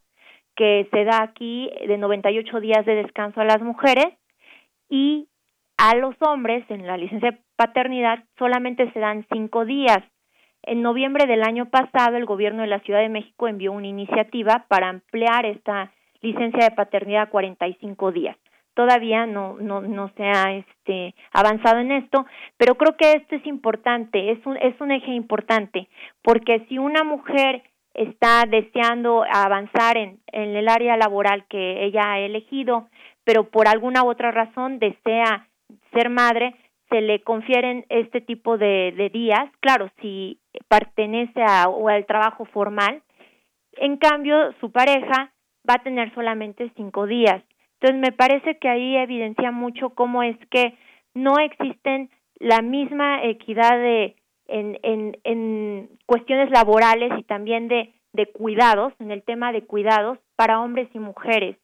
[0.56, 4.08] que se da aquí de 98 días de descanso a las mujeres
[4.90, 5.28] y
[5.78, 9.99] a los hombres en la licencia de paternidad solamente se dan cinco días.
[10.64, 14.66] En noviembre del año pasado, el gobierno de la Ciudad de México envió una iniciativa
[14.68, 15.91] para ampliar esta
[16.22, 18.38] licencia de paternidad a 45 días.
[18.73, 22.26] Todavía no, no, no se ha este, avanzado en esto,
[22.57, 25.89] pero creo que esto es importante, es un, es un eje importante,
[26.22, 32.19] porque si una mujer está deseando avanzar en, en el área laboral que ella ha
[32.19, 32.88] elegido,
[33.26, 35.48] pero por alguna u otra razón desea
[35.93, 36.56] ser madre,
[36.89, 42.45] se le confieren este tipo de, de días, claro, si pertenece a, o al trabajo
[42.45, 43.02] formal.
[43.73, 45.31] En cambio, su pareja
[45.69, 47.43] va a tener solamente cinco días.
[47.79, 50.77] Entonces, me parece que ahí evidencia mucho cómo es que
[51.13, 52.09] no existen
[52.39, 54.15] la misma equidad de,
[54.47, 60.19] en, en, en cuestiones laborales y también de, de cuidados, en el tema de cuidados
[60.35, 61.57] para hombres y mujeres,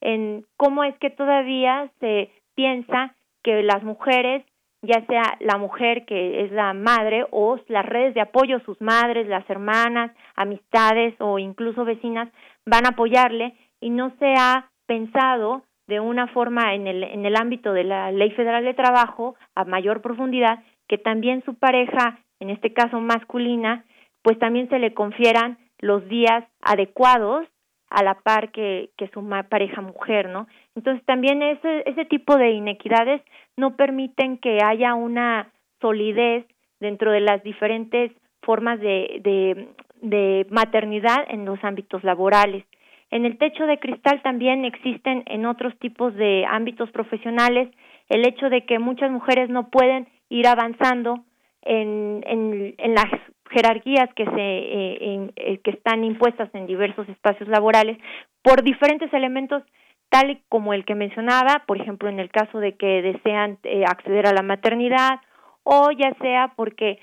[0.00, 4.44] en cómo es que todavía se piensa que las mujeres
[4.82, 9.26] ya sea la mujer que es la madre o las redes de apoyo, sus madres,
[9.26, 12.28] las hermanas, amistades o incluso vecinas
[12.66, 17.36] van a apoyarle y no se ha pensado de una forma en el, en el
[17.36, 22.50] ámbito de la Ley Federal de Trabajo a mayor profundidad que también su pareja, en
[22.50, 23.84] este caso masculina,
[24.22, 27.46] pues también se le confieran los días adecuados
[27.90, 30.48] a la par que, que su pareja mujer, ¿no?
[30.74, 33.22] Entonces también ese, ese tipo de inequidades
[33.56, 36.46] no permiten que haya una solidez
[36.80, 38.10] dentro de las diferentes
[38.42, 39.68] formas de, de,
[40.04, 42.64] de maternidad en los ámbitos laborales.
[43.10, 47.68] En el techo de cristal también existen en otros tipos de ámbitos profesionales
[48.08, 51.24] el hecho de que muchas mujeres no pueden ir avanzando
[51.62, 53.06] en, en, en las
[53.50, 57.98] jerarquías que se eh, eh, que están impuestas en diversos espacios laborales
[58.42, 59.62] por diferentes elementos
[60.10, 64.26] tal como el que mencionaba, por ejemplo, en el caso de que desean eh, acceder
[64.26, 65.20] a la maternidad
[65.64, 66.98] o ya sea porque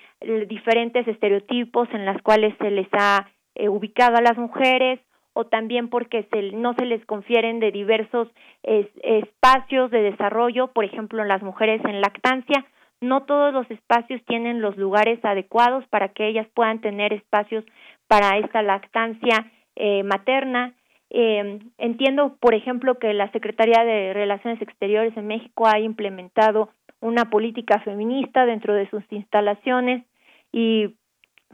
[0.48, 3.28] diferentes estereotipos en las cuales se les ha
[3.68, 5.00] ubicado a las mujeres
[5.34, 8.30] o también porque se, no se les confieren de diversos
[8.64, 12.66] espacios de desarrollo, por ejemplo, las mujeres en lactancia,
[13.02, 17.66] no todos los espacios tienen los lugares adecuados para que ellas puedan tener espacios
[18.08, 20.76] para esta lactancia eh, materna.
[21.10, 26.70] Eh, entiendo, por ejemplo, que la Secretaría de Relaciones Exteriores en México ha implementado
[27.02, 30.06] una política feminista dentro de sus instalaciones
[30.52, 30.96] y,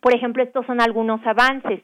[0.01, 1.81] por ejemplo, estos son algunos avances.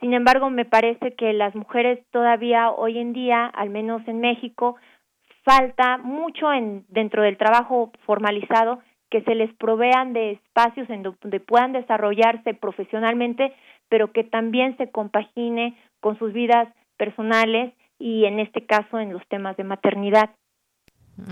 [0.00, 4.76] Sin embargo, me parece que las mujeres todavía hoy en día, al menos en México,
[5.44, 8.80] falta mucho en, dentro del trabajo formalizado
[9.10, 13.54] que se les provean de espacios en donde puedan desarrollarse profesionalmente,
[13.88, 16.68] pero que también se compagine con sus vidas
[16.98, 20.30] personales y en este caso en los temas de maternidad.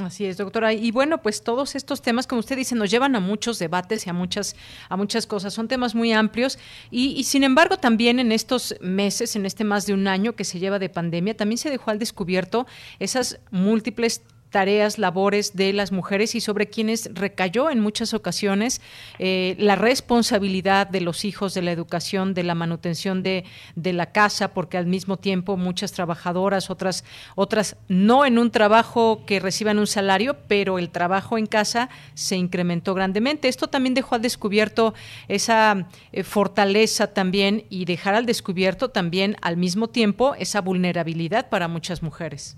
[0.03, 0.73] Así es, doctora.
[0.73, 4.11] Y bueno, pues todos estos temas, como usted dice, nos llevan a muchos debates y
[4.11, 4.57] a muchas,
[4.89, 5.55] a muchas cosas.
[5.55, 6.59] Son temas muy amplios
[6.91, 10.45] y, y, sin embargo también en estos meses, en este más de un año que
[10.45, 12.67] se lleva de pandemia, también se dejó al descubierto
[12.99, 14.23] esas múltiples
[14.57, 18.81] tareas, labores de las mujeres y sobre quienes recayó en muchas ocasiones
[19.19, 24.13] eh, la responsabilidad de los hijos, de la educación, de la manutención de, de, la
[24.13, 27.05] casa, porque al mismo tiempo muchas trabajadoras, otras,
[27.35, 32.37] otras no en un trabajo que reciban un salario, pero el trabajo en casa se
[32.37, 33.49] incrementó grandemente.
[33.49, 34.95] Esto también dejó al descubierto
[35.29, 41.69] esa eh, fortaleza también y dejar al descubierto también al mismo tiempo esa vulnerabilidad para
[41.69, 42.57] muchas mujeres.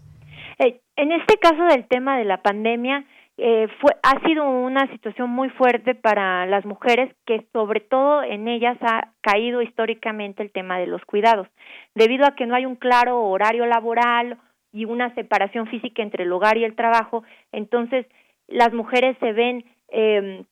[0.59, 3.05] Eh, en este caso del tema de la pandemia,
[3.41, 8.49] eh, fue, ha sido una situación muy fuerte para las mujeres que sobre todo en
[8.49, 11.47] ellas ha caído históricamente el tema de los cuidados,
[11.95, 14.39] debido a que no hay un claro horario laboral
[14.73, 17.23] y una separación física entre el hogar y el trabajo,
[17.53, 18.07] entonces
[18.49, 20.45] las mujeres se ven eh,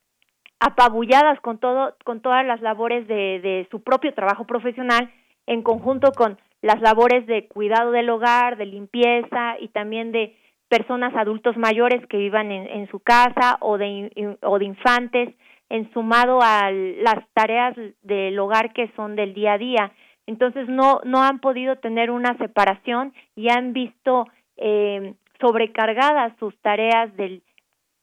[0.61, 5.11] apabulladas con todo, con todas las labores de, de su propio trabajo profesional
[5.47, 10.37] en conjunto con las labores de cuidado del hogar, de limpieza y también de
[10.69, 15.35] personas adultos mayores que vivan en, en su casa o de, o de infantes,
[15.69, 19.93] en sumado a las tareas del hogar que son del día a día.
[20.27, 24.27] Entonces no, no han podido tener una separación y han visto
[24.57, 27.43] eh, sobrecargadas sus tareas del,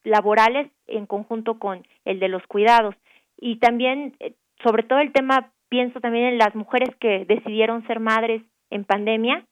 [0.03, 2.95] laborales en conjunto con el de los cuidados.
[3.37, 7.99] Y también, eh, sobre todo el tema pienso también en las mujeres que decidieron ser
[7.99, 8.41] madres
[8.73, 9.45] en pandemia.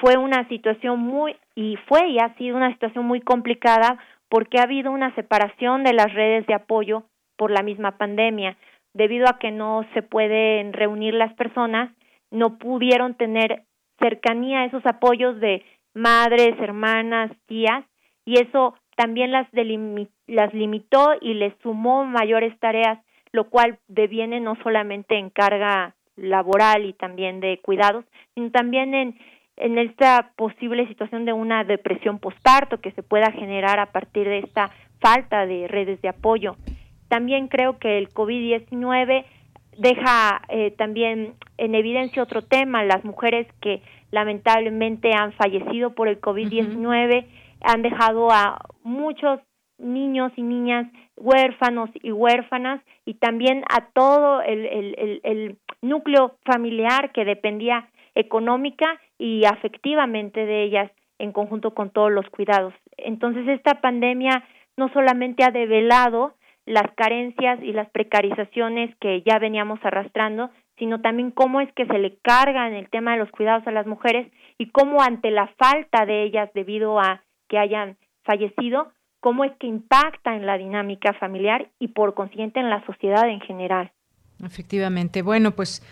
[0.00, 4.64] Fue una situación muy, y fue y ha sido una situación muy complicada porque ha
[4.64, 7.04] habido una separación de las redes de apoyo
[7.36, 8.56] por la misma pandemia.
[8.92, 11.90] Debido a que no se pueden reunir las personas,
[12.30, 13.62] no pudieron tener
[13.98, 15.64] cercanía a esos apoyos de
[15.94, 17.84] madres, hermanas, tías,
[18.24, 19.48] y eso también las,
[20.26, 22.98] las limitó y les sumó mayores tareas
[23.32, 29.18] lo cual deviene no solamente en carga laboral y también de cuidados, sino también en,
[29.56, 34.38] en esta posible situación de una depresión postparto que se pueda generar a partir de
[34.38, 34.70] esta
[35.00, 36.56] falta de redes de apoyo.
[37.08, 39.24] También creo que el COVID-19
[39.78, 46.20] deja eh, también en evidencia otro tema, las mujeres que lamentablemente han fallecido por el
[46.20, 47.26] COVID-19
[47.62, 49.40] han dejado a muchos
[49.80, 50.86] niños y niñas
[51.16, 59.00] huérfanos y huérfanas y también a todo el, el, el, núcleo familiar que dependía económica
[59.18, 62.74] y afectivamente de ellas en conjunto con todos los cuidados.
[62.98, 64.44] Entonces esta pandemia
[64.76, 66.34] no solamente ha develado
[66.66, 71.98] las carencias y las precarizaciones que ya veníamos arrastrando, sino también cómo es que se
[71.98, 75.48] le carga en el tema de los cuidados a las mujeres y cómo ante la
[75.58, 81.12] falta de ellas debido a que hayan fallecido, cómo es que impacta en la dinámica
[81.14, 83.92] familiar y por consiguiente en la sociedad en general.
[84.44, 85.22] Efectivamente.
[85.22, 85.82] Bueno, pues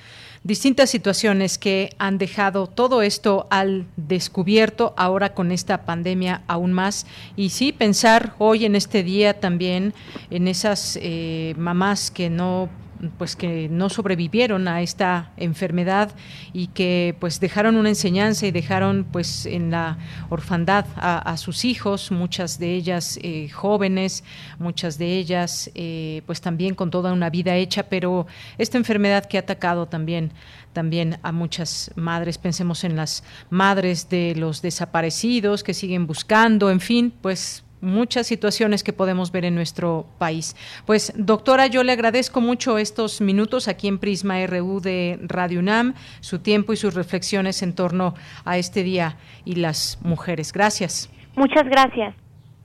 [0.43, 7.07] distintas situaciones que han dejado todo esto al descubierto ahora con esta pandemia aún más.
[7.37, 9.93] Y sí, pensar hoy en este día también
[10.31, 12.71] en esas eh, mamás que no
[13.17, 16.11] pues que no sobrevivieron a esta enfermedad
[16.53, 19.99] y que pues dejaron una enseñanza y dejaron pues en la
[20.31, 24.25] orfandad a, sus hijos, muchas de ellas eh, jóvenes,
[24.59, 28.27] muchas de ellas eh, pues también con toda una vida hecha, pero
[28.59, 30.33] esta enfermedad que ha atacado también
[30.73, 36.79] también a muchas madres, pensemos en las madres de los desaparecidos que siguen buscando, en
[36.79, 40.57] fin, pues muchas situaciones que podemos ver en nuestro país.
[40.87, 45.95] Pues doctora, yo le agradezco mucho estos minutos aquí en Prisma RU de Radio UNAM,
[46.21, 48.15] su tiempo y sus reflexiones en torno
[48.45, 50.53] a este día y las mujeres.
[50.53, 51.11] Gracias.
[51.37, 52.15] Muchas gracias.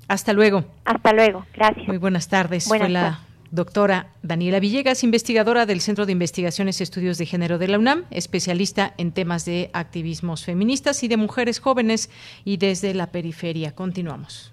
[0.07, 0.65] Hasta luego.
[0.85, 1.45] Hasta luego.
[1.53, 1.87] Gracias.
[1.87, 2.65] Muy buenas tardes.
[2.65, 3.21] Fue la
[3.53, 8.05] doctora Daniela Villegas, investigadora del Centro de Investigaciones y Estudios de Género de la UNAM,
[8.09, 12.09] especialista en temas de activismos feministas y de mujeres jóvenes
[12.43, 13.75] y desde la periferia.
[13.75, 14.52] Continuamos.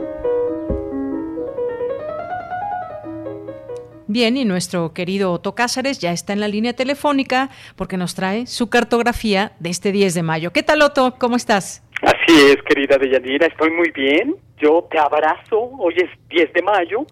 [4.13, 8.45] Bien, y nuestro querido Otto Cázares ya está en la línea telefónica porque nos trae
[8.45, 10.51] su cartografía de este 10 de mayo.
[10.51, 11.15] ¿Qué tal, Otto?
[11.17, 11.81] ¿Cómo estás?
[12.01, 14.35] Así es, querida Deyanira, estoy muy bien.
[14.57, 15.61] Yo te abrazo.
[15.79, 17.05] Hoy es 10 de mayo.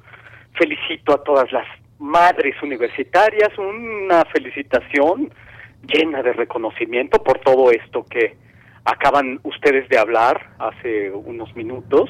[0.56, 1.66] Felicito a todas las
[2.00, 3.58] madres universitarias.
[3.58, 5.32] Una felicitación
[5.88, 8.36] llena de reconocimiento por todo esto que
[8.84, 12.10] acaban ustedes de hablar hace unos minutos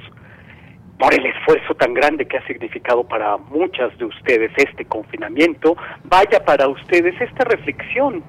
[0.99, 6.43] por el esfuerzo tan grande que ha significado para muchas de ustedes este confinamiento, vaya
[6.43, 8.21] para ustedes esta reflexión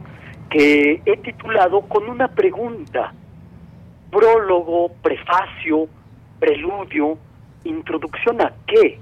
[0.49, 3.13] que he titulado con una pregunta,
[4.11, 5.89] prólogo, prefacio,
[6.39, 7.19] preludio,
[7.65, 9.01] introducción a qué.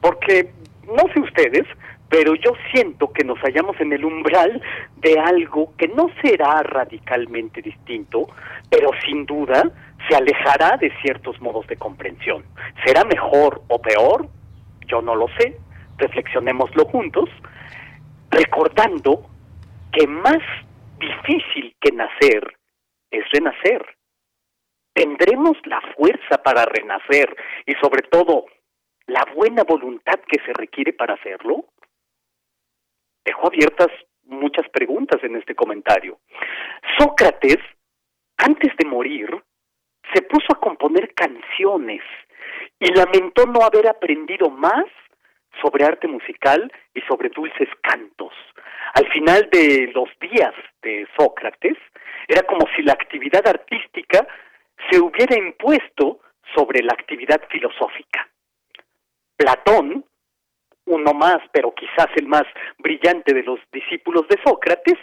[0.00, 0.50] Porque
[0.88, 1.66] no sé ustedes,
[2.08, 4.60] pero yo siento que nos hallamos en el umbral
[4.96, 8.28] de algo que no será radicalmente distinto,
[8.70, 9.70] pero sin duda
[10.06, 12.44] se alejará de ciertos modos de comprensión.
[12.84, 14.28] ¿Será mejor o peor?
[14.86, 15.58] Yo no lo sé.
[15.96, 17.28] Reflexionémoslo juntos,
[18.30, 19.28] recordando
[19.92, 20.38] que más
[20.98, 22.56] difícil que nacer
[23.10, 23.84] es renacer.
[24.92, 27.34] ¿Tendremos la fuerza para renacer
[27.66, 28.46] y sobre todo
[29.06, 31.64] la buena voluntad que se requiere para hacerlo?
[33.24, 33.88] Dejo abiertas
[34.24, 36.20] muchas preguntas en este comentario.
[36.98, 37.58] Sócrates,
[38.36, 39.28] antes de morir,
[40.12, 42.02] se puso a componer canciones
[42.80, 44.86] y lamentó no haber aprendido más
[45.60, 48.32] sobre arte musical y sobre dulces cantos.
[48.94, 51.76] Al final de los días de Sócrates,
[52.26, 54.26] era como si la actividad artística
[54.90, 56.20] se hubiera impuesto
[56.54, 58.28] sobre la actividad filosófica.
[59.36, 60.04] Platón,
[60.86, 62.44] uno más, pero quizás el más
[62.78, 64.98] brillante de los discípulos de Sócrates,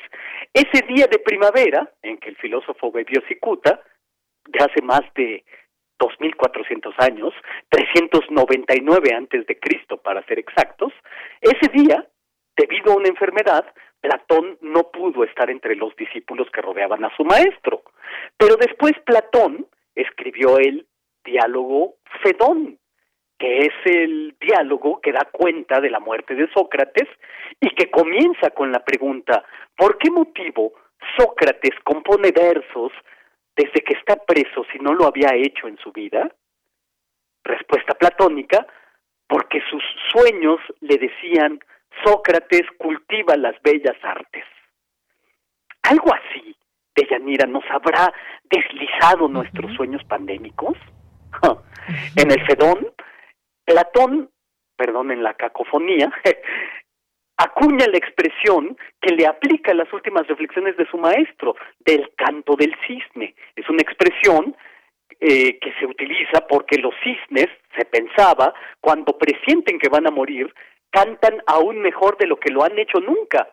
[0.53, 3.81] ese día de primavera en que el filósofo bebió cicuta,
[4.47, 5.43] de hace más de
[5.99, 7.33] 2.400 años,
[7.69, 10.93] 399 antes de Cristo para ser exactos,
[11.41, 12.05] ese día,
[12.57, 13.65] debido a una enfermedad,
[14.01, 17.83] Platón no pudo estar entre los discípulos que rodeaban a su maestro.
[18.37, 19.65] Pero después Platón
[19.95, 20.85] escribió el
[21.23, 22.77] diálogo Fedón,
[23.39, 27.09] que es el diálogo que da cuenta de la muerte de Sócrates
[27.59, 29.43] y que comienza con la pregunta,
[29.75, 30.73] ¿por qué motivo
[31.17, 32.91] Sócrates compone versos
[33.55, 36.31] desde que está preso si no lo había hecho en su vida?
[37.43, 38.65] Respuesta platónica,
[39.27, 41.59] porque sus sueños le decían,
[42.03, 44.43] Sócrates cultiva las bellas artes.
[45.83, 46.55] Algo así,
[46.95, 48.13] Deyanira, ¿nos habrá
[48.43, 50.77] deslizado nuestros sueños pandémicos?
[52.15, 52.87] en el Fedón,
[53.65, 54.29] Platón,
[54.75, 56.11] perdón, en la cacofonía,
[57.37, 62.55] acuña la expresión que le aplica a las últimas reflexiones de su maestro, del canto
[62.55, 63.35] del cisne.
[63.55, 64.55] Es una expresión
[65.19, 67.47] eh, que se utiliza porque los cisnes,
[67.77, 70.53] se pensaba, cuando presienten que van a morir,
[70.89, 73.49] cantan aún mejor de lo que lo han hecho nunca.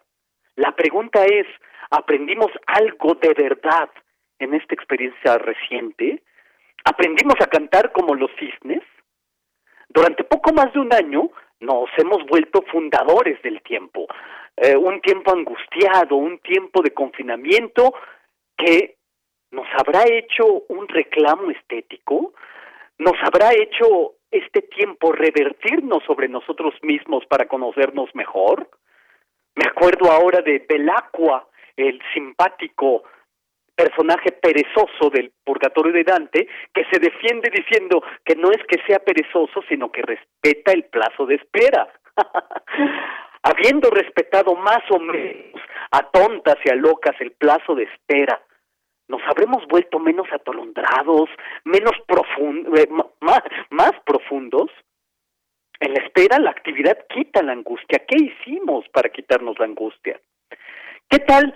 [0.56, 1.46] La pregunta es,
[1.90, 3.90] ¿aprendimos algo de verdad
[4.38, 6.22] en esta experiencia reciente?
[6.84, 8.82] ¿Aprendimos a cantar como los cisnes?
[9.88, 11.30] Durante poco más de un año,
[11.62, 14.06] nos hemos vuelto fundadores del tiempo,
[14.56, 17.94] eh, un tiempo angustiado, un tiempo de confinamiento
[18.56, 18.96] que
[19.52, 22.34] nos habrá hecho un reclamo estético,
[22.98, 28.68] nos habrá hecho este tiempo revertirnos sobre nosotros mismos para conocernos mejor.
[29.54, 33.04] Me acuerdo ahora de Belacqua, el simpático
[33.82, 39.00] personaje perezoso del Purgatorio de Dante que se defiende diciendo que no es que sea
[39.00, 41.88] perezoso, sino que respeta el plazo de espera.
[43.42, 45.60] Habiendo respetado más o menos
[45.90, 48.40] a tontas y a locas el plazo de espera,
[49.08, 51.28] nos habremos vuelto menos atolondrados,
[51.64, 52.88] menos profundos, eh,
[53.20, 54.70] más, más profundos.
[55.80, 58.04] En la espera la actividad quita la angustia.
[58.06, 60.20] ¿Qué hicimos para quitarnos la angustia?
[61.10, 61.52] ¿Qué tal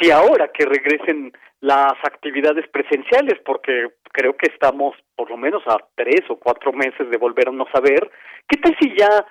[0.00, 5.78] si ahora que regresen las actividades presenciales, porque creo que estamos por lo menos a
[5.94, 8.10] tres o cuatro meses de volvernos a ver,
[8.48, 9.26] ¿qué tal si ya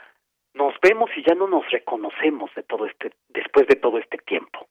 [0.54, 4.68] nos vemos y ya no nos reconocemos de todo este, después de todo este tiempo?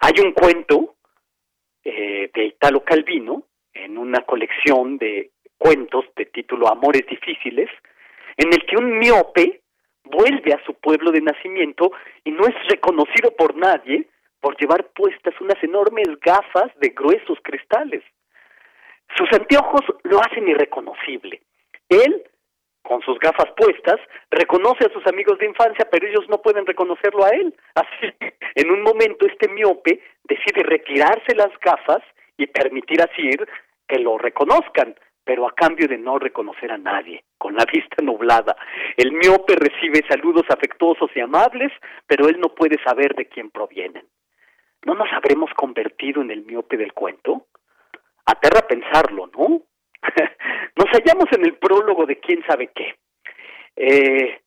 [0.00, 0.96] Hay un cuento
[1.84, 7.70] eh, de Italo Calvino en una colección de cuentos de título Amores difíciles,
[8.36, 9.62] en el que un miope
[10.04, 11.92] vuelve a su pueblo de nacimiento
[12.24, 14.08] y no es reconocido por nadie
[14.44, 18.02] por llevar puestas unas enormes gafas de gruesos cristales.
[19.16, 21.40] Sus anteojos lo hacen irreconocible.
[21.88, 22.22] Él,
[22.82, 23.98] con sus gafas puestas,
[24.30, 27.54] reconoce a sus amigos de infancia, pero ellos no pueden reconocerlo a él.
[27.74, 28.12] Así,
[28.54, 32.02] en un momento, este miope decide retirarse las gafas
[32.36, 33.30] y permitir así
[33.88, 34.94] que lo reconozcan,
[35.24, 38.54] pero a cambio de no reconocer a nadie, con la vista nublada.
[38.98, 41.72] El miope recibe saludos afectuosos y amables,
[42.06, 44.04] pero él no puede saber de quién provienen.
[44.84, 47.46] ¿No nos habremos convertido en el miope del cuento?
[48.26, 49.62] Aterra pensarlo, ¿no?
[50.76, 52.94] nos hallamos en el prólogo de quién sabe qué.
[53.76, 54.40] Eh,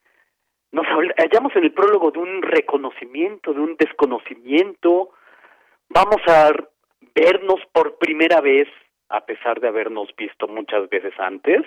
[0.71, 5.09] nos hallamos en el prólogo de un reconocimiento, de un desconocimiento.
[5.89, 6.51] Vamos a
[7.15, 8.67] vernos por primera vez,
[9.09, 11.61] a pesar de habernos visto muchas veces antes.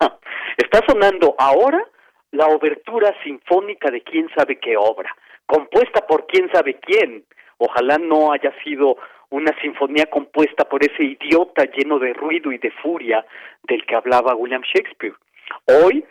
[0.56, 1.84] Está sonando ahora
[2.32, 5.14] la obertura sinfónica de quién sabe qué obra,
[5.46, 7.24] compuesta por quién sabe quién,
[7.62, 8.96] Ojalá no haya sido
[9.28, 13.24] una sinfonía compuesta por ese idiota lleno de ruido y de furia
[13.64, 15.14] del que hablaba William Shakespeare.
[15.66, 16.02] Hoy,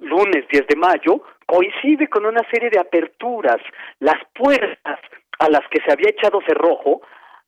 [0.00, 3.58] lunes 10 de mayo, coincide con una serie de aperturas.
[4.00, 4.98] Las puertas
[5.38, 7.00] a las que se había echado cerrojo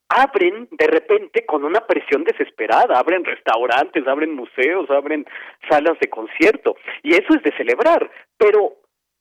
[0.09, 5.27] abren de repente con una presión desesperada, abren restaurantes, abren museos, abren
[5.69, 8.75] salas de concierto, y eso es de celebrar, pero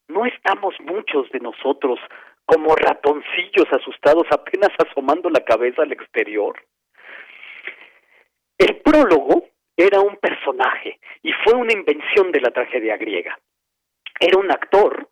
[0.07, 1.99] no estamos muchos de nosotros
[2.49, 6.59] como ratoncillos asustados apenas asomando la cabeza al exterior.
[8.57, 13.37] El prólogo era un personaje y fue una invención de la tragedia griega.
[14.19, 15.07] Era un actor,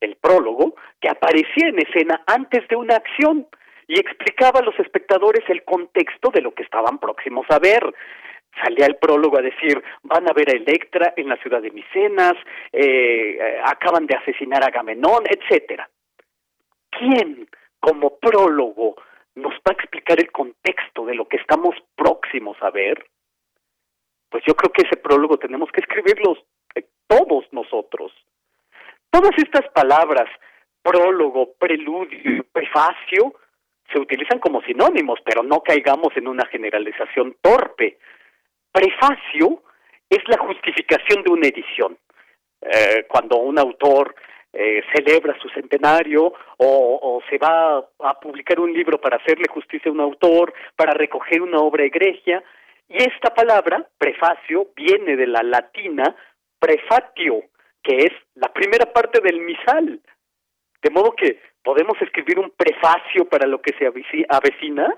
[0.00, 3.46] el prólogo, que aparecía en escena antes de una acción
[3.86, 7.84] y explicaba a los espectadores el contexto de lo que estaban próximos a ver.
[8.64, 12.34] Salía el prólogo a decir, van a ver a Electra en la ciudad de Micenas,
[12.72, 15.88] eh, eh, acaban de asesinar a Agamenón, etcétera.
[16.98, 17.48] ¿Quién
[17.80, 18.96] como prólogo
[19.34, 23.06] nos va a explicar el contexto de lo que estamos próximos a ver?
[24.30, 26.38] Pues yo creo que ese prólogo tenemos que escribirlos
[26.74, 28.12] eh, todos nosotros.
[29.10, 30.28] Todas estas palabras,
[30.82, 33.34] prólogo, preludio, prefacio,
[33.92, 37.98] se utilizan como sinónimos, pero no caigamos en una generalización torpe.
[38.72, 39.62] Prefacio
[40.10, 41.96] es la justificación de una edición.
[42.60, 44.14] Eh, cuando un autor
[44.56, 49.92] eh, celebra su centenario o, se va a, publicar un libro para hacerle justicia a
[49.92, 52.42] un autor, para recoger una obra egregia.
[52.88, 56.14] Y esta palabra, prefacio, viene de la latina
[56.60, 57.42] prefatio,
[57.82, 60.00] que es la primera parte del misal.
[60.82, 64.94] De modo que podemos escribir un prefacio para lo que se avecina,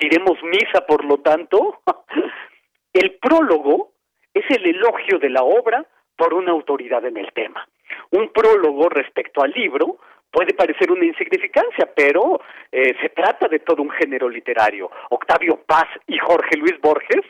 [0.00, 1.80] diremos misa por lo tanto.
[2.92, 3.92] el prólogo
[4.34, 5.86] es el elogio de la obra
[6.16, 7.66] por una autoridad en el tema.
[8.10, 9.98] Un prólogo respecto al libro
[10.30, 12.40] puede parecer una insignificancia, pero
[12.70, 14.90] eh, se trata de todo un género literario.
[15.10, 17.24] Octavio Paz y Jorge Luis Borges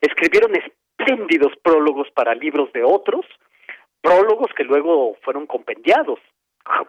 [0.00, 3.24] escribieron espléndidos prólogos para libros de otros,
[4.00, 6.18] prólogos que luego fueron compendiados.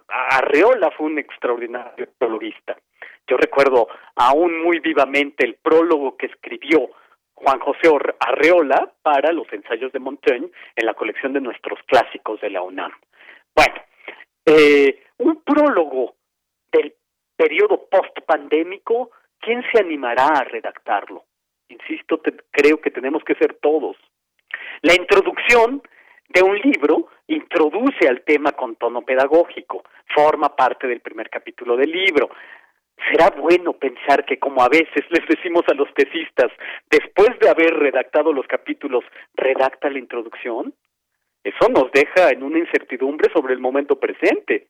[0.07, 2.77] Arreola fue un extraordinario prologuista.
[3.27, 6.89] Yo recuerdo aún muy vivamente el prólogo que escribió
[7.33, 7.89] Juan José
[8.19, 12.91] Arreola para los ensayos de Montaigne en la colección de nuestros clásicos de la UNAM.
[13.55, 13.75] Bueno,
[14.45, 16.15] eh, un prólogo
[16.71, 16.93] del
[17.35, 21.25] periodo post-pandémico, ¿quién se animará a redactarlo?
[21.69, 22.21] Insisto,
[22.51, 23.97] creo que tenemos que ser todos.
[24.81, 25.81] La introducción
[26.29, 31.91] de un libro introduce al tema con tono pedagógico, forma parte del primer capítulo del
[31.91, 32.29] libro.
[33.11, 36.51] ¿Será bueno pensar que como a veces les decimos a los tesistas,
[36.89, 39.03] después de haber redactado los capítulos,
[39.35, 40.73] redacta la introducción?
[41.43, 44.67] Eso nos deja en una incertidumbre sobre el momento presente.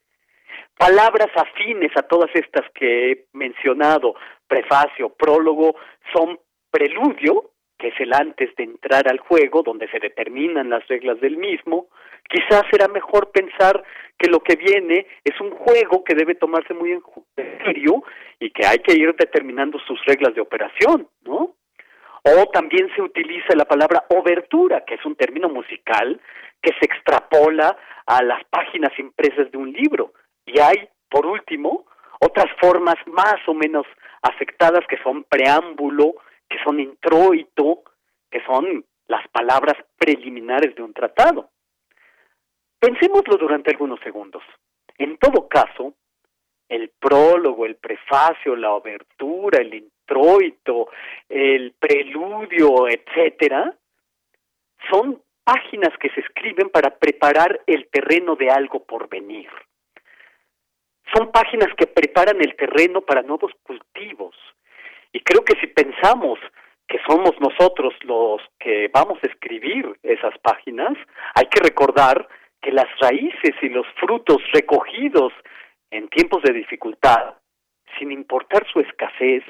[0.78, 4.16] palabras afines a todas estas que he mencionado,
[4.48, 5.76] prefacio, prólogo,
[6.12, 6.40] son
[6.72, 11.38] preludio, que es el antes de entrar al juego, donde se determinan las reglas del
[11.38, 11.88] mismo,
[12.28, 13.84] quizás será mejor pensar
[14.18, 17.02] que lo que viene es un juego que debe tomarse muy en
[17.64, 18.04] serio
[18.40, 21.56] y que hay que ir determinando sus reglas de operación, ¿no?
[22.24, 26.20] O también se utiliza la palabra obertura, que es un término musical
[26.62, 30.14] que se extrapola a las páginas impresas de un libro.
[30.45, 31.86] Y hay, por último,
[32.22, 33.86] otras formas más o menos
[34.22, 36.16] afectadas que son preámbulo,
[36.50, 37.84] que son introito,
[38.32, 41.50] que son las palabras preliminares de un tratado.
[42.80, 44.44] Pensémoslo durante algunos segundos.
[44.98, 45.94] En todo caso,
[46.70, 49.70] el prólogo, el prefacio, la obertura, el
[51.30, 53.74] el preludio, etcétera,
[54.92, 59.50] son páginas que se escriben para preparar el terreno de algo por venir.
[61.14, 64.36] Son páginas que preparan el terreno para nuevos cultivos.
[65.12, 66.40] Y creo que si pensamos
[66.88, 70.94] que somos nosotros los que vamos a escribir esas páginas,
[71.36, 72.28] hay que recordar
[72.62, 75.34] que las raíces y los frutos recogidos
[75.92, 77.36] en tiempos de dificultad,
[78.00, 79.44] sin importar su escasez,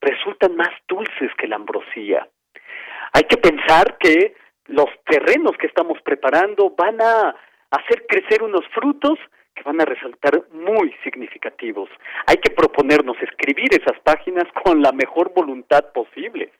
[0.00, 2.26] resultan más dulces que la ambrosía.
[3.12, 4.34] Hay que pensar que
[4.66, 7.34] los terrenos que estamos preparando van a
[7.70, 9.18] hacer crecer unos frutos
[9.54, 11.88] que van a resaltar muy significativos.
[12.26, 16.52] Hay que proponernos escribir esas páginas con la mejor voluntad posible.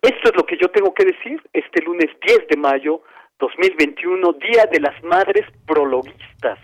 [0.00, 3.02] Esto es lo que yo tengo que decir este lunes 10 de mayo
[3.38, 6.58] 2021, Día de las Madres Prologuistas.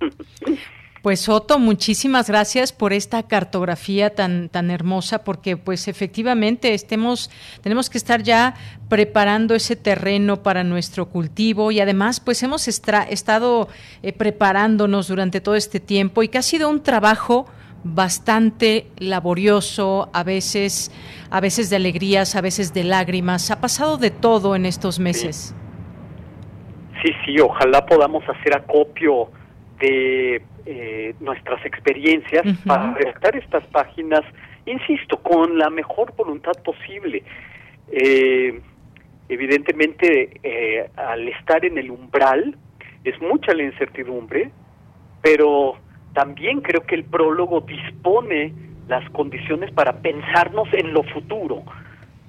[1.08, 7.30] Pues Otto, muchísimas gracias por esta cartografía tan tan hermosa, porque pues efectivamente estemos
[7.62, 8.52] tenemos que estar ya
[8.90, 13.68] preparando ese terreno para nuestro cultivo y además pues hemos estado
[14.02, 17.46] eh, preparándonos durante todo este tiempo y que ha sido un trabajo
[17.84, 20.92] bastante laborioso, a veces
[21.30, 25.54] a veces de alegrías, a veces de lágrimas, ha pasado de todo en estos meses.
[27.02, 29.30] Sí, sí, ojalá podamos hacer acopio
[29.80, 34.22] de eh, nuestras experiencias para redactar estas páginas,
[34.66, 37.22] insisto, con la mejor voluntad posible.
[37.90, 38.60] Eh,
[39.28, 42.56] evidentemente, eh, al estar en el umbral,
[43.04, 44.50] es mucha la incertidumbre,
[45.22, 45.76] pero
[46.12, 48.52] también creo que el prólogo dispone
[48.88, 51.62] las condiciones para pensarnos en lo futuro.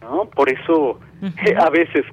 [0.10, 0.26] ¿No?
[0.26, 1.00] Por eso
[1.58, 2.06] a veces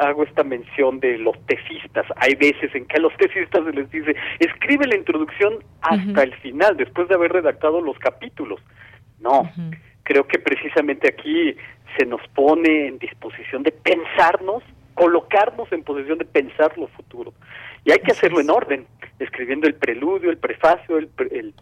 [0.00, 2.06] hago esta mención de los tesistas.
[2.16, 6.34] Hay veces en que a los tesistas se les dice, escribe la introducción hasta el
[6.36, 8.60] final, después de haber redactado los capítulos.
[9.20, 9.50] No,
[10.02, 11.54] creo que precisamente aquí
[11.98, 14.62] se nos pone en disposición de pensarnos,
[14.94, 17.32] colocarnos en posición de pensar lo futuro.
[17.84, 18.86] Y hay que hacerlo en orden,
[19.18, 21.08] escribiendo el preludio, el prefacio, el,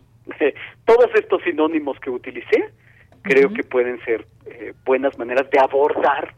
[0.84, 2.70] todos estos sinónimos que utilicé,
[3.22, 6.34] creo que pueden ser eh, buenas maneras de abordar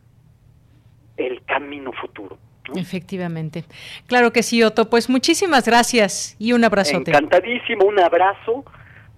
[1.17, 2.39] el camino futuro.
[2.77, 3.65] Efectivamente.
[4.07, 4.89] Claro que sí, Otto.
[4.89, 7.11] Pues muchísimas gracias y un abrazote.
[7.11, 8.65] Encantadísimo, un abrazo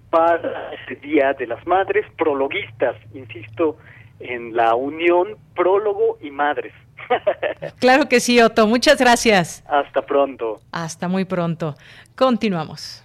[0.09, 3.77] para este Día de las Madres, prologuistas, insisto,
[4.19, 6.73] en la unión prólogo y madres.
[7.79, 8.67] claro que sí, Otto.
[8.67, 9.63] Muchas gracias.
[9.67, 10.61] Hasta pronto.
[10.71, 11.75] Hasta muy pronto.
[12.15, 13.04] Continuamos.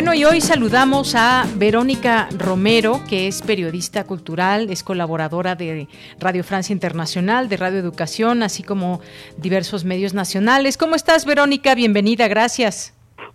[0.00, 6.42] Bueno, y hoy saludamos a Verónica Romero, que es periodista cultural, es colaboradora de Radio
[6.42, 9.02] Francia Internacional, de Radio Educación, así como
[9.36, 10.78] diversos medios nacionales.
[10.78, 11.74] ¿Cómo estás, Verónica?
[11.74, 12.94] Bienvenida, gracias.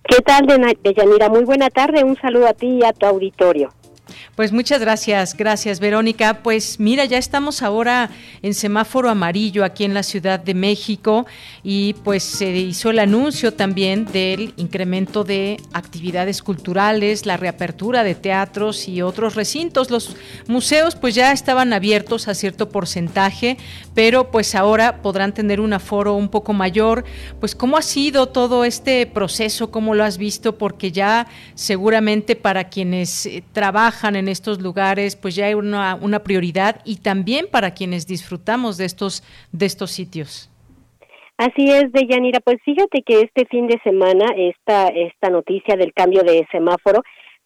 [0.10, 0.48] ¿Qué tal,
[0.82, 1.30] Deyanira?
[1.30, 3.70] Muy buena tarde, un saludo a ti y a tu auditorio.
[4.36, 6.42] Pues muchas gracias, gracias Verónica.
[6.44, 8.10] Pues mira, ya estamos ahora
[8.42, 11.26] en semáforo amarillo aquí en la Ciudad de México
[11.64, 18.16] y pues se hizo el anuncio también del incremento de actividades culturales, la reapertura de
[18.16, 19.90] teatros y otros recintos.
[19.90, 20.16] Los
[20.48, 23.58] museos pues ya estaban abiertos a cierto porcentaje,
[23.94, 27.06] pero pues ahora podrán tener un aforo un poco mayor.
[27.40, 32.66] Pues cómo ha sido todo este proceso, cómo lo has visto, porque ya seguramente para
[32.66, 33.44] quienes eh,
[34.06, 38.78] trabajan en estos lugares, pues ya hay una, una prioridad y también para quienes disfrutamos
[38.78, 40.50] de estos, de estos sitios.
[41.38, 42.40] Así es, Deyanira.
[42.40, 47.02] Pues fíjate que este fin de semana esta, esta noticia del cambio de semáforo,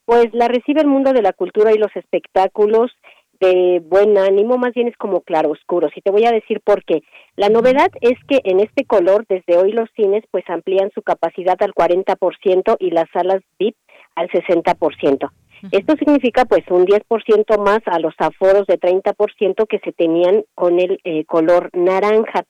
[0.05, 2.91] pues la recibe el mundo de la cultura y los espectáculos
[3.39, 5.89] de buen ánimo, más bien es como claro oscuro.
[5.93, 7.01] Si te voy a decir por qué.
[7.37, 11.55] La novedad es que en este color, desde hoy los cines pues amplían su capacidad
[11.61, 13.75] al 40% y las salas VIP
[14.15, 15.29] al 60%.
[15.71, 20.79] Esto significa pues un 10% más a los aforos de 30% que se tenían con
[20.79, 22.45] el eh, color naranja.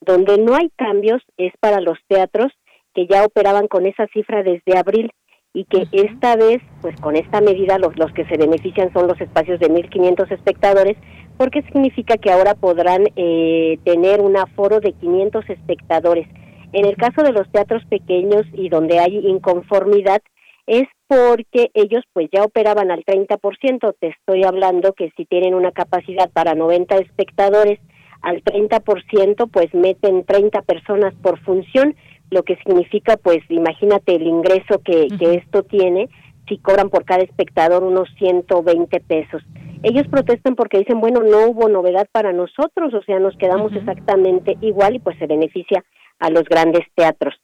[0.00, 2.52] Donde no hay cambios es para los teatros
[2.94, 5.10] que ya operaban con esa cifra desde abril
[5.52, 9.20] y que esta vez, pues con esta medida, los, los que se benefician son los
[9.20, 10.96] espacios de 1.500 espectadores,
[11.36, 16.26] porque significa que ahora podrán eh, tener un aforo de 500 espectadores.
[16.72, 20.22] En el caso de los teatros pequeños y donde hay inconformidad,
[20.66, 25.72] es porque ellos pues ya operaban al 30%, te estoy hablando que si tienen una
[25.72, 27.78] capacidad para 90 espectadores,
[28.22, 31.94] al 30% pues meten 30 personas por función
[32.30, 36.08] lo que significa, pues, imagínate el ingreso que, que esto tiene
[36.48, 39.42] si cobran por cada espectador unos 120 pesos.
[39.82, 44.56] Ellos protestan porque dicen, bueno, no hubo novedad para nosotros, o sea, nos quedamos exactamente
[44.60, 45.84] igual y pues se beneficia
[46.18, 47.34] a los grandes teatros.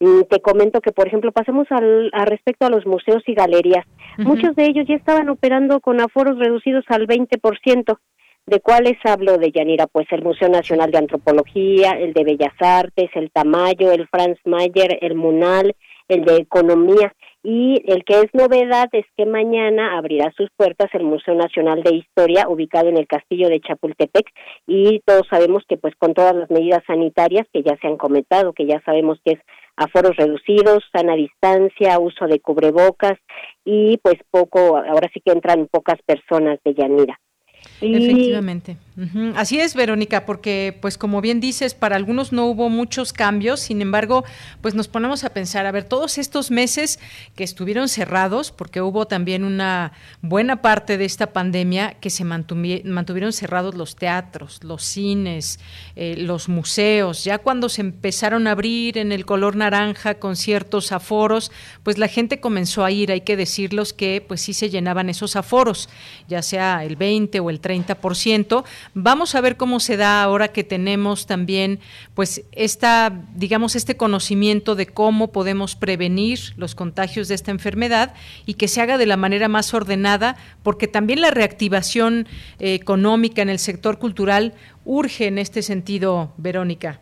[0.00, 3.84] Te comento que, por ejemplo, pasemos al, a respecto a los museos y galerías.
[4.16, 7.98] Muchos de ellos ya estaban operando con aforos reducidos al 20%.
[8.46, 9.86] ¿De cuáles hablo de Yanira?
[9.86, 14.98] Pues el Museo Nacional de Antropología, el de Bellas Artes, el Tamayo, el Franz Mayer,
[15.02, 15.76] el Munal,
[16.08, 17.14] el de Economía.
[17.42, 21.94] Y el que es novedad es que mañana abrirá sus puertas el Museo Nacional de
[21.94, 24.26] Historia, ubicado en el Castillo de Chapultepec.
[24.66, 28.52] Y todos sabemos que, pues, con todas las medidas sanitarias que ya se han comentado,
[28.54, 29.40] que ya sabemos que es
[29.80, 33.18] aforos reducidos, sana distancia, uso de cubrebocas
[33.64, 37.18] y, pues, poco, ahora sí que entran pocas personas de Yanira.
[37.80, 38.76] Efectivamente.
[39.34, 43.80] Así es, Verónica, porque pues como bien dices, para algunos no hubo muchos cambios, sin
[43.80, 44.24] embargo,
[44.60, 46.98] pues nos ponemos a pensar, a ver, todos estos meses
[47.34, 53.32] que estuvieron cerrados, porque hubo también una buena parte de esta pandemia que se mantuvieron
[53.32, 55.60] cerrados los teatros, los cines,
[55.96, 60.92] eh, los museos, ya cuando se empezaron a abrir en el color naranja con ciertos
[60.92, 61.50] aforos,
[61.82, 65.36] pues la gente comenzó a ir, hay que decirlos que pues sí se llenaban esos
[65.36, 65.88] aforos,
[66.28, 68.64] ya sea el 20 o el 30%,
[68.94, 71.80] Vamos a ver cómo se da ahora que tenemos también,
[72.14, 78.14] pues, esta, digamos, este conocimiento de cómo podemos prevenir los contagios de esta enfermedad
[78.46, 82.26] y que se haga de la manera más ordenada, porque también la reactivación
[82.58, 84.54] eh, económica en el sector cultural
[84.84, 87.00] urge en este sentido, Verónica.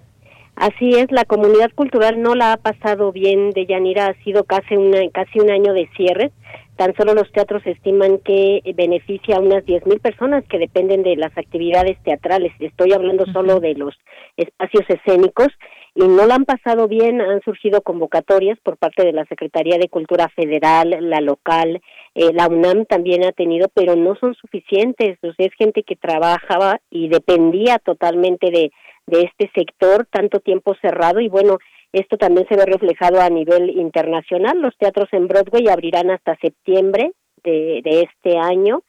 [0.56, 4.74] Así es, la comunidad cultural no la ha pasado bien de Yanira, ha sido casi,
[4.74, 6.32] una, casi un año de cierre.
[6.78, 11.36] Tan solo los teatros estiman que beneficia a unas 10.000 personas que dependen de las
[11.36, 12.52] actividades teatrales.
[12.60, 13.98] Estoy hablando solo de los
[14.36, 15.48] espacios escénicos
[15.96, 17.20] y no la han pasado bien.
[17.20, 21.82] Han surgido convocatorias por parte de la Secretaría de Cultura Federal, la local,
[22.14, 25.18] eh, la UNAM también ha tenido, pero no son suficientes.
[25.24, 28.70] O es gente que trabajaba y dependía totalmente de,
[29.08, 31.58] de este sector, tanto tiempo cerrado y bueno,
[31.92, 34.60] esto también se ve reflejado a nivel internacional.
[34.60, 37.12] Los teatros en Broadway abrirán hasta septiembre
[37.42, 38.82] de, este año.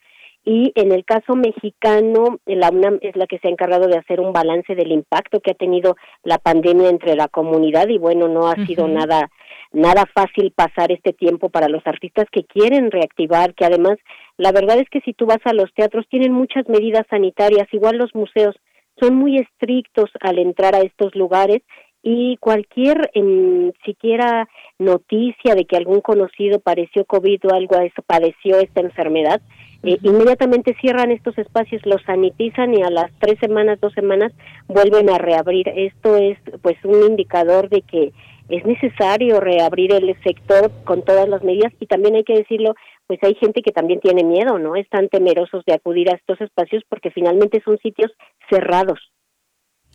[0.43, 4.19] Y en el caso mexicano, la UNAM es la que se ha encargado de hacer
[4.19, 8.47] un balance del impacto que ha tenido la pandemia entre la comunidad y bueno, no
[8.47, 9.29] ha sido nada
[9.71, 13.97] nada fácil pasar este tiempo para los artistas que quieren reactivar, que además
[14.37, 17.97] la verdad es que si tú vas a los teatros tienen muchas medidas sanitarias, igual
[17.97, 18.55] los museos
[18.99, 21.61] son muy estrictos al entrar a estos lugares
[22.01, 24.47] y cualquier en, siquiera
[24.77, 29.41] noticia de que algún conocido padeció COVID o algo a eso padeció esta enfermedad,
[29.83, 34.33] eh, inmediatamente cierran estos espacios, los sanitizan y a las tres semanas, dos semanas
[34.67, 35.69] vuelven a reabrir.
[35.69, 38.11] Esto es pues un indicador de que
[38.49, 42.75] es necesario reabrir el sector con todas las medidas y también hay que decirlo,
[43.07, 44.75] pues hay gente que también tiene miedo, ¿no?
[44.75, 48.11] Están temerosos de acudir a estos espacios porque finalmente son sitios
[48.49, 48.99] cerrados.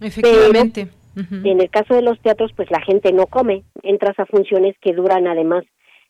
[0.00, 0.88] Efectivamente.
[1.16, 4.92] En el caso de los teatros, pues la gente no come, entras a funciones que
[4.92, 5.64] duran además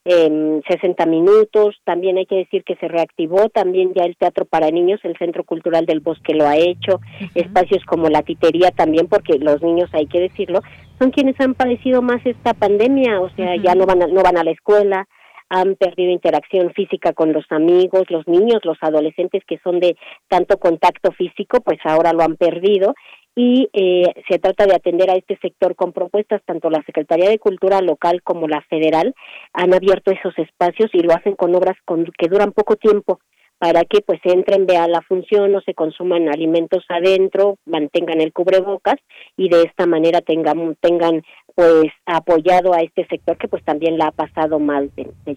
[0.07, 4.71] eh, 60 minutos, también hay que decir que se reactivó también ya el teatro para
[4.71, 7.01] niños, el Centro Cultural del Bosque lo ha hecho,
[7.35, 10.61] espacios como la titería también, porque los niños, hay que decirlo,
[10.99, 14.37] son quienes han padecido más esta pandemia, o sea, ya no van, a, no van
[14.37, 15.09] a la escuela,
[15.49, 19.97] han perdido interacción física con los amigos, los niños, los adolescentes que son de
[20.29, 22.95] tanto contacto físico, pues ahora lo han perdido
[23.37, 27.39] y eh, se trata de atender a este sector con propuestas tanto la Secretaría de
[27.39, 29.15] Cultura local como la federal
[29.53, 33.21] han abierto esos espacios y lo hacen con obras con, que duran poco tiempo
[33.59, 38.97] para que pues entren, vean la función, no se consuman alimentos adentro, mantengan el cubrebocas
[39.37, 41.23] y de esta manera tengan, tengan
[41.55, 45.35] pues apoyado a este sector que pues también la ha pasado mal de, de.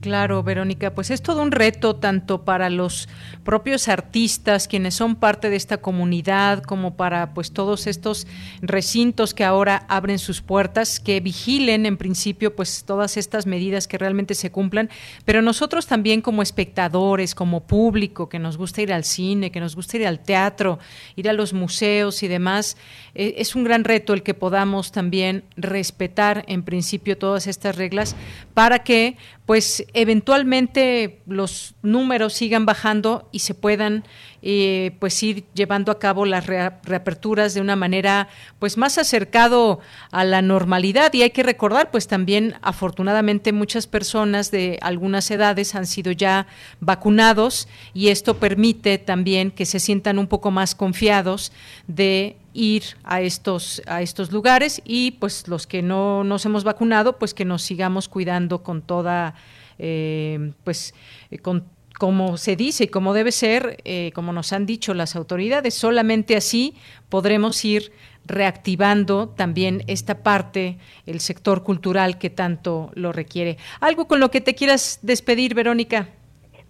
[0.00, 3.08] Claro, Verónica, pues es todo un reto tanto para los
[3.44, 8.26] propios artistas, quienes son parte de esta comunidad, como para pues todos estos
[8.60, 13.98] recintos que ahora abren sus puertas, que vigilen en principio pues todas estas medidas que
[13.98, 14.90] realmente se cumplan,
[15.24, 19.74] pero nosotros también como espectadores, como público, que nos gusta ir al cine, que nos
[19.74, 20.78] gusta ir al teatro,
[21.16, 22.76] ir a los museos y demás,
[23.14, 28.14] eh, es un gran reto el que podamos también respetar en principio todas estas reglas
[28.54, 29.16] para que
[29.46, 34.04] pues eventualmente los números sigan bajando y se puedan
[34.42, 38.28] eh, pues ir llevando a cabo las reaperturas de una manera
[38.58, 41.14] pues más acercado a la normalidad.
[41.14, 46.46] Y hay que recordar pues también afortunadamente muchas personas de algunas edades han sido ya
[46.80, 51.52] vacunados y esto permite también que se sientan un poco más confiados
[51.86, 57.18] de ir a estos a estos lugares y pues los que no nos hemos vacunado
[57.18, 59.34] pues que nos sigamos cuidando con toda
[59.78, 60.94] eh, pues
[61.30, 61.64] eh, con
[61.98, 66.36] como se dice y como debe ser, eh, como nos han dicho las autoridades, solamente
[66.36, 66.74] así
[67.08, 67.90] podremos ir
[68.26, 73.56] reactivando también esta parte, el sector cultural que tanto lo requiere.
[73.80, 76.08] ¿Algo con lo que te quieras despedir, Verónica?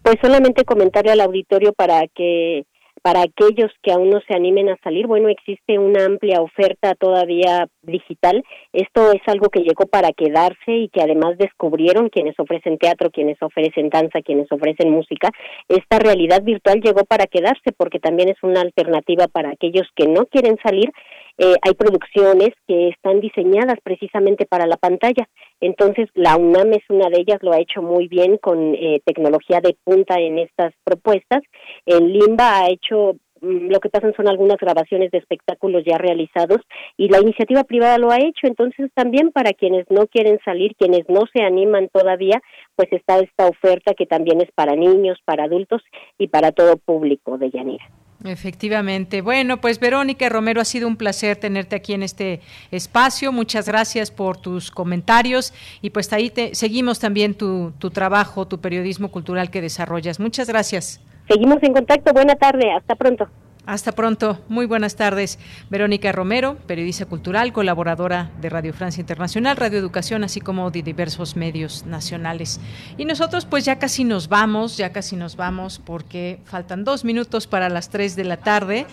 [0.03, 2.67] Pues solamente comentarle al auditorio para que
[3.07, 7.69] para aquellos que aún no se animen a salir, bueno, existe una amplia oferta todavía
[7.83, 8.43] digital.
[8.73, 13.41] Esto es algo que llegó para quedarse y que además descubrieron quienes ofrecen teatro, quienes
[13.41, 15.31] ofrecen danza, quienes ofrecen música.
[15.69, 20.27] Esta realidad virtual llegó para quedarse porque también es una alternativa para aquellos que no
[20.27, 20.91] quieren salir
[21.39, 25.29] eh, hay producciones que están diseñadas precisamente para la pantalla.
[25.61, 29.61] Entonces, la UNAM es una de ellas, lo ha hecho muy bien con eh, tecnología
[29.61, 31.43] de punta en estas propuestas.
[31.87, 36.61] El Limba ha hecho mm, lo que pasan son algunas grabaciones de espectáculos ya realizados
[36.97, 38.47] y la iniciativa privada lo ha hecho.
[38.47, 42.43] Entonces, también para quienes no quieren salir, quienes no se animan todavía,
[42.75, 45.83] pues está esta oferta que también es para niños, para adultos
[46.19, 47.87] y para todo público de Yanira.
[48.25, 49.21] Efectivamente.
[49.21, 52.41] Bueno, pues Verónica Romero, ha sido un placer tenerte aquí en este
[52.71, 53.31] espacio.
[53.31, 55.53] Muchas gracias por tus comentarios
[55.83, 60.19] y pues ahí te, seguimos también tu, tu trabajo, tu periodismo cultural que desarrollas.
[60.19, 61.01] Muchas gracias.
[61.29, 62.13] Seguimos en contacto.
[62.13, 62.73] Buena tarde.
[62.73, 63.29] Hasta pronto.
[63.67, 64.39] Hasta pronto.
[64.49, 65.41] Muy buenas tardes.
[65.71, 71.35] Verónica Romero, periodista cultural, colaboradora de Radio Francia Internacional, Radio Educación, así como de diversos
[71.35, 72.61] medios nacionales.
[72.97, 77.49] Y nosotros pues ya casi nos vamos, ya casi nos vamos porque faltan dos minutos
[77.49, 78.87] para las tres de la tarde.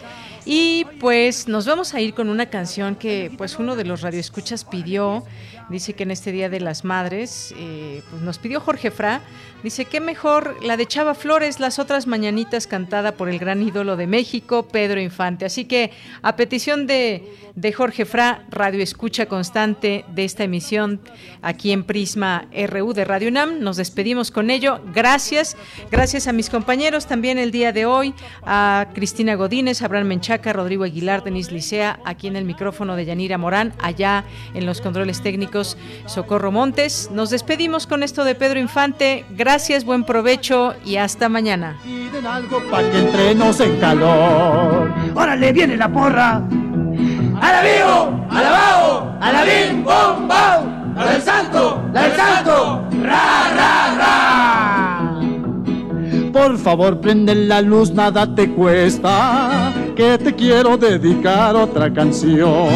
[0.44, 4.66] Y pues nos vamos a ir con una canción que pues uno de los radioescuchas
[4.66, 5.24] pidió
[5.70, 9.22] Dice que en este Día de las Madres, eh, pues nos pidió Jorge Fra,
[9.64, 13.95] dice que mejor la de Chava Flores, las otras mañanitas cantada por el gran ídolo
[13.95, 15.45] de México, Pedro Infante.
[15.45, 15.91] Así que
[16.22, 17.23] a petición de,
[17.56, 21.02] de Jorge Fra, radio escucha constante de esta emisión
[21.41, 24.80] aquí en Prisma RU de Radio UNAM, nos despedimos con ello.
[24.94, 25.56] Gracias,
[25.91, 28.14] gracias a mis compañeros también el día de hoy,
[28.44, 33.38] a Cristina Godínez, Abraham Menchaca, Rodrigo Aguilar, Denis Licea, aquí en el micrófono de Yanira
[33.38, 34.23] Morán, allá
[34.53, 37.10] en los controles técnicos Socorro Montes.
[37.11, 39.26] Nos despedimos con esto de Pedro Infante.
[39.31, 41.77] Gracias, buen provecho y hasta mañana.
[41.84, 44.53] Piden algo para que entrenos en calor.
[45.16, 46.42] Órale, viene la porra.
[47.42, 48.26] ¡A la vivo!
[48.30, 49.18] ¡A la bao!
[49.20, 49.84] ¡A la bim!
[49.84, 50.28] ¡Bom!
[50.28, 50.66] ¡Bau!
[50.96, 51.82] ¡La del santo!
[51.94, 52.84] ¡La del santo!
[53.04, 55.20] ¡Ra, ra, ra!
[56.32, 59.72] Por favor, prende la luz, nada te cuesta.
[59.96, 62.70] Que te quiero dedicar otra canción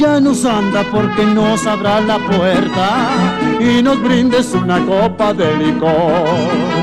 [0.00, 6.79] ya nos anda porque nos abra la puerta y nos brindes una copa de licor.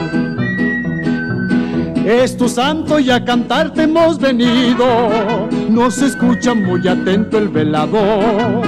[2.08, 8.62] Es tu santo y a cantarte hemos venido, nos escucha muy atento el velador.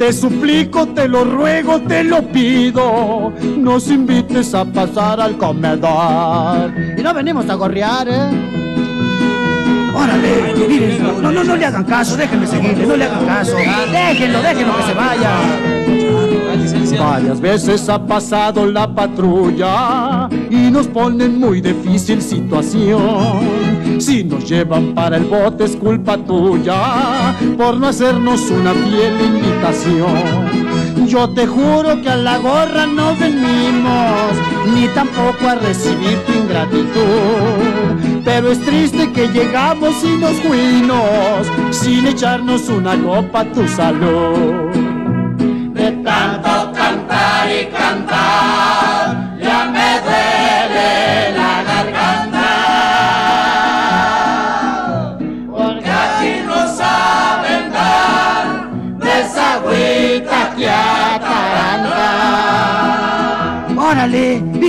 [0.00, 6.72] Te suplico, te lo ruego, te lo pido, nos invites a pasar al comedor.
[6.98, 8.30] Y no venimos a gorrear, ¿eh?
[9.94, 13.54] Órale, no, no, no le hagan caso, déjenme seguirle, no le hagan caso.
[13.92, 15.91] Déjenlo, déjenlo que se vaya.
[16.98, 24.00] Varias veces ha pasado la patrulla y nos ponen muy difícil situación.
[24.00, 30.72] Si nos llevan para el bote es culpa tuya por no hacernos una fiel invitación.
[31.06, 34.32] Yo te juro que a la gorra no venimos,
[34.74, 38.22] ni tampoco a recibir tu ingratitud.
[38.24, 44.70] Pero es triste que llegamos y nos fuimos sin echarnos una copa a tu salud.
[45.74, 46.51] De tanto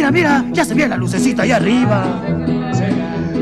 [0.04, 2.04] Mira, mira, ya se ve la lucecita ahí arriba.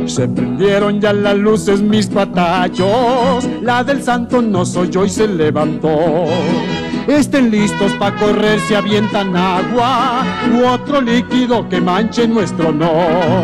[0.05, 5.27] Se prendieron ya las luces mis patachos, la del santo no soy yo y se
[5.27, 6.27] levantó.
[7.07, 10.23] Estén listos para correr si avientan agua
[10.53, 13.41] u otro líquido que manche nuestro honor.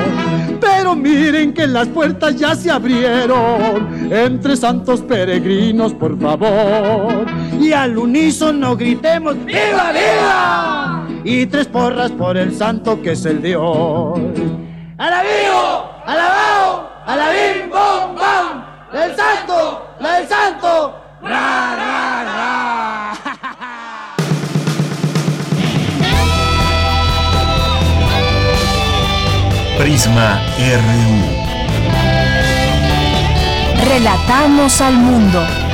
[0.62, 7.26] Pero miren que las puertas ya se abrieron entre santos peregrinos, por favor.
[7.60, 11.07] Y al unísono gritemos ¡Viva, viva!
[11.24, 14.34] Y tres porras por el santo que es el de hoy.
[14.98, 15.92] ¡Alabío!
[16.06, 16.90] ¡Alabao!
[17.06, 17.70] ¡Alabim!
[17.70, 18.16] ¡Bom!
[18.16, 18.66] ¡Bam!
[18.94, 19.88] ¡El santo!
[20.00, 20.96] ¡La del santo!
[21.22, 23.14] ¡Ra, ra, ra!
[29.78, 31.48] Prisma RU.
[33.90, 35.67] Relatamos al mundo.